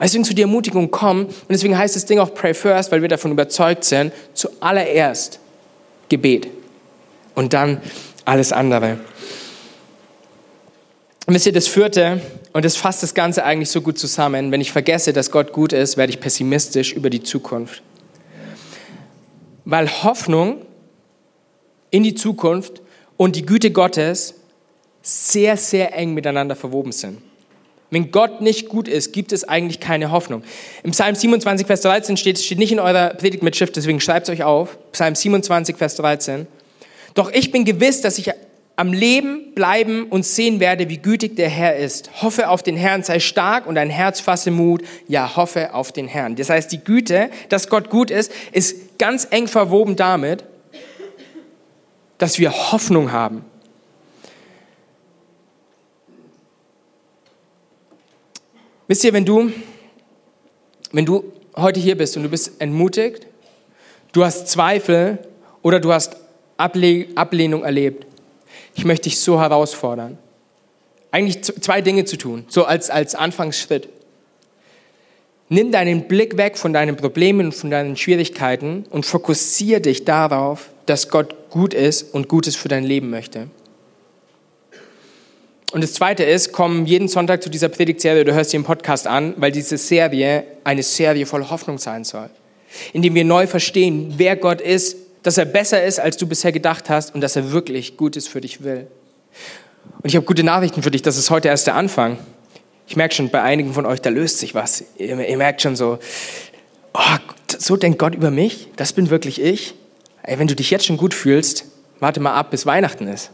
Deswegen 0.00 0.24
zu 0.24 0.34
der 0.34 0.46
Ermutigung 0.46 0.90
kommen. 0.90 1.26
Und 1.26 1.50
deswegen 1.50 1.76
heißt 1.76 1.94
das 1.96 2.06
Ding 2.06 2.18
auch 2.18 2.32
Pray 2.32 2.54
First, 2.54 2.90
weil 2.90 3.02
wir 3.02 3.10
davon 3.10 3.30
überzeugt 3.30 3.84
sind, 3.84 4.10
zuallererst 4.32 5.38
Gebet. 6.08 6.48
Und 7.34 7.52
dann 7.52 7.82
alles 8.24 8.52
andere. 8.52 8.98
Und 11.26 11.34
wisst 11.34 11.46
ihr, 11.46 11.52
das 11.52 11.66
vierte, 11.66 12.20
und 12.52 12.64
das 12.64 12.76
fasst 12.76 13.02
das 13.02 13.12
Ganze 13.12 13.44
eigentlich 13.44 13.70
so 13.70 13.80
gut 13.80 13.98
zusammen, 13.98 14.52
wenn 14.52 14.60
ich 14.60 14.70
vergesse, 14.70 15.12
dass 15.12 15.32
Gott 15.32 15.52
gut 15.52 15.72
ist, 15.72 15.96
werde 15.96 16.10
ich 16.10 16.20
pessimistisch 16.20 16.92
über 16.92 17.10
die 17.10 17.22
Zukunft. 17.22 17.82
Weil 19.64 19.90
Hoffnung 20.04 20.62
in 21.90 22.04
die 22.04 22.14
Zukunft 22.14 22.80
und 23.16 23.34
die 23.34 23.44
Güte 23.44 23.72
Gottes 23.72 24.34
sehr, 25.02 25.56
sehr 25.56 25.96
eng 25.96 26.14
miteinander 26.14 26.54
verwoben 26.54 26.92
sind. 26.92 27.18
Wenn 27.90 28.12
Gott 28.12 28.40
nicht 28.40 28.68
gut 28.68 28.86
ist, 28.86 29.12
gibt 29.12 29.32
es 29.32 29.44
eigentlich 29.44 29.80
keine 29.80 30.12
Hoffnung. 30.12 30.42
Im 30.84 30.92
Psalm 30.92 31.14
27, 31.14 31.66
Vers 31.66 31.80
13 31.82 32.16
steht, 32.16 32.38
steht 32.38 32.58
nicht 32.58 32.72
in 32.72 32.80
eurer 32.80 33.10
Predigtmitschrift, 33.10 33.74
deswegen 33.74 34.00
schreibt 34.00 34.28
es 34.28 34.32
euch 34.32 34.44
auf. 34.44 34.78
Psalm 34.92 35.14
27, 35.14 35.76
Vers 35.76 35.96
13. 35.96 36.46
Doch 37.14 37.32
ich 37.32 37.50
bin 37.50 37.64
gewiss, 37.64 38.00
dass 38.00 38.18
ich 38.18 38.30
am 38.76 38.92
Leben 38.92 39.54
bleiben 39.54 40.04
und 40.04 40.24
sehen 40.26 40.60
werde, 40.60 40.90
wie 40.90 40.98
gütig 40.98 41.34
der 41.36 41.48
Herr 41.48 41.76
ist. 41.76 42.22
Hoffe 42.22 42.50
auf 42.50 42.62
den 42.62 42.76
Herrn, 42.76 43.02
sei 43.02 43.20
stark 43.20 43.66
und 43.66 43.74
dein 43.74 43.88
Herz 43.88 44.20
fasse 44.20 44.50
Mut. 44.50 44.82
Ja, 45.08 45.34
hoffe 45.36 45.72
auf 45.72 45.92
den 45.92 46.06
Herrn. 46.06 46.36
Das 46.36 46.50
heißt, 46.50 46.70
die 46.70 46.84
Güte, 46.84 47.30
dass 47.48 47.68
Gott 47.68 47.88
gut 47.88 48.10
ist, 48.10 48.30
ist 48.52 48.98
ganz 48.98 49.26
eng 49.30 49.48
verwoben 49.48 49.96
damit, 49.96 50.44
dass 52.18 52.38
wir 52.38 52.52
Hoffnung 52.52 53.12
haben. 53.12 53.44
Wisst 58.88 59.02
ihr, 59.04 59.12
wenn 59.14 59.24
du, 59.24 59.50
wenn 60.92 61.06
du 61.06 61.32
heute 61.56 61.80
hier 61.80 61.96
bist 61.96 62.16
und 62.16 62.22
du 62.24 62.28
bist 62.28 62.60
entmutigt, 62.60 63.26
du 64.12 64.22
hast 64.22 64.48
Zweifel 64.48 65.18
oder 65.62 65.80
du 65.80 65.92
hast 65.92 66.16
Ablehnung 66.58 67.64
erlebt, 67.64 68.06
ich 68.76 68.84
möchte 68.84 69.04
dich 69.04 69.18
so 69.18 69.40
herausfordern, 69.40 70.18
eigentlich 71.10 71.42
zwei 71.42 71.80
Dinge 71.80 72.04
zu 72.04 72.16
tun, 72.16 72.44
so 72.48 72.64
als, 72.64 72.90
als 72.90 73.14
Anfangsschritt. 73.14 73.88
Nimm 75.48 75.72
deinen 75.72 76.08
Blick 76.08 76.36
weg 76.36 76.58
von 76.58 76.72
deinen 76.72 76.96
Problemen 76.96 77.46
und 77.46 77.52
von 77.54 77.70
deinen 77.70 77.96
Schwierigkeiten 77.96 78.84
und 78.90 79.06
fokussiere 79.06 79.80
dich 79.80 80.04
darauf, 80.04 80.68
dass 80.86 81.08
Gott 81.08 81.50
gut 81.50 81.72
ist 81.72 82.14
und 82.14 82.28
Gutes 82.28 82.56
für 82.56 82.68
dein 82.68 82.84
Leben 82.84 83.10
möchte. 83.10 83.48
Und 85.72 85.82
das 85.82 85.94
Zweite 85.94 86.24
ist, 86.24 86.52
komm 86.52 86.84
jeden 86.84 87.08
Sonntag 87.08 87.42
zu 87.42 87.50
dieser 87.50 87.68
Predigtserie, 87.68 88.24
du 88.24 88.34
hörst 88.34 88.52
dir 88.52 88.58
den 88.58 88.64
Podcast 88.64 89.06
an, 89.06 89.34
weil 89.36 89.52
diese 89.52 89.78
Serie 89.78 90.44
eine 90.64 90.82
Serie 90.82 91.26
voll 91.26 91.48
Hoffnung 91.48 91.78
sein 91.78 92.04
soll. 92.04 92.28
Indem 92.92 93.14
wir 93.14 93.24
neu 93.24 93.46
verstehen, 93.46 94.14
wer 94.16 94.36
Gott 94.36 94.60
ist, 94.60 94.96
dass 95.26 95.38
er 95.38 95.44
besser 95.44 95.82
ist, 95.82 95.98
als 95.98 96.16
du 96.16 96.28
bisher 96.28 96.52
gedacht 96.52 96.88
hast 96.88 97.12
und 97.12 97.20
dass 97.20 97.34
er 97.34 97.50
wirklich 97.50 97.96
Gutes 97.96 98.28
für 98.28 98.40
dich 98.40 98.62
will. 98.62 98.86
Und 100.00 100.04
ich 100.04 100.14
habe 100.14 100.24
gute 100.24 100.44
Nachrichten 100.44 100.84
für 100.84 100.92
dich, 100.92 101.02
das 101.02 101.16
ist 101.16 101.30
heute 101.30 101.48
erst 101.48 101.66
der 101.66 101.74
Anfang. 101.74 102.16
Ich 102.86 102.94
merke 102.94 103.12
schon, 103.12 103.28
bei 103.30 103.42
einigen 103.42 103.74
von 103.74 103.86
euch, 103.86 104.00
da 104.00 104.10
löst 104.10 104.38
sich 104.38 104.54
was. 104.54 104.84
Ihr, 104.98 105.18
ihr 105.18 105.36
merkt 105.36 105.62
schon 105.62 105.74
so, 105.74 105.98
oh, 106.94 107.16
so 107.58 107.76
denkt 107.76 107.98
Gott 107.98 108.14
über 108.14 108.30
mich, 108.30 108.68
das 108.76 108.92
bin 108.92 109.10
wirklich 109.10 109.42
ich. 109.42 109.74
Ey, 110.22 110.38
wenn 110.38 110.46
du 110.46 110.54
dich 110.54 110.70
jetzt 110.70 110.86
schon 110.86 110.96
gut 110.96 111.12
fühlst, 111.12 111.64
warte 111.98 112.20
mal 112.20 112.34
ab, 112.34 112.52
bis 112.52 112.64
Weihnachten 112.64 113.08
ist. 113.08 113.32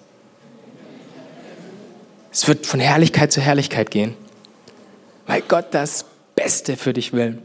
Es 2.33 2.48
wird 2.48 2.66
von 2.66 2.81
Herrlichkeit 2.81 3.33
zu 3.33 3.42
Herrlichkeit 3.42 3.90
gehen, 3.90 4.14
weil 5.26 5.42
Gott 5.42 5.66
das 5.72 6.07
Beste 6.37 6.78
für 6.78 6.94
dich 6.94 7.12
will. 7.12 7.42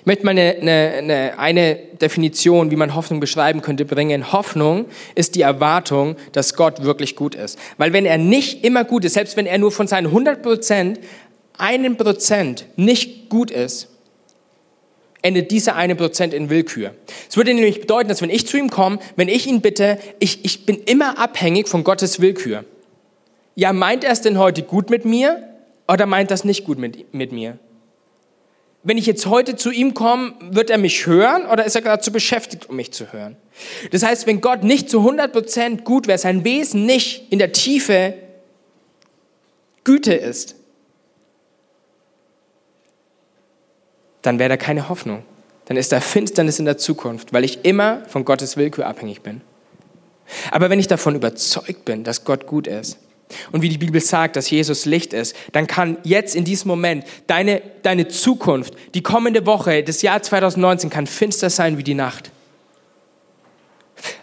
Ich 0.00 0.06
möchte 0.06 0.24
mal 0.24 0.32
eine, 0.32 0.56
eine, 0.60 1.38
eine, 1.38 1.76
Definition, 2.00 2.70
wie 2.70 2.76
man 2.76 2.94
Hoffnung 2.94 3.20
beschreiben 3.20 3.60
könnte, 3.60 3.84
bringen. 3.84 4.32
Hoffnung 4.32 4.86
ist 5.14 5.34
die 5.34 5.42
Erwartung, 5.42 6.16
dass 6.32 6.54
Gott 6.54 6.84
wirklich 6.84 7.16
gut 7.16 7.34
ist. 7.34 7.58
Weil 7.76 7.92
wenn 7.92 8.06
er 8.06 8.18
nicht 8.18 8.64
immer 8.64 8.84
gut 8.84 9.04
ist, 9.04 9.14
selbst 9.14 9.36
wenn 9.36 9.46
er 9.46 9.58
nur 9.58 9.72
von 9.72 9.88
seinen 9.88 10.06
100 10.06 10.42
Prozent 10.42 11.00
einen 11.56 11.96
Prozent 11.96 12.66
nicht 12.76 13.28
gut 13.28 13.50
ist, 13.50 13.88
endet 15.22 15.50
dieser 15.50 15.74
eine 15.74 15.96
Prozent 15.96 16.32
in 16.32 16.50
Willkür. 16.50 16.94
Es 17.28 17.36
würde 17.36 17.52
nämlich 17.52 17.80
bedeuten, 17.80 18.08
dass 18.08 18.22
wenn 18.22 18.30
ich 18.30 18.46
zu 18.46 18.56
ihm 18.56 18.70
komme, 18.70 18.98
wenn 19.16 19.28
ich 19.28 19.46
ihn 19.46 19.60
bitte, 19.60 19.98
ich, 20.20 20.44
ich 20.44 20.64
bin 20.64 20.76
immer 20.76 21.18
abhängig 21.18 21.68
von 21.68 21.84
Gottes 21.84 22.20
Willkür. 22.20 22.64
Ja, 23.56 23.72
meint 23.72 24.04
er 24.04 24.12
es 24.12 24.20
denn 24.20 24.38
heute 24.38 24.62
gut 24.62 24.90
mit 24.90 25.04
mir 25.04 25.42
oder 25.88 26.06
meint 26.06 26.30
das 26.30 26.44
nicht 26.44 26.64
gut 26.64 26.78
mit, 26.78 27.12
mit 27.12 27.32
mir? 27.32 27.58
Wenn 28.88 28.96
ich 28.96 29.04
jetzt 29.04 29.26
heute 29.26 29.54
zu 29.54 29.70
ihm 29.70 29.92
komme, 29.92 30.32
wird 30.40 30.70
er 30.70 30.78
mich 30.78 31.04
hören 31.04 31.44
oder 31.44 31.66
ist 31.66 31.74
er 31.74 31.82
gerade 31.82 32.02
zu 32.02 32.10
beschäftigt, 32.10 32.70
um 32.70 32.76
mich 32.76 32.90
zu 32.90 33.12
hören? 33.12 33.36
Das 33.90 34.02
heißt, 34.02 34.26
wenn 34.26 34.40
Gott 34.40 34.64
nicht 34.64 34.88
zu 34.88 35.00
100% 35.00 35.82
gut 35.82 36.06
wäre, 36.06 36.16
sein 36.16 36.42
Wesen 36.42 36.86
nicht 36.86 37.30
in 37.30 37.38
der 37.38 37.52
Tiefe 37.52 38.14
Güte 39.84 40.14
ist, 40.14 40.54
dann 44.22 44.38
wäre 44.38 44.48
da 44.48 44.56
keine 44.56 44.88
Hoffnung. 44.88 45.22
Dann 45.66 45.76
ist 45.76 45.92
da 45.92 46.00
Finsternis 46.00 46.58
in 46.58 46.64
der 46.64 46.78
Zukunft, 46.78 47.34
weil 47.34 47.44
ich 47.44 47.66
immer 47.66 48.06
von 48.06 48.24
Gottes 48.24 48.56
Willkür 48.56 48.86
abhängig 48.86 49.20
bin. 49.20 49.42
Aber 50.50 50.70
wenn 50.70 50.80
ich 50.80 50.86
davon 50.86 51.14
überzeugt 51.14 51.84
bin, 51.84 52.04
dass 52.04 52.24
Gott 52.24 52.46
gut 52.46 52.66
ist, 52.66 52.96
und 53.52 53.62
wie 53.62 53.68
die 53.68 53.78
Bibel 53.78 54.00
sagt, 54.00 54.36
dass 54.36 54.50
Jesus 54.50 54.84
Licht 54.84 55.12
ist, 55.12 55.36
dann 55.52 55.66
kann 55.66 55.98
jetzt 56.04 56.34
in 56.34 56.44
diesem 56.44 56.68
Moment 56.68 57.04
deine, 57.26 57.62
deine 57.82 58.08
Zukunft, 58.08 58.74
die 58.94 59.02
kommende 59.02 59.46
Woche, 59.46 59.82
das 59.82 60.02
Jahr 60.02 60.22
2019 60.22 60.90
kann 60.90 61.06
finster 61.06 61.50
sein 61.50 61.78
wie 61.78 61.84
die 61.84 61.94
Nacht. 61.94 62.30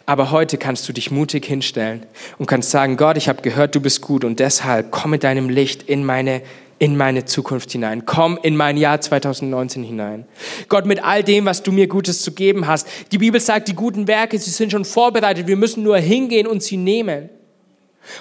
Aber 0.05 0.31
heute 0.31 0.57
kannst 0.57 0.87
du 0.87 0.93
dich 0.93 1.11
mutig 1.11 1.45
hinstellen 1.45 2.05
und 2.37 2.45
kannst 2.45 2.71
sagen, 2.71 2.97
Gott, 2.97 3.17
ich 3.17 3.27
habe 3.27 3.41
gehört, 3.41 3.75
du 3.75 3.81
bist 3.81 4.01
gut 4.01 4.23
und 4.23 4.39
deshalb 4.39 4.91
komm 4.91 5.11
mit 5.11 5.23
deinem 5.23 5.49
Licht 5.49 5.83
in 5.83 6.05
meine, 6.05 6.41
in 6.79 6.95
meine 6.95 7.25
Zukunft 7.25 7.71
hinein. 7.71 8.05
Komm 8.05 8.39
in 8.41 8.55
mein 8.55 8.77
Jahr 8.77 9.01
2019 9.01 9.83
hinein. 9.83 10.25
Gott, 10.69 10.85
mit 10.85 11.03
all 11.03 11.23
dem, 11.23 11.45
was 11.45 11.63
du 11.63 11.71
mir 11.71 11.87
Gutes 11.87 12.21
zu 12.21 12.31
geben 12.31 12.67
hast. 12.67 12.87
Die 13.11 13.17
Bibel 13.17 13.41
sagt, 13.41 13.67
die 13.67 13.73
guten 13.73 14.07
Werke, 14.07 14.37
sie 14.39 14.51
sind 14.51 14.71
schon 14.71 14.85
vorbereitet. 14.85 15.47
Wir 15.47 15.57
müssen 15.57 15.83
nur 15.83 15.97
hingehen 15.97 16.47
und 16.47 16.63
sie 16.63 16.77
nehmen. 16.77 17.29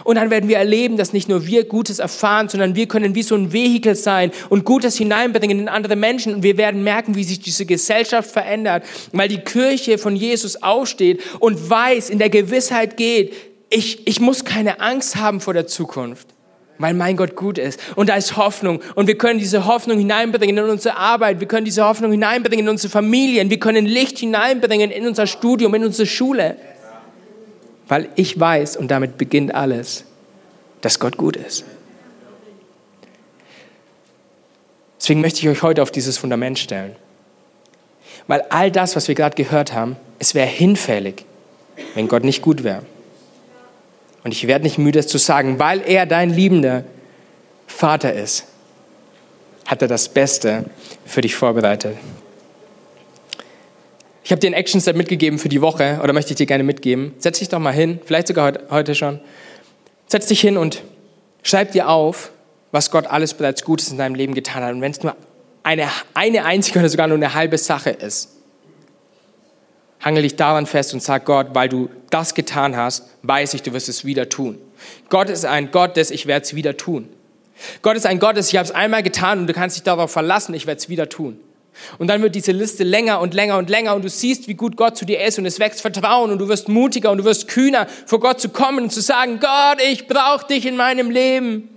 Und 0.05 0.16
dann 0.16 0.31
werden 0.31 0.49
wir 0.49 0.59
erleben, 0.59 0.97
dass 0.97 1.12
nicht 1.12 1.29
nur 1.29 1.47
wir 1.47 1.64
Gutes 1.64 1.99
erfahren, 1.99 2.49
sondern 2.49 2.75
wir 2.75 2.87
können 2.87 3.14
wie 3.14 3.23
so 3.23 3.35
ein 3.35 3.53
Vehikel 3.53 3.94
sein 3.94 4.31
und 4.49 4.64
Gutes 4.64 4.97
hineinbringen 4.97 5.61
in 5.61 5.68
andere 5.68 5.97
Menschen. 5.97 6.35
Und 6.35 6.42
wir 6.42 6.57
werden 6.57 6.83
merken, 6.85 7.14
wie 7.14 7.25
sich 7.25 7.40
diese 7.40 7.66
Gesellschaft 7.66 8.31
verändert, 8.31 8.85
weil 9.12 9.29
die 9.29 9.38
Kirche 9.38 9.99
von 9.99 10.16
Jesus 10.16 10.62
aufsteht 10.62 11.23
und 11.40 11.70
weiß, 11.70 12.11
in 12.11 12.18
der 12.18 12.31
Gewissheit 12.31 12.97
geht, 12.97 13.35
ich, 13.70 14.07
ich 14.07 14.20
muss 14.20 14.44
keine 14.44 14.81
Angst 14.81 15.16
haben 15.16 15.40
vor 15.40 15.55
der 15.55 15.66
Zukunft, 15.66 16.29
weil 16.79 16.94
mein 16.94 17.16
Gott 17.16 17.35
gut 17.35 17.59
ist. 17.59 17.81
Und 17.97 18.09
da 18.09 18.16
ist 18.16 18.37
Hoffnung. 18.37 18.81
Und 18.94 19.07
wir 19.07 19.18
können 19.18 19.38
diese 19.38 19.66
Hoffnung 19.66 19.99
hineinbringen 19.99 20.59
in 20.59 20.64
unsere 20.64 20.97
Arbeit. 20.97 21.40
Wir 21.40 21.49
können 21.49 21.64
diese 21.64 21.85
Hoffnung 21.85 22.11
hineinbringen 22.12 22.66
in 22.66 22.70
unsere 22.70 22.90
Familien. 22.90 23.51
Wir 23.51 23.59
können 23.59 23.87
Licht 23.87 24.18
hineinbringen 24.18 24.90
in 24.90 25.07
unser 25.07 25.27
Studium, 25.27 25.75
in 25.75 25.85
unsere 25.85 26.07
Schule 26.07 26.57
weil 27.88 28.09
ich 28.16 28.38
weiß, 28.38 28.77
und 28.77 28.88
damit 28.88 29.18
beginnt 29.18 29.55
alles, 29.55 30.05
dass 30.81 30.99
Gott 30.99 31.16
gut 31.16 31.37
ist. 31.37 31.64
Deswegen 35.01 35.20
möchte 35.20 35.40
ich 35.40 35.49
euch 35.49 35.62
heute 35.62 35.83
auf 35.83 35.90
dieses 35.90 36.16
Fundament 36.16 36.59
stellen. 36.59 36.97
Weil 38.27 38.42
all 38.49 38.70
das, 38.70 38.97
was 38.97 39.07
wir 39.09 39.14
gerade 39.14 39.37
gehört 39.37 39.75
haben, 39.75 39.97
es 40.18 40.35
wäre 40.35 40.47
hinfällig, 40.47 41.27
wenn 41.94 42.09
Gott 42.09 42.25
nicht 42.25 42.40
gut 42.40 42.64
wäre. 42.64 42.83
Und 44.23 44.33
ich 44.33 44.47
werde 44.47 44.64
nicht 44.64 44.79
müde, 44.79 45.01
es 45.01 45.07
zu 45.07 45.18
sagen, 45.18 45.59
weil 45.59 45.83
er 45.87 46.07
dein 46.07 46.31
liebender 46.31 46.85
Vater 47.66 48.14
ist, 48.14 48.47
hat 49.66 49.83
er 49.83 49.88
das 49.88 50.09
Beste 50.09 50.64
für 51.05 51.20
dich 51.20 51.35
vorbereitet. 51.35 51.97
Ich 54.24 54.32
habe 54.32 54.40
dir 54.40 54.46
ein 54.48 54.54
Action-Set 54.54 54.96
mitgegeben 54.96 55.38
für 55.38 55.50
die 55.50 55.60
Woche 55.60 56.00
oder 56.02 56.14
möchte 56.14 56.32
ich 56.32 56.38
dir 56.38 56.46
gerne 56.46 56.64
mitgeben. 56.64 57.12
Setz 57.18 57.40
dich 57.40 57.50
doch 57.50 57.58
mal 57.58 57.74
hin, 57.74 58.00
vielleicht 58.06 58.28
sogar 58.28 58.54
heute 58.70 58.94
schon. 58.94 59.20
Setz 60.06 60.26
dich 60.26 60.40
hin 60.40 60.56
und 60.56 60.82
schreib 61.42 61.72
dir 61.72 61.90
auf, 61.90 62.32
was 62.72 62.90
Gott 62.90 63.06
alles 63.06 63.34
bereits 63.34 63.64
Gutes 63.64 63.90
in 63.90 63.98
deinem 63.98 64.14
Leben 64.14 64.34
getan 64.34 64.62
hat. 64.64 64.72
Und 64.72 64.80
wenn 64.80 64.92
es 64.92 65.02
nur 65.02 65.14
eine, 65.62 65.88
eine 66.14 66.46
einzige 66.46 66.78
oder 66.78 66.88
sogar 66.88 67.06
nur 67.06 67.18
eine 67.18 67.34
halbe 67.34 67.58
Sache 67.58 67.90
ist, 67.90 68.30
hangel 70.00 70.22
dich 70.22 70.37
daran 70.37 70.64
fest 70.64 70.94
und 70.94 71.02
sag 71.02 71.26
Gott, 71.26 71.48
weil 71.52 71.68
du 71.68 71.90
das 72.08 72.34
getan 72.34 72.76
hast, 72.76 73.04
weiß 73.22 73.52
ich, 73.52 73.62
du 73.62 73.74
wirst 73.74 73.90
es 73.90 74.06
wieder 74.06 74.30
tun. 74.30 74.58
Gott 75.10 75.28
ist 75.28 75.44
ein 75.44 75.70
Gott, 75.70 75.98
des 75.98 76.10
ich 76.10 76.26
werde 76.26 76.44
es 76.44 76.54
wieder 76.54 76.78
tun. 76.78 77.10
Gott 77.82 77.96
ist 77.96 78.06
ein 78.06 78.20
Gott, 78.20 78.38
des 78.38 78.48
ich 78.48 78.56
habe 78.56 78.64
es 78.64 78.74
einmal 78.74 79.02
getan 79.02 79.40
und 79.40 79.46
du 79.48 79.52
kannst 79.52 79.76
dich 79.76 79.82
darauf 79.82 80.10
verlassen, 80.10 80.54
ich 80.54 80.66
werde 80.66 80.78
es 80.78 80.88
wieder 80.88 81.10
tun. 81.10 81.38
Und 81.98 82.08
dann 82.08 82.22
wird 82.22 82.34
diese 82.34 82.52
Liste 82.52 82.84
länger 82.84 83.20
und 83.20 83.34
länger 83.34 83.58
und 83.58 83.70
länger 83.70 83.94
und 83.94 84.04
du 84.04 84.08
siehst, 84.08 84.48
wie 84.48 84.54
gut 84.54 84.76
Gott 84.76 84.96
zu 84.96 85.04
dir 85.04 85.22
ist 85.22 85.38
und 85.38 85.46
es 85.46 85.58
wächst 85.58 85.80
Vertrauen 85.80 86.30
und 86.30 86.38
du 86.38 86.48
wirst 86.48 86.68
mutiger 86.68 87.11
und 87.11 87.18
du 87.18 87.24
wirst 87.24 87.49
kühner, 87.49 87.86
vor 88.07 88.20
Gott 88.20 88.40
zu 88.40 88.49
kommen 88.49 88.84
und 88.84 88.90
zu 88.90 89.01
sagen, 89.01 89.40
Gott, 89.40 89.82
ich 89.90 90.07
brauche 90.07 90.46
dich 90.46 90.66
in 90.66 90.76
meinem 90.76 91.11
Leben. 91.11 91.68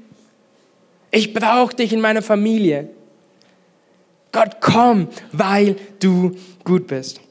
Ich 1.12 1.34
brauche 1.34 1.76
dich 1.76 1.94
in 1.94 2.02
meiner 2.02 2.22
Familie. 2.22 2.90
Gott, 4.32 4.58
komm, 4.60 5.08
weil 5.32 5.78
du 6.00 6.36
gut 6.64 6.88
bist. 6.88 7.22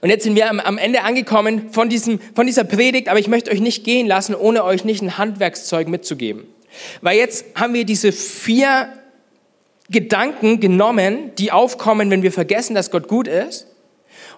Und 0.00 0.10
jetzt 0.10 0.24
sind 0.24 0.34
wir 0.34 0.50
am, 0.50 0.76
Ende 0.76 1.02
angekommen 1.02 1.72
von, 1.72 1.88
diesem, 1.88 2.20
von 2.34 2.46
dieser 2.46 2.64
Predigt, 2.64 3.08
aber 3.08 3.18
ich 3.18 3.28
möchte 3.28 3.50
euch 3.50 3.60
nicht 3.60 3.84
gehen 3.84 4.06
lassen, 4.06 4.34
ohne 4.34 4.64
euch 4.64 4.84
nicht 4.84 5.02
ein 5.02 5.16
Handwerkszeug 5.16 5.88
mitzugeben. 5.88 6.46
Weil 7.00 7.16
jetzt 7.16 7.46
haben 7.54 7.74
wir 7.74 7.84
diese 7.84 8.12
vier 8.12 8.92
Gedanken 9.90 10.60
genommen, 10.60 11.32
die 11.38 11.50
aufkommen, 11.50 12.10
wenn 12.10 12.22
wir 12.22 12.32
vergessen, 12.32 12.74
dass 12.74 12.90
Gott 12.90 13.08
gut 13.08 13.26
ist. 13.26 13.66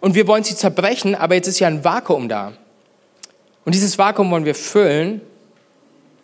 Und 0.01 0.15
wir 0.15 0.27
wollen 0.27 0.45
sie 0.45 0.55
zerbrechen, 0.55 1.15
aber 1.15 1.35
jetzt 1.35 1.49
ist 1.49 1.59
ja 1.59 1.69
ein 1.69 1.85
Vakuum 1.85 2.29
da. 2.29 2.53
Und 3.65 3.75
dieses 3.75 3.99
Vakuum 3.99 4.31
wollen 4.31 4.45
wir 4.45 4.55
füllen 4.55 5.21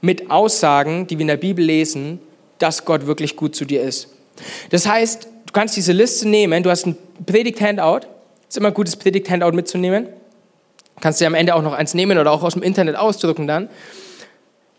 mit 0.01 0.31
Aussagen, 0.31 1.07
die 1.07 1.19
wir 1.19 1.23
in 1.23 1.29
der 1.29 1.37
Bibel 1.37 1.65
lesen, 1.65 2.21
dass 2.59 2.85
Gott 2.85 3.07
wirklich 3.07 3.37
gut 3.37 3.55
zu 3.55 3.65
dir 3.65 3.83
ist. 3.83 4.09
Das 4.71 4.87
heißt, 4.87 5.25
du 5.25 5.53
kannst 5.53 5.77
diese 5.77 5.93
Liste 5.93 6.29
nehmen, 6.29 6.63
du 6.63 6.71
hast 6.71 6.87
ein 6.87 6.97
Predigt-Handout, 7.27 8.07
ist 8.49 8.57
immer 8.57 8.69
ein 8.69 8.75
gutes 8.75 8.97
Predigt-Handout 8.97 9.53
mitzunehmen. 9.53 10.09
Kannst 11.01 11.21
dir 11.21 11.27
am 11.27 11.35
Ende 11.35 11.55
auch 11.55 11.63
noch 11.63 11.75
eins 11.75 11.93
nehmen 11.93 12.17
oder 12.19 12.31
auch 12.33 12.43
aus 12.43 12.55
dem 12.55 12.63
Internet 12.63 12.97
ausdrucken 12.97 13.47
dann. 13.47 13.69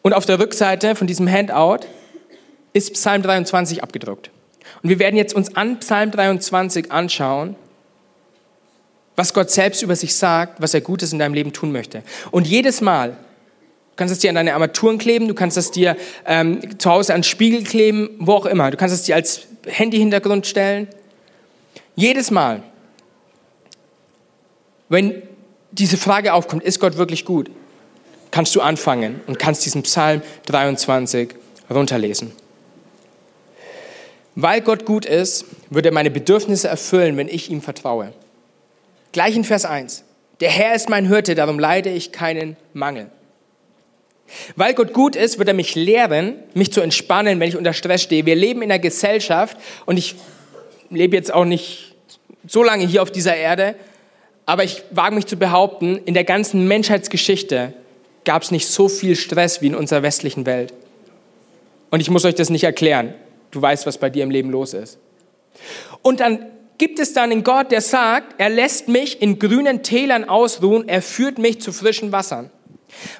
Und 0.01 0.13
auf 0.13 0.25
der 0.25 0.39
Rückseite 0.39 0.95
von 0.95 1.05
diesem 1.05 1.29
Handout 1.29 1.85
ist 2.73 2.93
Psalm 2.93 3.21
23 3.21 3.83
abgedruckt. 3.83 4.31
Und 4.81 4.89
wir 4.89 4.99
werden 4.99 5.15
jetzt 5.15 5.33
uns 5.33 5.55
an 5.55 5.79
Psalm 5.79 6.11
23 6.11 6.91
anschauen, 6.91 7.55
was 9.15 9.33
Gott 9.33 9.49
selbst 9.49 9.81
über 9.81 9.95
sich 9.95 10.15
sagt, 10.15 10.61
was 10.61 10.73
er 10.73 10.81
Gutes 10.81 11.11
in 11.11 11.19
deinem 11.19 11.33
Leben 11.33 11.51
tun 11.51 11.71
möchte. 11.71 12.03
Und 12.31 12.47
jedes 12.47 12.81
Mal, 12.81 13.09
du 13.09 13.15
kannst 13.95 14.13
es 14.13 14.19
dir 14.19 14.29
an 14.29 14.35
deine 14.35 14.53
Armaturen 14.53 14.99
kleben, 14.99 15.27
du 15.27 15.33
kannst 15.33 15.57
es 15.57 15.71
dir 15.71 15.97
ähm, 16.25 16.79
zu 16.79 16.89
Hause 16.89 17.13
an 17.13 17.23
Spiegel 17.23 17.63
kleben, 17.63 18.09
wo 18.19 18.33
auch 18.33 18.45
immer. 18.45 18.69
Du 18.69 18.77
kannst 18.77 18.93
es 18.93 19.03
dir 19.03 19.15
als 19.15 19.47
Handy-Hintergrund 19.65 20.45
stellen. 20.45 20.87
Jedes 21.95 22.29
Mal, 22.29 22.61
wenn 24.87 25.23
diese 25.71 25.97
Frage 25.97 26.33
aufkommt, 26.33 26.63
ist 26.63 26.79
Gott 26.79 26.97
wirklich 26.97 27.25
gut, 27.25 27.49
kannst 28.29 28.55
du 28.55 28.61
anfangen 28.61 29.21
und 29.27 29.39
kannst 29.39 29.65
diesen 29.65 29.83
Psalm 29.83 30.21
23 30.45 31.29
runterlesen. 31.69 32.31
Weil 34.39 34.61
Gott 34.61 34.85
gut 34.85 35.03
ist, 35.07 35.45
wird 35.71 35.87
er 35.87 35.91
meine 35.91 36.11
Bedürfnisse 36.11 36.67
erfüllen, 36.67 37.17
wenn 37.17 37.27
ich 37.27 37.49
ihm 37.49 37.59
vertraue. 37.59 38.13
Gleich 39.11 39.35
in 39.35 39.43
Vers 39.43 39.65
1. 39.65 40.03
Der 40.41 40.51
Herr 40.51 40.75
ist 40.75 40.89
mein 40.89 41.07
Hirte, 41.07 41.33
darum 41.33 41.57
leide 41.57 41.89
ich 41.89 42.11
keinen 42.11 42.55
Mangel. 42.71 43.09
Weil 44.55 44.75
Gott 44.75 44.93
gut 44.93 45.15
ist, 45.15 45.39
wird 45.39 45.47
er 45.47 45.55
mich 45.55 45.73
lehren, 45.73 46.35
mich 46.53 46.71
zu 46.71 46.81
entspannen, 46.81 47.39
wenn 47.39 47.49
ich 47.49 47.57
unter 47.57 47.73
Stress 47.73 48.03
stehe. 48.03 48.27
Wir 48.27 48.35
leben 48.35 48.61
in 48.61 48.71
einer 48.71 48.77
Gesellschaft 48.77 49.57
und 49.87 49.97
ich 49.97 50.13
lebe 50.91 51.15
jetzt 51.15 51.33
auch 51.33 51.45
nicht 51.45 51.95
so 52.47 52.61
lange 52.61 52.85
hier 52.85 53.01
auf 53.01 53.09
dieser 53.09 53.35
Erde, 53.35 53.73
aber 54.45 54.63
ich 54.63 54.83
wage 54.91 55.15
mich 55.15 55.25
zu 55.25 55.37
behaupten, 55.37 55.97
in 56.05 56.13
der 56.13 56.25
ganzen 56.25 56.67
Menschheitsgeschichte 56.67 57.73
gab 58.23 58.43
es 58.43 58.51
nicht 58.51 58.67
so 58.67 58.87
viel 58.87 59.15
Stress 59.15 59.63
wie 59.63 59.67
in 59.67 59.75
unserer 59.75 60.03
westlichen 60.03 60.45
Welt. 60.45 60.75
Und 61.89 62.01
ich 62.01 62.11
muss 62.11 62.23
euch 62.23 62.35
das 62.35 62.51
nicht 62.51 62.65
erklären. 62.65 63.15
Du 63.51 63.61
weißt, 63.61 63.85
was 63.85 63.97
bei 63.97 64.09
dir 64.09 64.23
im 64.23 64.31
Leben 64.31 64.49
los 64.49 64.73
ist. 64.73 64.99
Und 66.01 66.19
dann 66.19 66.45
gibt 66.77 66.99
es 66.99 67.13
dann 67.13 67.31
einen 67.31 67.43
Gott, 67.43 67.71
der 67.71 67.81
sagt, 67.81 68.35
er 68.37 68.49
lässt 68.49 68.87
mich 68.87 69.21
in 69.21 69.39
grünen 69.39 69.83
Tälern 69.83 70.27
ausruhen, 70.29 70.87
er 70.87 71.01
führt 71.01 71.39
mich 71.39 71.61
zu 71.61 71.71
frischen 71.71 72.11
Wassern. 72.11 72.51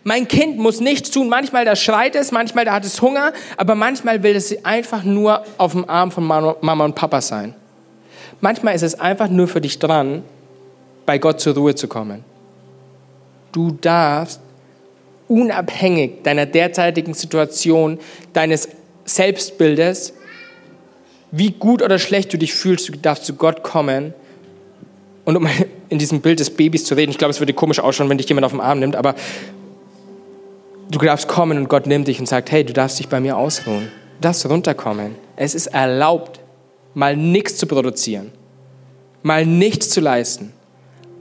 Mein 0.04 0.28
Kind 0.28 0.58
muss 0.58 0.80
nichts 0.80 1.12
tun. 1.12 1.30
Manchmal 1.30 1.66
da 1.66 1.76
schreit 1.76 2.16
es, 2.16 2.32
manchmal 2.32 2.66
da 2.66 2.74
hat 2.74 2.86
es 2.86 3.02
Hunger, 3.02 3.34
aber 3.58 3.76
manchmal 3.76 4.24
will 4.24 4.36
es 4.36 4.66
einfach 4.66 5.04
nur 5.04 5.44
auf 5.58 5.74
dem 5.74 5.90
Arm 5.90 6.12
von 6.12 6.24
Mama 6.24 6.86
und 6.86 6.96
Papa 6.96 7.22
sein. 7.22 7.54
Manchmal 8.40 8.76
ist 8.76 8.84
es 8.84 9.00
einfach 9.00 9.30
nur 9.30 9.48
für 9.48 9.62
dich 9.62 9.80
dran, 9.80 10.24
bei 11.06 11.18
Gott 11.18 11.40
zur 11.40 11.56
Ruhe 11.56 11.76
zu 11.76 11.88
kommen. 11.88 12.24
Du 13.52 13.72
darfst 13.72 14.42
unabhängig 15.28 16.24
deiner 16.24 16.46
derzeitigen 16.46 17.14
Situation, 17.14 18.00
deines 18.34 18.70
Selbstbildes, 19.06 20.14
wie 21.32 21.52
gut 21.52 21.82
oder 21.82 22.00
schlecht 22.00 22.32
du 22.34 22.38
dich 22.38 22.54
fühlst, 22.54 22.88
du 22.90 22.94
darfst 22.94 23.26
zu 23.26 23.34
Gott 23.34 23.64
kommen. 23.64 24.14
Und 25.26 25.36
um 25.36 25.48
in 25.90 26.00
diesem 26.00 26.22
Bild 26.22 26.40
des 26.40 26.50
Babys 26.50 26.86
zu 26.86 26.96
reden, 26.96 27.12
ich 27.12 27.18
glaube, 27.18 27.32
es 27.32 27.40
würde 27.40 27.54
komisch 27.54 27.80
ausschauen, 27.80 28.10
wenn 28.10 28.18
dich 28.18 28.28
jemand 28.28 28.46
auf 28.46 28.52
den 28.52 28.62
Arm 28.62 28.80
nimmt, 28.80 28.96
aber 28.96 29.16
du 30.90 31.00
darfst 31.00 31.28
kommen 31.28 31.58
und 31.58 31.70
Gott 31.70 31.88
nimmt 31.88 32.08
dich 32.08 32.20
und 32.20 32.28
sagt, 32.28 32.52
hey, 32.52 32.64
du 32.64 32.74
darfst 32.74 33.00
dich 33.00 33.08
bei 33.08 33.20
mir 33.20 33.38
ausruhen. 33.38 33.92
Du 34.16 34.22
darfst 34.22 34.48
runterkommen. 34.50 35.16
Es 35.36 35.54
ist 35.54 35.68
erlaubt, 35.68 36.40
mal 36.94 37.16
nichts 37.16 37.58
zu 37.58 37.68
produzieren, 37.68 38.32
mal 39.22 39.46
nichts 39.46 39.90
zu 39.90 40.02
leisten, 40.02 40.54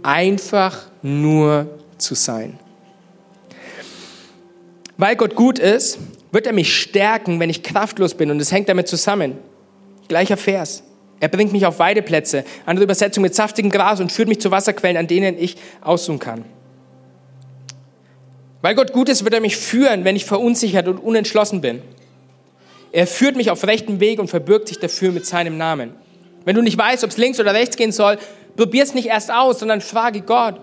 einfach 0.02 0.86
nur 1.02 1.66
zu 1.98 2.14
sein. 2.14 2.58
Weil 4.96 5.16
Gott 5.16 5.34
gut 5.34 5.58
ist, 5.58 5.98
wird 6.32 6.46
er 6.46 6.52
mich 6.52 6.74
stärken, 6.74 7.38
wenn 7.40 7.50
ich 7.50 7.62
kraftlos 7.62 8.14
bin. 8.14 8.30
Und 8.30 8.40
es 8.40 8.52
hängt 8.52 8.68
damit 8.68 8.88
zusammen. 8.88 9.36
Gleicher 10.08 10.36
Vers. 10.36 10.82
Er 11.18 11.28
bringt 11.28 11.52
mich 11.52 11.64
auf 11.64 11.78
Weideplätze, 11.78 12.44
andere 12.66 12.84
Übersetzung 12.84 13.22
mit 13.22 13.34
saftigem 13.34 13.70
Gras 13.70 14.00
und 14.00 14.12
führt 14.12 14.28
mich 14.28 14.40
zu 14.40 14.50
Wasserquellen, 14.50 14.96
an 14.96 15.06
denen 15.06 15.38
ich 15.38 15.56
ausruhen 15.80 16.18
kann. 16.18 16.44
Weil 18.60 18.74
Gott 18.74 18.92
gut 18.92 19.08
ist, 19.08 19.24
wird 19.24 19.34
er 19.34 19.40
mich 19.40 19.56
führen, 19.56 20.04
wenn 20.04 20.16
ich 20.16 20.24
verunsichert 20.24 20.88
und 20.88 20.98
unentschlossen 20.98 21.60
bin. 21.60 21.82
Er 22.92 23.06
führt 23.06 23.36
mich 23.36 23.50
auf 23.50 23.66
rechtem 23.66 24.00
Weg 24.00 24.18
und 24.18 24.28
verbirgt 24.28 24.68
sich 24.68 24.78
dafür 24.78 25.12
mit 25.12 25.26
seinem 25.26 25.56
Namen. 25.56 25.94
Wenn 26.44 26.56
du 26.56 26.62
nicht 26.62 26.78
weißt, 26.78 27.04
ob 27.04 27.10
es 27.10 27.16
links 27.16 27.40
oder 27.40 27.54
rechts 27.54 27.76
gehen 27.76 27.92
soll, 27.92 28.18
probier 28.56 28.82
es 28.82 28.94
nicht 28.94 29.08
erst 29.08 29.32
aus, 29.32 29.58
sondern 29.60 29.80
frage 29.80 30.20
Gott. 30.20 30.60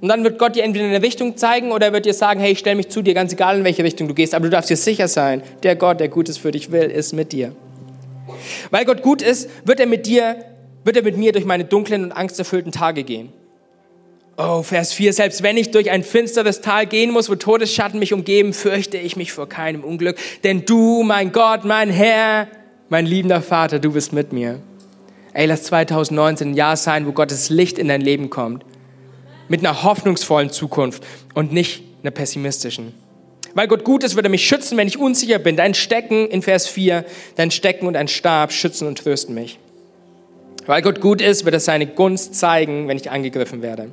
Und 0.00 0.08
dann 0.08 0.24
wird 0.24 0.38
Gott 0.38 0.56
dir 0.56 0.64
entweder 0.64 0.84
eine 0.84 1.02
Richtung 1.02 1.36
zeigen 1.36 1.72
oder 1.72 1.86
er 1.86 1.92
wird 1.92 2.04
dir 2.04 2.14
sagen, 2.14 2.40
hey, 2.40 2.52
ich 2.52 2.58
stelle 2.58 2.76
mich 2.76 2.88
zu 2.88 3.00
dir, 3.00 3.14
ganz 3.14 3.32
egal 3.32 3.58
in 3.58 3.64
welche 3.64 3.84
Richtung 3.84 4.08
du 4.08 4.14
gehst, 4.14 4.34
aber 4.34 4.44
du 4.44 4.50
darfst 4.50 4.68
dir 4.68 4.76
sicher 4.76 5.08
sein, 5.08 5.42
der 5.62 5.76
Gott, 5.76 6.00
der 6.00 6.08
Gutes 6.08 6.36
für 6.36 6.50
dich 6.50 6.70
will, 6.70 6.90
ist 6.90 7.14
mit 7.14 7.32
dir. 7.32 7.54
Weil 8.70 8.84
Gott 8.84 9.02
gut 9.02 9.22
ist, 9.22 9.48
wird 9.64 9.80
er 9.80 9.86
mit 9.86 10.06
dir, 10.06 10.36
wird 10.84 10.96
er 10.96 11.02
mit 11.02 11.16
mir 11.16 11.32
durch 11.32 11.44
meine 11.44 11.64
dunklen 11.64 12.04
und 12.04 12.12
angsterfüllten 12.12 12.72
Tage 12.72 13.04
gehen. 13.04 13.32
Oh, 14.36 14.62
Vers 14.62 14.92
4, 14.92 15.12
selbst 15.12 15.42
wenn 15.42 15.56
ich 15.56 15.70
durch 15.70 15.90
ein 15.90 16.02
finsteres 16.02 16.60
Tal 16.60 16.86
gehen 16.86 17.12
muss, 17.12 17.30
wo 17.30 17.36
Todesschatten 17.36 18.00
mich 18.00 18.12
umgeben, 18.12 18.52
fürchte 18.52 18.98
ich 18.98 19.16
mich 19.16 19.32
vor 19.32 19.48
keinem 19.48 19.84
Unglück, 19.84 20.16
denn 20.42 20.64
du, 20.64 21.04
mein 21.04 21.30
Gott, 21.30 21.64
mein 21.64 21.88
Herr, 21.88 22.48
mein 22.88 23.06
liebender 23.06 23.42
Vater, 23.42 23.78
du 23.78 23.92
bist 23.92 24.12
mit 24.12 24.32
mir. 24.32 24.60
Ey, 25.32 25.46
lass 25.46 25.64
2019 25.64 26.50
ein 26.50 26.54
Jahr 26.54 26.76
sein, 26.76 27.06
wo 27.06 27.12
Gottes 27.12 27.48
Licht 27.48 27.78
in 27.78 27.88
dein 27.88 28.00
Leben 28.00 28.28
kommt 28.30 28.64
mit 29.48 29.60
einer 29.60 29.82
hoffnungsvollen 29.82 30.50
Zukunft 30.50 31.04
und 31.34 31.52
nicht 31.52 31.82
einer 32.02 32.10
pessimistischen. 32.10 32.92
Weil 33.54 33.68
Gott 33.68 33.84
gut 33.84 34.02
ist, 34.02 34.16
wird 34.16 34.26
er 34.26 34.30
mich 34.30 34.46
schützen, 34.46 34.76
wenn 34.76 34.88
ich 34.88 34.98
unsicher 34.98 35.38
bin. 35.38 35.56
Dein 35.56 35.74
Stecken 35.74 36.28
in 36.28 36.42
Vers 36.42 36.66
4, 36.66 37.04
dein 37.36 37.50
Stecken 37.50 37.86
und 37.86 37.96
ein 37.96 38.08
Stab 38.08 38.52
schützen 38.52 38.88
und 38.88 38.98
trösten 38.98 39.34
mich. 39.34 39.58
Weil 40.66 40.82
Gott 40.82 41.00
gut 41.00 41.20
ist, 41.20 41.44
wird 41.44 41.54
er 41.54 41.60
seine 41.60 41.86
Gunst 41.86 42.34
zeigen, 42.34 42.88
wenn 42.88 42.96
ich 42.96 43.10
angegriffen 43.10 43.62
werde. 43.62 43.90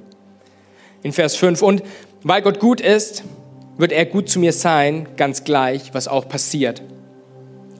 In 1.03 1.12
Vers 1.12 1.36
5. 1.36 1.62
Und 1.62 1.84
weil 2.24 2.41
Gott 2.41 2.59
gut 2.59 2.82
ist, 2.82 3.24
wird 3.78 3.91
er 3.91 4.05
gut 4.05 4.30
zu 4.30 4.39
mir 4.39 4.53
sein, 4.53 5.07
ganz 5.18 5.43
gleich, 5.43 5.93
was 5.93 6.07
auch 6.07 6.28
passiert. 6.28 6.82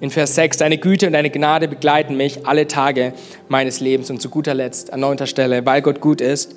In 0.02 0.10
Vers 0.10 0.36
6, 0.36 0.58
deine 0.58 0.78
Güte 0.78 1.08
und 1.08 1.14
deine 1.14 1.30
Gnade 1.30 1.68
begleiten 1.68 2.18
mich 2.18 2.46
alle 2.48 2.68
Tage 2.68 3.14
meines 3.50 3.80
Lebens. 3.80 4.10
Und 4.10 4.22
zu 4.22 4.30
guter 4.30 4.54
Letzt, 4.54 4.94
an 4.94 5.00
neunter 5.00 5.28
Stelle, 5.28 5.66
weil 5.66 5.82
Gott 5.82 6.02
gut 6.02 6.22
ist, 6.22 6.56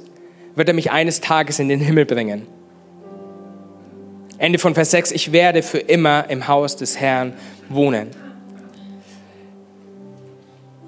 wird 0.54 0.68
er 0.68 0.74
mich 0.74 0.90
eines 0.90 1.20
Tages 1.20 1.58
in 1.58 1.68
den 1.68 1.80
Himmel 1.80 2.06
bringen. 2.06 2.46
Ende 4.44 4.58
von 4.58 4.74
Vers 4.74 4.90
6, 4.90 5.12
ich 5.12 5.32
werde 5.32 5.62
für 5.62 5.78
immer 5.78 6.28
im 6.28 6.46
Haus 6.46 6.76
des 6.76 7.00
Herrn 7.00 7.32
wohnen. 7.70 8.10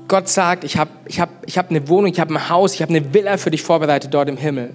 Gott 0.09 0.29
sagt, 0.29 0.63
ich 0.63 0.77
habe 0.77 0.91
ich 1.07 1.21
hab, 1.21 1.31
ich 1.47 1.57
hab 1.57 1.71
eine 1.71 1.89
Wohnung, 1.89 2.13
ich 2.13 2.21
habe 2.21 2.35
ein 2.35 2.51
Haus, 2.51 2.75
ich 2.75 2.83
habe 2.83 2.95
eine 2.95 3.15
Villa 3.15 3.39
für 3.39 3.51
dich 3.51 3.63
vorbereitet 3.63 4.13
dort 4.13 4.29
im 4.29 4.37
Himmel. 4.37 4.75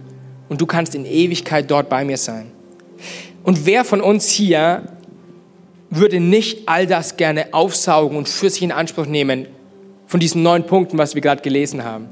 Und 0.49 0.61
du 0.61 0.65
kannst 0.65 0.95
in 0.95 1.05
Ewigkeit 1.05 1.69
dort 1.69 1.89
bei 1.89 2.03
mir 2.03 2.17
sein. 2.17 2.51
Und 3.43 3.67
wer 3.67 3.86
von 3.86 4.01
uns 4.01 4.29
hier 4.29 4.82
würde 5.91 6.19
nicht 6.19 6.67
all 6.67 6.88
das 6.88 7.17
gerne 7.17 7.53
aufsaugen 7.53 8.17
und 8.17 8.27
für 8.27 8.49
sich 8.49 8.63
in 8.63 8.71
Anspruch 8.71 9.05
nehmen 9.05 9.45
von 10.07 10.19
diesen 10.19 10.41
neun 10.41 10.65
Punkten, 10.65 10.97
was 10.97 11.13
wir 11.13 11.21
gerade 11.21 11.43
gelesen 11.43 11.84
haben? 11.84 12.09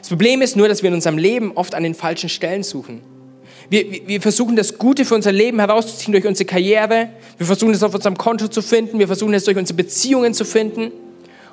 Das 0.00 0.08
Problem 0.08 0.42
ist 0.42 0.56
nur, 0.56 0.66
dass 0.66 0.82
wir 0.82 0.88
in 0.88 0.94
unserem 0.94 1.16
Leben 1.16 1.52
oft 1.54 1.76
an 1.76 1.84
den 1.84 1.94
falschen 1.94 2.28
Stellen 2.28 2.64
suchen. 2.64 3.02
Wir, 3.70 4.06
wir 4.06 4.20
versuchen 4.20 4.56
das 4.56 4.78
Gute 4.78 5.04
für 5.04 5.14
unser 5.14 5.32
Leben 5.32 5.58
herauszuziehen 5.58 6.12
durch 6.12 6.26
unsere 6.26 6.46
Karriere. 6.46 7.10
Wir 7.36 7.46
versuchen 7.46 7.72
es 7.74 7.82
auf 7.82 7.94
unserem 7.94 8.16
Konto 8.16 8.48
zu 8.48 8.62
finden. 8.62 8.98
Wir 8.98 9.06
versuchen 9.06 9.34
es 9.34 9.44
durch 9.44 9.56
unsere 9.56 9.76
Beziehungen 9.76 10.32
zu 10.32 10.44
finden. 10.44 10.90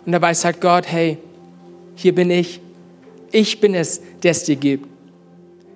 Und 0.05 0.11
dabei 0.11 0.33
sagt 0.33 0.61
Gott, 0.61 0.85
hey, 0.87 1.17
hier 1.95 2.15
bin 2.15 2.31
ich. 2.31 2.61
Ich 3.31 3.59
bin 3.59 3.75
es, 3.75 4.01
der 4.23 4.31
es 4.31 4.43
dir 4.43 4.55
gibt. 4.55 4.87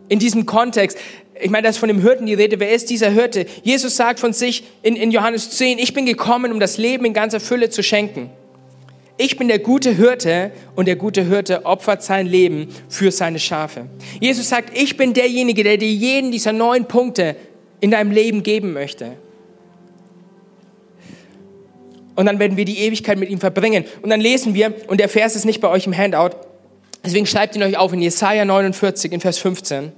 In 0.08 0.20
diesem 0.20 0.46
Kontext, 0.46 0.98
ich 1.42 1.50
meine, 1.50 1.68
das 1.68 1.76
ist 1.76 1.80
von 1.80 1.90
dem 1.90 2.02
Hirten 2.02 2.26
die 2.26 2.34
Rede. 2.34 2.60
Wer 2.60 2.72
ist 2.72 2.90
dieser 2.90 3.10
Hirte? 3.10 3.46
Jesus 3.64 3.96
sagt 3.98 4.20
von 4.20 4.34
sich 4.34 4.64
in, 4.82 4.96
in 4.96 5.12
Johannes 5.12 5.52
10, 5.52 5.78
ich 5.78 5.94
bin 5.94 6.06
gekommen, 6.06 6.52
um 6.52 6.60
das 6.60 6.78
Leben 6.78 7.06
in 7.06 7.14
ganzer 7.14 7.40
Fülle 7.40 7.70
zu 7.70 7.84
schenken. 7.84 8.30
Ich 9.22 9.36
bin 9.36 9.50
der 9.50 9.60
gute 9.60 9.92
Hirte 9.92 10.50
und 10.78 10.88
der 10.88 10.96
gute 10.96 11.28
Hirte 11.28 11.66
opfert 11.66 12.02
sein 12.02 12.26
Leben 12.26 12.70
für 12.88 13.12
seine 13.12 13.38
Schafe. 13.38 13.88
Jesus 14.22 14.48
sagt, 14.48 14.78
ich 14.78 14.96
bin 14.96 15.14
derjenige, 15.14 15.66
der 15.66 15.76
dir 15.76 15.92
jeden 15.92 16.32
dieser 16.32 16.54
neun 16.54 16.86
Punkte 16.86 17.36
in 17.82 17.92
deinem 17.92 18.12
Leben 18.12 18.44
geben 18.44 18.72
möchte. 18.72 19.18
Und 22.16 22.28
dann 22.28 22.40
werden 22.40 22.56
wir 22.56 22.64
die 22.64 22.78
Ewigkeit 22.78 23.20
mit 23.20 23.30
ihm 23.30 23.42
verbringen. 23.42 23.84
Und 24.02 24.10
dann 24.10 24.22
lesen 24.22 24.54
wir, 24.54 24.74
und 24.88 25.02
der 25.02 25.10
Vers 25.10 25.36
ist 25.36 25.44
nicht 25.44 25.60
bei 25.60 25.68
euch 25.68 25.86
im 25.86 25.96
Handout, 25.96 26.38
deswegen 27.04 27.26
schreibt 27.26 27.58
ihn 27.58 27.64
euch 27.64 27.78
auf 27.78 27.92
in 27.92 28.02
Jesaja 28.02 28.46
49, 28.46 29.12
in 29.12 29.20
Vers 29.20 29.38
15. 29.40 29.92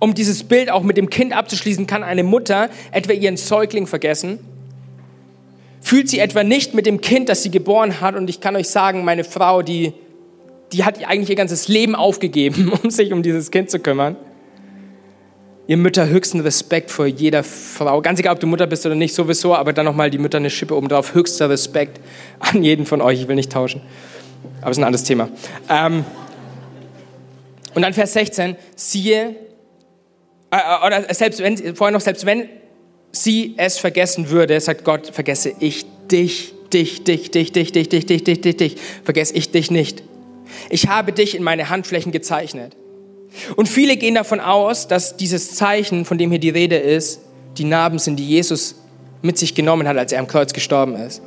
Um 0.00 0.14
dieses 0.14 0.42
Bild 0.42 0.68
auch 0.68 0.82
mit 0.82 0.96
dem 0.96 1.10
Kind 1.10 1.32
abzuschließen, 1.32 1.86
kann 1.86 2.02
eine 2.02 2.24
Mutter 2.24 2.70
etwa 2.90 3.12
ihren 3.12 3.36
Säugling 3.36 3.86
vergessen 3.86 4.40
fühlt 5.82 6.08
sie 6.08 6.20
etwa 6.20 6.44
nicht 6.44 6.74
mit 6.74 6.86
dem 6.86 7.00
Kind, 7.00 7.28
das 7.28 7.42
sie 7.42 7.50
geboren 7.50 8.00
hat. 8.00 8.14
Und 8.14 8.30
ich 8.30 8.40
kann 8.40 8.56
euch 8.56 8.68
sagen, 8.68 9.04
meine 9.04 9.24
Frau, 9.24 9.60
die, 9.60 9.92
die 10.72 10.84
hat 10.84 11.04
eigentlich 11.04 11.28
ihr 11.28 11.36
ganzes 11.36 11.68
Leben 11.68 11.94
aufgegeben, 11.94 12.72
um 12.82 12.90
sich 12.90 13.12
um 13.12 13.22
dieses 13.22 13.50
Kind 13.50 13.70
zu 13.70 13.78
kümmern. 13.78 14.16
Ihr 15.66 15.76
Mütter 15.76 16.08
höchsten 16.08 16.40
Respekt 16.40 16.90
vor 16.90 17.06
jeder 17.06 17.42
Frau. 17.44 18.00
Ganz 18.00 18.18
egal, 18.18 18.34
ob 18.34 18.40
du 18.40 18.46
Mutter 18.46 18.66
bist 18.66 18.84
oder 18.86 18.94
nicht, 18.94 19.14
sowieso, 19.14 19.54
aber 19.54 19.72
dann 19.72 19.84
nochmal 19.84 20.10
die 20.10 20.18
Mütter 20.18 20.38
eine 20.38 20.50
Schippe 20.50 20.76
obendrauf. 20.76 21.14
Höchster 21.14 21.50
Respekt 21.50 22.00
an 22.40 22.62
jeden 22.62 22.86
von 22.86 23.00
euch. 23.00 23.20
Ich 23.20 23.28
will 23.28 23.36
nicht 23.36 23.52
tauschen. 23.52 23.80
Aber 24.60 24.70
es 24.70 24.76
ist 24.76 24.82
ein 24.82 24.86
anderes 24.86 25.04
Thema. 25.04 25.28
Ähm, 25.68 26.04
und 27.74 27.82
dann 27.82 27.92
Vers 27.92 28.12
16, 28.12 28.56
siehe, 28.76 29.36
äh, 30.50 30.56
äh, 30.56 30.86
oder 30.86 31.14
selbst 31.14 31.40
wenn, 31.40 31.74
vorher 31.74 31.92
noch, 31.92 32.00
selbst 32.00 32.26
wenn 32.26 32.48
sie 33.12 33.54
es 33.58 33.78
vergessen 33.78 34.30
würde, 34.30 34.58
sagt 34.60 34.84
Gott, 34.84 35.08
vergesse 35.12 35.52
ich 35.60 35.86
dich, 36.10 36.54
dich, 36.72 37.04
dich, 37.04 37.30
dich, 37.30 37.52
dich, 37.52 37.72
dich, 37.72 37.88
dich, 37.88 38.06
dich, 38.06 38.24
dich, 38.24 38.40
dich, 38.40 38.56
dich, 38.56 38.76
vergesse 39.04 39.34
ich 39.34 39.50
dich 39.50 39.70
nicht. 39.70 40.02
Ich 40.70 40.88
habe 40.88 41.12
dich 41.12 41.36
in 41.36 41.42
meine 41.42 41.70
Handflächen 41.70 42.12
gezeichnet. 42.12 42.76
Und 43.56 43.68
viele 43.68 43.96
gehen 43.96 44.14
davon 44.14 44.40
aus, 44.40 44.88
dass 44.88 45.16
dieses 45.16 45.54
Zeichen, 45.54 46.04
von 46.04 46.18
dem 46.18 46.30
hier 46.30 46.40
die 46.40 46.50
Rede 46.50 46.76
ist, 46.76 47.20
die 47.56 47.64
Narben 47.64 47.98
sind, 47.98 48.16
die 48.16 48.26
Jesus 48.26 48.76
mit 49.22 49.38
sich 49.38 49.54
genommen 49.54 49.86
hat, 49.86 49.96
als 49.96 50.12
er 50.12 50.20
am 50.20 50.26
Kreuz 50.26 50.52
gestorben 50.52 50.96
ist. 50.96 51.22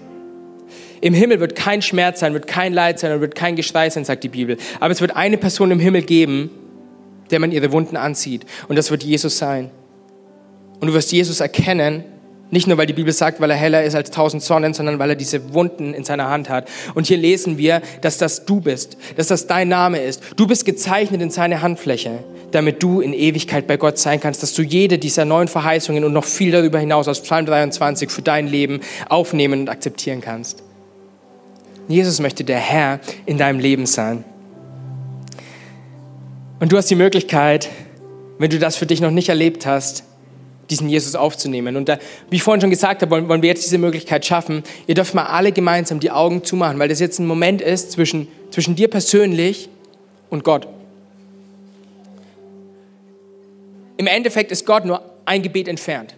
Im 1.02 1.14
Himmel 1.14 1.40
wird 1.40 1.56
kein 1.56 1.82
Schmerz 1.82 2.20
sein, 2.20 2.34
wird 2.34 2.48
kein 2.48 2.74
Leid 2.74 3.00
sein 3.00 3.12
und 3.12 3.22
wird 3.22 3.36
kein 3.36 3.56
Geschrei 3.56 3.90
sein, 3.90 4.06
sagt 4.06 4.24
die 4.24 4.30
Bibel. 4.30 4.58
Aber 4.80 4.92
es 4.92 5.02
wird 5.02 5.16
eine 5.16 5.38
Person 5.38 5.72
im 5.72 5.80
Himmel 5.80 6.02
geben, 6.02 6.50
der 7.32 7.40
man 7.40 7.52
ihre 7.52 7.72
Wunden 7.72 7.98
anzieht. 7.98 8.46
Und 8.68 8.76
das 8.76 8.92
wird 8.92 9.04
Jesus 9.04 9.38
sein. 9.38 9.72
Und 10.80 10.88
du 10.88 10.94
wirst 10.94 11.12
Jesus 11.12 11.40
erkennen, 11.40 12.04
nicht 12.52 12.68
nur, 12.68 12.78
weil 12.78 12.86
die 12.86 12.94
Bibel 12.94 13.12
sagt, 13.12 13.42
weil 13.42 13.50
er 13.50 13.58
heller 13.58 13.84
ist 13.84 13.96
als 13.96 14.12
tausend 14.12 14.42
Sonnen, 14.42 14.74
sondern 14.74 14.98
weil 14.98 15.10
er 15.10 15.16
diese 15.16 15.54
Wunden 15.54 15.94
in 15.94 16.04
seiner 16.04 16.30
Hand 16.30 16.48
hat. 16.48 16.70
Und 16.94 17.06
hier 17.06 17.18
lesen 17.18 17.58
wir, 17.58 17.82
dass 18.02 18.18
das 18.18 18.46
du 18.46 18.62
bist, 18.62 18.98
dass 19.18 19.28
das 19.28 19.48
dein 19.48 19.68
Name 19.68 20.00
ist. 20.00 20.22
Du 20.38 20.48
bist 20.48 20.64
gezeichnet 20.64 21.22
in 21.22 21.32
seine 21.32 21.62
Handfläche, 21.62 22.24
damit 22.52 22.82
du 22.82 23.02
in 23.02 23.14
Ewigkeit 23.14 23.68
bei 23.68 23.76
Gott 23.76 23.98
sein 23.98 24.22
kannst, 24.22 24.42
dass 24.42 24.54
du 24.54 24.62
jede 24.62 25.00
dieser 25.00 25.26
neuen 25.26 25.50
Verheißungen 25.50 26.04
und 26.04 26.14
noch 26.14 26.24
viel 26.24 26.52
darüber 26.52 26.80
hinaus 26.80 27.10
aus 27.10 27.22
Psalm 27.22 27.46
23 27.46 28.10
für 28.10 28.22
dein 28.22 28.48
Leben 28.48 28.80
aufnehmen 29.10 29.62
und 29.62 29.70
akzeptieren 29.70 30.22
kannst. 30.22 30.64
Jesus 31.90 32.22
möchte 32.22 32.46
der 32.46 32.60
Herr 32.60 33.02
in 33.26 33.38
deinem 33.38 33.60
Leben 33.60 33.86
sein. 33.86 34.24
Und 36.62 36.72
du 36.72 36.78
hast 36.78 36.90
die 36.90 36.96
Möglichkeit, 36.96 37.70
wenn 38.40 38.50
du 38.50 38.60
das 38.60 38.78
für 38.78 38.86
dich 38.86 39.02
noch 39.02 39.12
nicht 39.12 39.28
erlebt 39.28 39.66
hast, 39.66 40.05
diesen 40.70 40.90
Jesus 40.90 41.16
aufzunehmen. 41.16 41.76
Und 41.76 41.90
da, 41.90 41.98
wie 42.30 42.38
ich 42.38 42.44
vorhin 42.44 42.62
schon 42.62 42.70
gesagt 42.70 43.02
habe, 43.02 43.12
wollen, 43.12 43.30
wollen 43.30 43.42
wir 43.42 43.50
jetzt 43.50 43.66
diese 43.66 43.78
Möglichkeit 43.78 44.26
schaffen. 44.26 44.64
Ihr 44.88 44.96
dürft 44.96 45.14
mal 45.14 45.26
alle 45.26 45.52
gemeinsam 45.52 46.00
die 46.00 46.12
Augen 46.12 46.44
zumachen, 46.44 46.80
weil 46.80 46.90
das 46.90 47.00
jetzt 47.00 47.20
ein 47.20 47.28
Moment 47.28 47.62
ist 47.62 47.92
zwischen, 47.92 48.28
zwischen 48.52 48.76
dir 48.76 48.90
persönlich 48.90 49.70
und 50.30 50.44
Gott. 50.44 50.68
Im 53.98 54.08
Endeffekt 54.08 54.52
ist 54.52 54.66
Gott 54.66 54.86
nur 54.86 55.02
ein 55.26 55.42
Gebet 55.42 55.68
entfernt. 55.68 56.16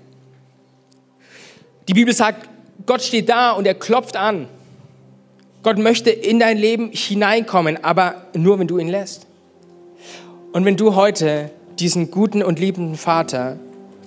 Die 1.88 1.94
Bibel 1.94 2.14
sagt, 2.14 2.50
Gott 2.86 3.02
steht 3.02 3.30
da 3.30 3.52
und 3.52 3.66
er 3.66 3.74
klopft 3.74 4.18
an. 4.18 4.48
Gott 5.64 5.78
möchte 5.78 6.10
in 6.10 6.40
dein 6.40 6.58
Leben 6.58 6.92
hineinkommen, 6.92 7.84
aber 7.84 8.28
nur, 8.34 8.60
wenn 8.60 8.68
du 8.68 8.78
ihn 8.78 8.88
lässt. 8.88 9.28
Und 10.54 10.66
wenn 10.66 10.78
du 10.78 10.96
heute 10.96 11.52
diesen 11.80 12.10
guten 12.10 12.42
und 12.42 12.60
liebenden 12.60 12.96
Vater 12.96 13.58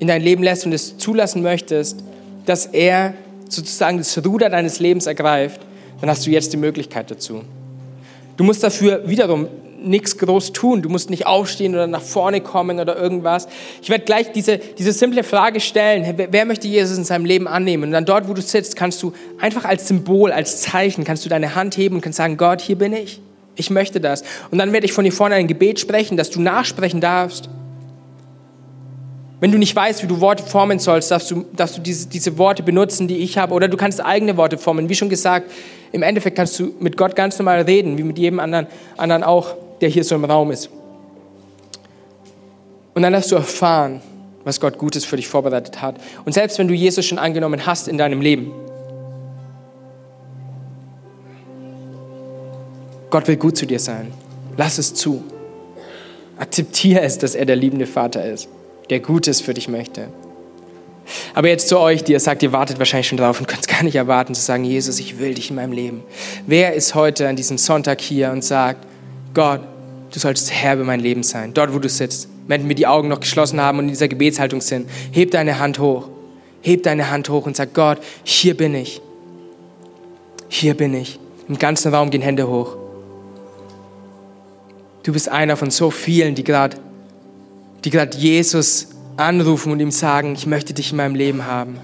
in 0.00 0.08
dein 0.08 0.22
Leben 0.22 0.42
lässt 0.42 0.66
und 0.66 0.72
es 0.72 0.98
zulassen 0.98 1.42
möchtest, 1.42 2.02
dass 2.46 2.66
er 2.66 3.14
sozusagen 3.48 3.98
das 3.98 4.18
Ruder 4.24 4.50
deines 4.50 4.80
Lebens 4.80 5.06
ergreift, 5.06 5.60
dann 6.00 6.10
hast 6.10 6.26
du 6.26 6.30
jetzt 6.30 6.52
die 6.52 6.56
Möglichkeit 6.56 7.10
dazu. 7.10 7.42
Du 8.36 8.44
musst 8.44 8.64
dafür 8.64 9.08
wiederum 9.08 9.48
nichts 9.82 10.18
groß 10.18 10.52
tun. 10.52 10.82
Du 10.82 10.88
musst 10.88 11.10
nicht 11.10 11.26
aufstehen 11.26 11.74
oder 11.74 11.86
nach 11.86 12.02
vorne 12.02 12.40
kommen 12.40 12.80
oder 12.80 12.96
irgendwas. 12.96 13.48
Ich 13.82 13.88
werde 13.90 14.04
gleich 14.04 14.32
diese, 14.32 14.58
diese 14.58 14.92
simple 14.92 15.22
Frage 15.24 15.60
stellen. 15.60 16.14
Wer, 16.30 16.44
möchte 16.44 16.68
Jesus 16.68 16.98
in 16.98 17.04
seinem 17.04 17.24
Leben 17.24 17.48
annehmen? 17.48 17.84
Und 17.84 17.92
dann 17.92 18.04
dort, 18.04 18.28
wo 18.28 18.34
du 18.34 18.42
sitzt, 18.42 18.76
kannst 18.76 19.02
du 19.02 19.12
einfach 19.38 19.64
als 19.64 19.88
Symbol, 19.88 20.32
als 20.32 20.60
Zeichen, 20.60 21.04
kannst 21.04 21.24
du 21.24 21.28
deine 21.28 21.54
Hand 21.54 21.76
heben 21.76 21.96
und 21.96 22.02
kannst 22.02 22.18
sagen, 22.18 22.36
Gott, 22.36 22.60
hier 22.60 22.76
bin 22.76 22.92
ich. 22.92 23.20
Ich 23.56 23.70
möchte 23.70 24.00
das. 24.00 24.22
Und 24.50 24.58
dann 24.58 24.72
werde 24.72 24.86
ich 24.86 24.92
von 24.92 25.04
dir 25.04 25.12
vorne 25.12 25.34
ein 25.34 25.46
Gebet 25.46 25.80
sprechen, 25.80 26.16
dass 26.16 26.30
du 26.30 26.40
nachsprechen 26.40 27.00
darfst. 27.00 27.48
Wenn 29.40 29.50
du 29.50 29.58
nicht 29.58 29.74
weißt, 29.74 30.02
wie 30.02 30.06
du 30.06 30.20
Worte 30.20 30.42
formen 30.42 30.78
sollst, 30.78 31.10
darfst 31.10 31.30
du, 31.30 31.46
darfst 31.56 31.78
du 31.78 31.80
diese, 31.80 32.08
diese 32.08 32.36
Worte 32.36 32.62
benutzen, 32.62 33.08
die 33.08 33.16
ich 33.18 33.38
habe. 33.38 33.54
Oder 33.54 33.68
du 33.68 33.78
kannst 33.78 34.04
eigene 34.04 34.36
Worte 34.36 34.58
formen. 34.58 34.90
Wie 34.90 34.94
schon 34.94 35.08
gesagt, 35.08 35.50
im 35.92 36.02
Endeffekt 36.02 36.36
kannst 36.36 36.58
du 36.58 36.74
mit 36.78 36.98
Gott 36.98 37.16
ganz 37.16 37.38
normal 37.38 37.62
reden, 37.62 37.96
wie 37.96 38.02
mit 38.02 38.18
jedem 38.18 38.38
anderen, 38.38 38.66
anderen 38.98 39.24
auch, 39.24 39.54
der 39.80 39.88
hier 39.88 40.04
so 40.04 40.14
im 40.14 40.26
Raum 40.26 40.50
ist. 40.50 40.68
Und 42.92 43.02
dann 43.02 43.14
darfst 43.14 43.32
du 43.32 43.36
erfahren, 43.36 44.02
was 44.44 44.60
Gott 44.60 44.76
Gutes 44.76 45.06
für 45.06 45.16
dich 45.16 45.26
vorbereitet 45.26 45.80
hat. 45.80 45.96
Und 46.26 46.34
selbst 46.34 46.58
wenn 46.58 46.68
du 46.68 46.74
Jesus 46.74 47.06
schon 47.06 47.18
angenommen 47.18 47.64
hast 47.64 47.88
in 47.88 47.96
deinem 47.96 48.20
Leben, 48.20 48.52
Gott 53.08 53.26
will 53.26 53.36
gut 53.36 53.56
zu 53.56 53.66
dir 53.66 53.80
sein. 53.80 54.12
Lass 54.58 54.76
es 54.76 54.92
zu. 54.94 55.24
Akzeptiere 56.38 57.00
es, 57.00 57.16
dass 57.18 57.34
er 57.34 57.46
der 57.46 57.56
liebende 57.56 57.86
Vater 57.86 58.24
ist 58.24 58.48
der 58.90 59.00
Gutes 59.00 59.40
für 59.40 59.54
dich 59.54 59.68
möchte. 59.68 60.08
Aber 61.34 61.48
jetzt 61.48 61.68
zu 61.68 61.78
euch, 61.78 62.04
die 62.04 62.12
ihr 62.12 62.20
sagt, 62.20 62.42
ihr 62.42 62.52
wartet 62.52 62.78
wahrscheinlich 62.78 63.08
schon 63.08 63.18
drauf 63.18 63.40
und 63.40 63.46
könnt 63.46 63.62
es 63.62 63.66
gar 63.66 63.82
nicht 63.82 63.96
erwarten 63.96 64.34
zu 64.34 64.42
sagen, 64.42 64.64
Jesus, 64.64 65.00
ich 65.00 65.18
will 65.18 65.34
dich 65.34 65.50
in 65.50 65.56
meinem 65.56 65.72
Leben. 65.72 66.02
Wer 66.46 66.74
ist 66.74 66.94
heute 66.94 67.28
an 67.28 67.36
diesem 67.36 67.58
Sonntag 67.58 68.00
hier 68.00 68.30
und 68.30 68.44
sagt, 68.44 68.86
Gott, 69.34 69.60
du 70.12 70.18
sollst 70.18 70.52
Herr 70.52 70.74
über 70.74 70.84
mein 70.84 71.00
Leben 71.00 71.22
sein, 71.22 71.54
dort 71.54 71.74
wo 71.74 71.78
du 71.78 71.88
sitzt, 71.88 72.28
wenn 72.46 72.68
wir 72.68 72.74
die 72.74 72.86
Augen 72.86 73.08
noch 73.08 73.20
geschlossen 73.20 73.60
haben 73.60 73.78
und 73.78 73.84
in 73.84 73.90
dieser 73.90 74.08
Gebetshaltung 74.08 74.60
sind, 74.60 74.88
heb 75.12 75.30
deine 75.30 75.58
Hand 75.58 75.78
hoch, 75.78 76.08
heb 76.62 76.82
deine 76.82 77.10
Hand 77.10 77.28
hoch 77.28 77.46
und 77.46 77.56
sag, 77.56 77.74
Gott, 77.74 77.98
hier 78.24 78.56
bin 78.56 78.74
ich, 78.74 79.00
hier 80.48 80.74
bin 80.74 80.94
ich. 80.94 81.18
Im 81.48 81.58
ganzen 81.58 81.92
Raum 81.92 82.10
gehen 82.10 82.22
Hände 82.22 82.48
hoch. 82.48 82.76
Du 85.02 85.12
bist 85.12 85.28
einer 85.28 85.56
von 85.56 85.70
so 85.70 85.90
vielen, 85.90 86.34
die 86.34 86.44
gerade 86.44 86.76
die 87.84 87.90
gerade 87.90 88.16
Jesus 88.16 88.88
anrufen 89.16 89.72
und 89.72 89.80
ihm 89.80 89.90
sagen, 89.90 90.34
ich 90.34 90.46
möchte 90.46 90.74
dich 90.74 90.90
in 90.90 90.96
meinem 90.96 91.14
Leben 91.14 91.46
haben. 91.46 91.78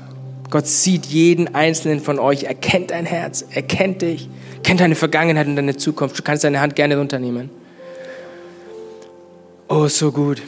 Gott 0.50 0.66
sieht 0.66 1.06
jeden 1.06 1.54
einzelnen 1.54 2.00
von 2.00 2.18
euch, 2.18 2.44
er 2.44 2.54
kennt 2.54 2.90
dein 2.90 3.04
Herz, 3.04 3.44
er 3.50 3.62
kennt 3.62 4.02
dich, 4.02 4.28
kennt 4.62 4.80
deine 4.80 4.94
Vergangenheit 4.94 5.46
und 5.46 5.56
deine 5.56 5.76
Zukunft. 5.76 6.18
Du 6.18 6.22
kannst 6.22 6.44
deine 6.44 6.60
Hand 6.60 6.76
gerne 6.76 6.96
runternehmen. 6.96 7.50
Oh, 9.68 9.88
so 9.88 10.12
gut. 10.12 10.42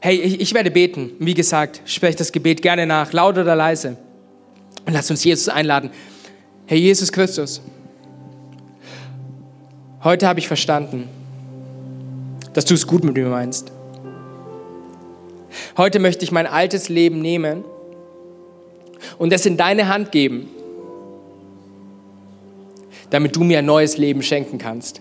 Hey, 0.00 0.16
ich, 0.16 0.40
ich 0.40 0.54
werde 0.54 0.70
beten. 0.70 1.12
Wie 1.18 1.34
gesagt, 1.34 1.80
spreche 1.84 2.18
das 2.18 2.32
Gebet 2.32 2.60
gerne 2.62 2.86
nach, 2.86 3.12
laut 3.12 3.38
oder 3.38 3.54
leise. 3.54 3.96
Und 4.84 4.92
lass 4.92 5.10
uns 5.10 5.22
Jesus 5.24 5.48
einladen. 5.48 5.90
Herr 6.66 6.76
Jesus 6.76 7.12
Christus, 7.12 7.60
heute 10.02 10.26
habe 10.26 10.40
ich 10.40 10.48
verstanden, 10.48 11.08
dass 12.52 12.64
du 12.64 12.74
es 12.74 12.86
gut 12.86 13.04
mit 13.04 13.14
mir 13.14 13.28
meinst. 13.28 13.70
Heute 15.76 15.98
möchte 15.98 16.24
ich 16.24 16.32
mein 16.32 16.46
altes 16.46 16.88
Leben 16.88 17.20
nehmen 17.20 17.64
und 19.18 19.32
es 19.32 19.46
in 19.46 19.56
deine 19.56 19.88
Hand 19.88 20.12
geben, 20.12 20.48
damit 23.10 23.36
du 23.36 23.44
mir 23.44 23.58
ein 23.58 23.66
neues 23.66 23.96
Leben 23.98 24.22
schenken 24.22 24.58
kannst. 24.58 25.00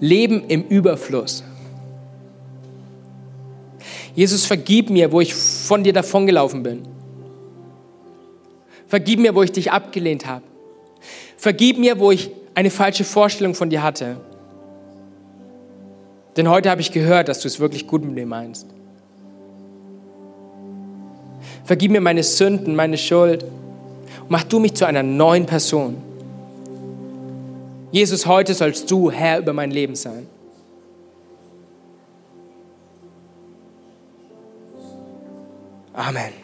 Leben 0.00 0.44
im 0.48 0.64
Überfluss. 0.64 1.44
Jesus, 4.14 4.46
vergib 4.46 4.90
mir, 4.90 5.10
wo 5.10 5.20
ich 5.20 5.34
von 5.34 5.82
dir 5.82 5.92
davongelaufen 5.92 6.62
bin. 6.62 6.82
Vergib 8.86 9.18
mir, 9.18 9.34
wo 9.34 9.42
ich 9.42 9.50
dich 9.50 9.72
abgelehnt 9.72 10.26
habe. 10.26 10.44
Vergib 11.36 11.78
mir, 11.78 11.98
wo 11.98 12.12
ich 12.12 12.30
eine 12.54 12.70
falsche 12.70 13.04
Vorstellung 13.04 13.54
von 13.54 13.70
dir 13.70 13.82
hatte. 13.82 14.16
Denn 16.36 16.48
heute 16.48 16.70
habe 16.70 16.80
ich 16.80 16.90
gehört, 16.90 17.28
dass 17.28 17.40
du 17.40 17.48
es 17.48 17.60
wirklich 17.60 17.86
gut 17.86 18.04
mit 18.04 18.14
mir 18.14 18.26
meinst. 18.26 18.66
Vergib 21.64 21.92
mir 21.92 22.00
meine 22.00 22.22
Sünden, 22.22 22.74
meine 22.74 22.98
Schuld. 22.98 23.44
Mach 24.28 24.44
du 24.44 24.58
mich 24.58 24.74
zu 24.74 24.86
einer 24.86 25.02
neuen 25.02 25.46
Person. 25.46 25.96
Jesus, 27.92 28.26
heute 28.26 28.54
sollst 28.54 28.90
du 28.90 29.10
Herr 29.10 29.38
über 29.38 29.52
mein 29.52 29.70
Leben 29.70 29.94
sein. 29.94 30.26
Amen. 35.92 36.43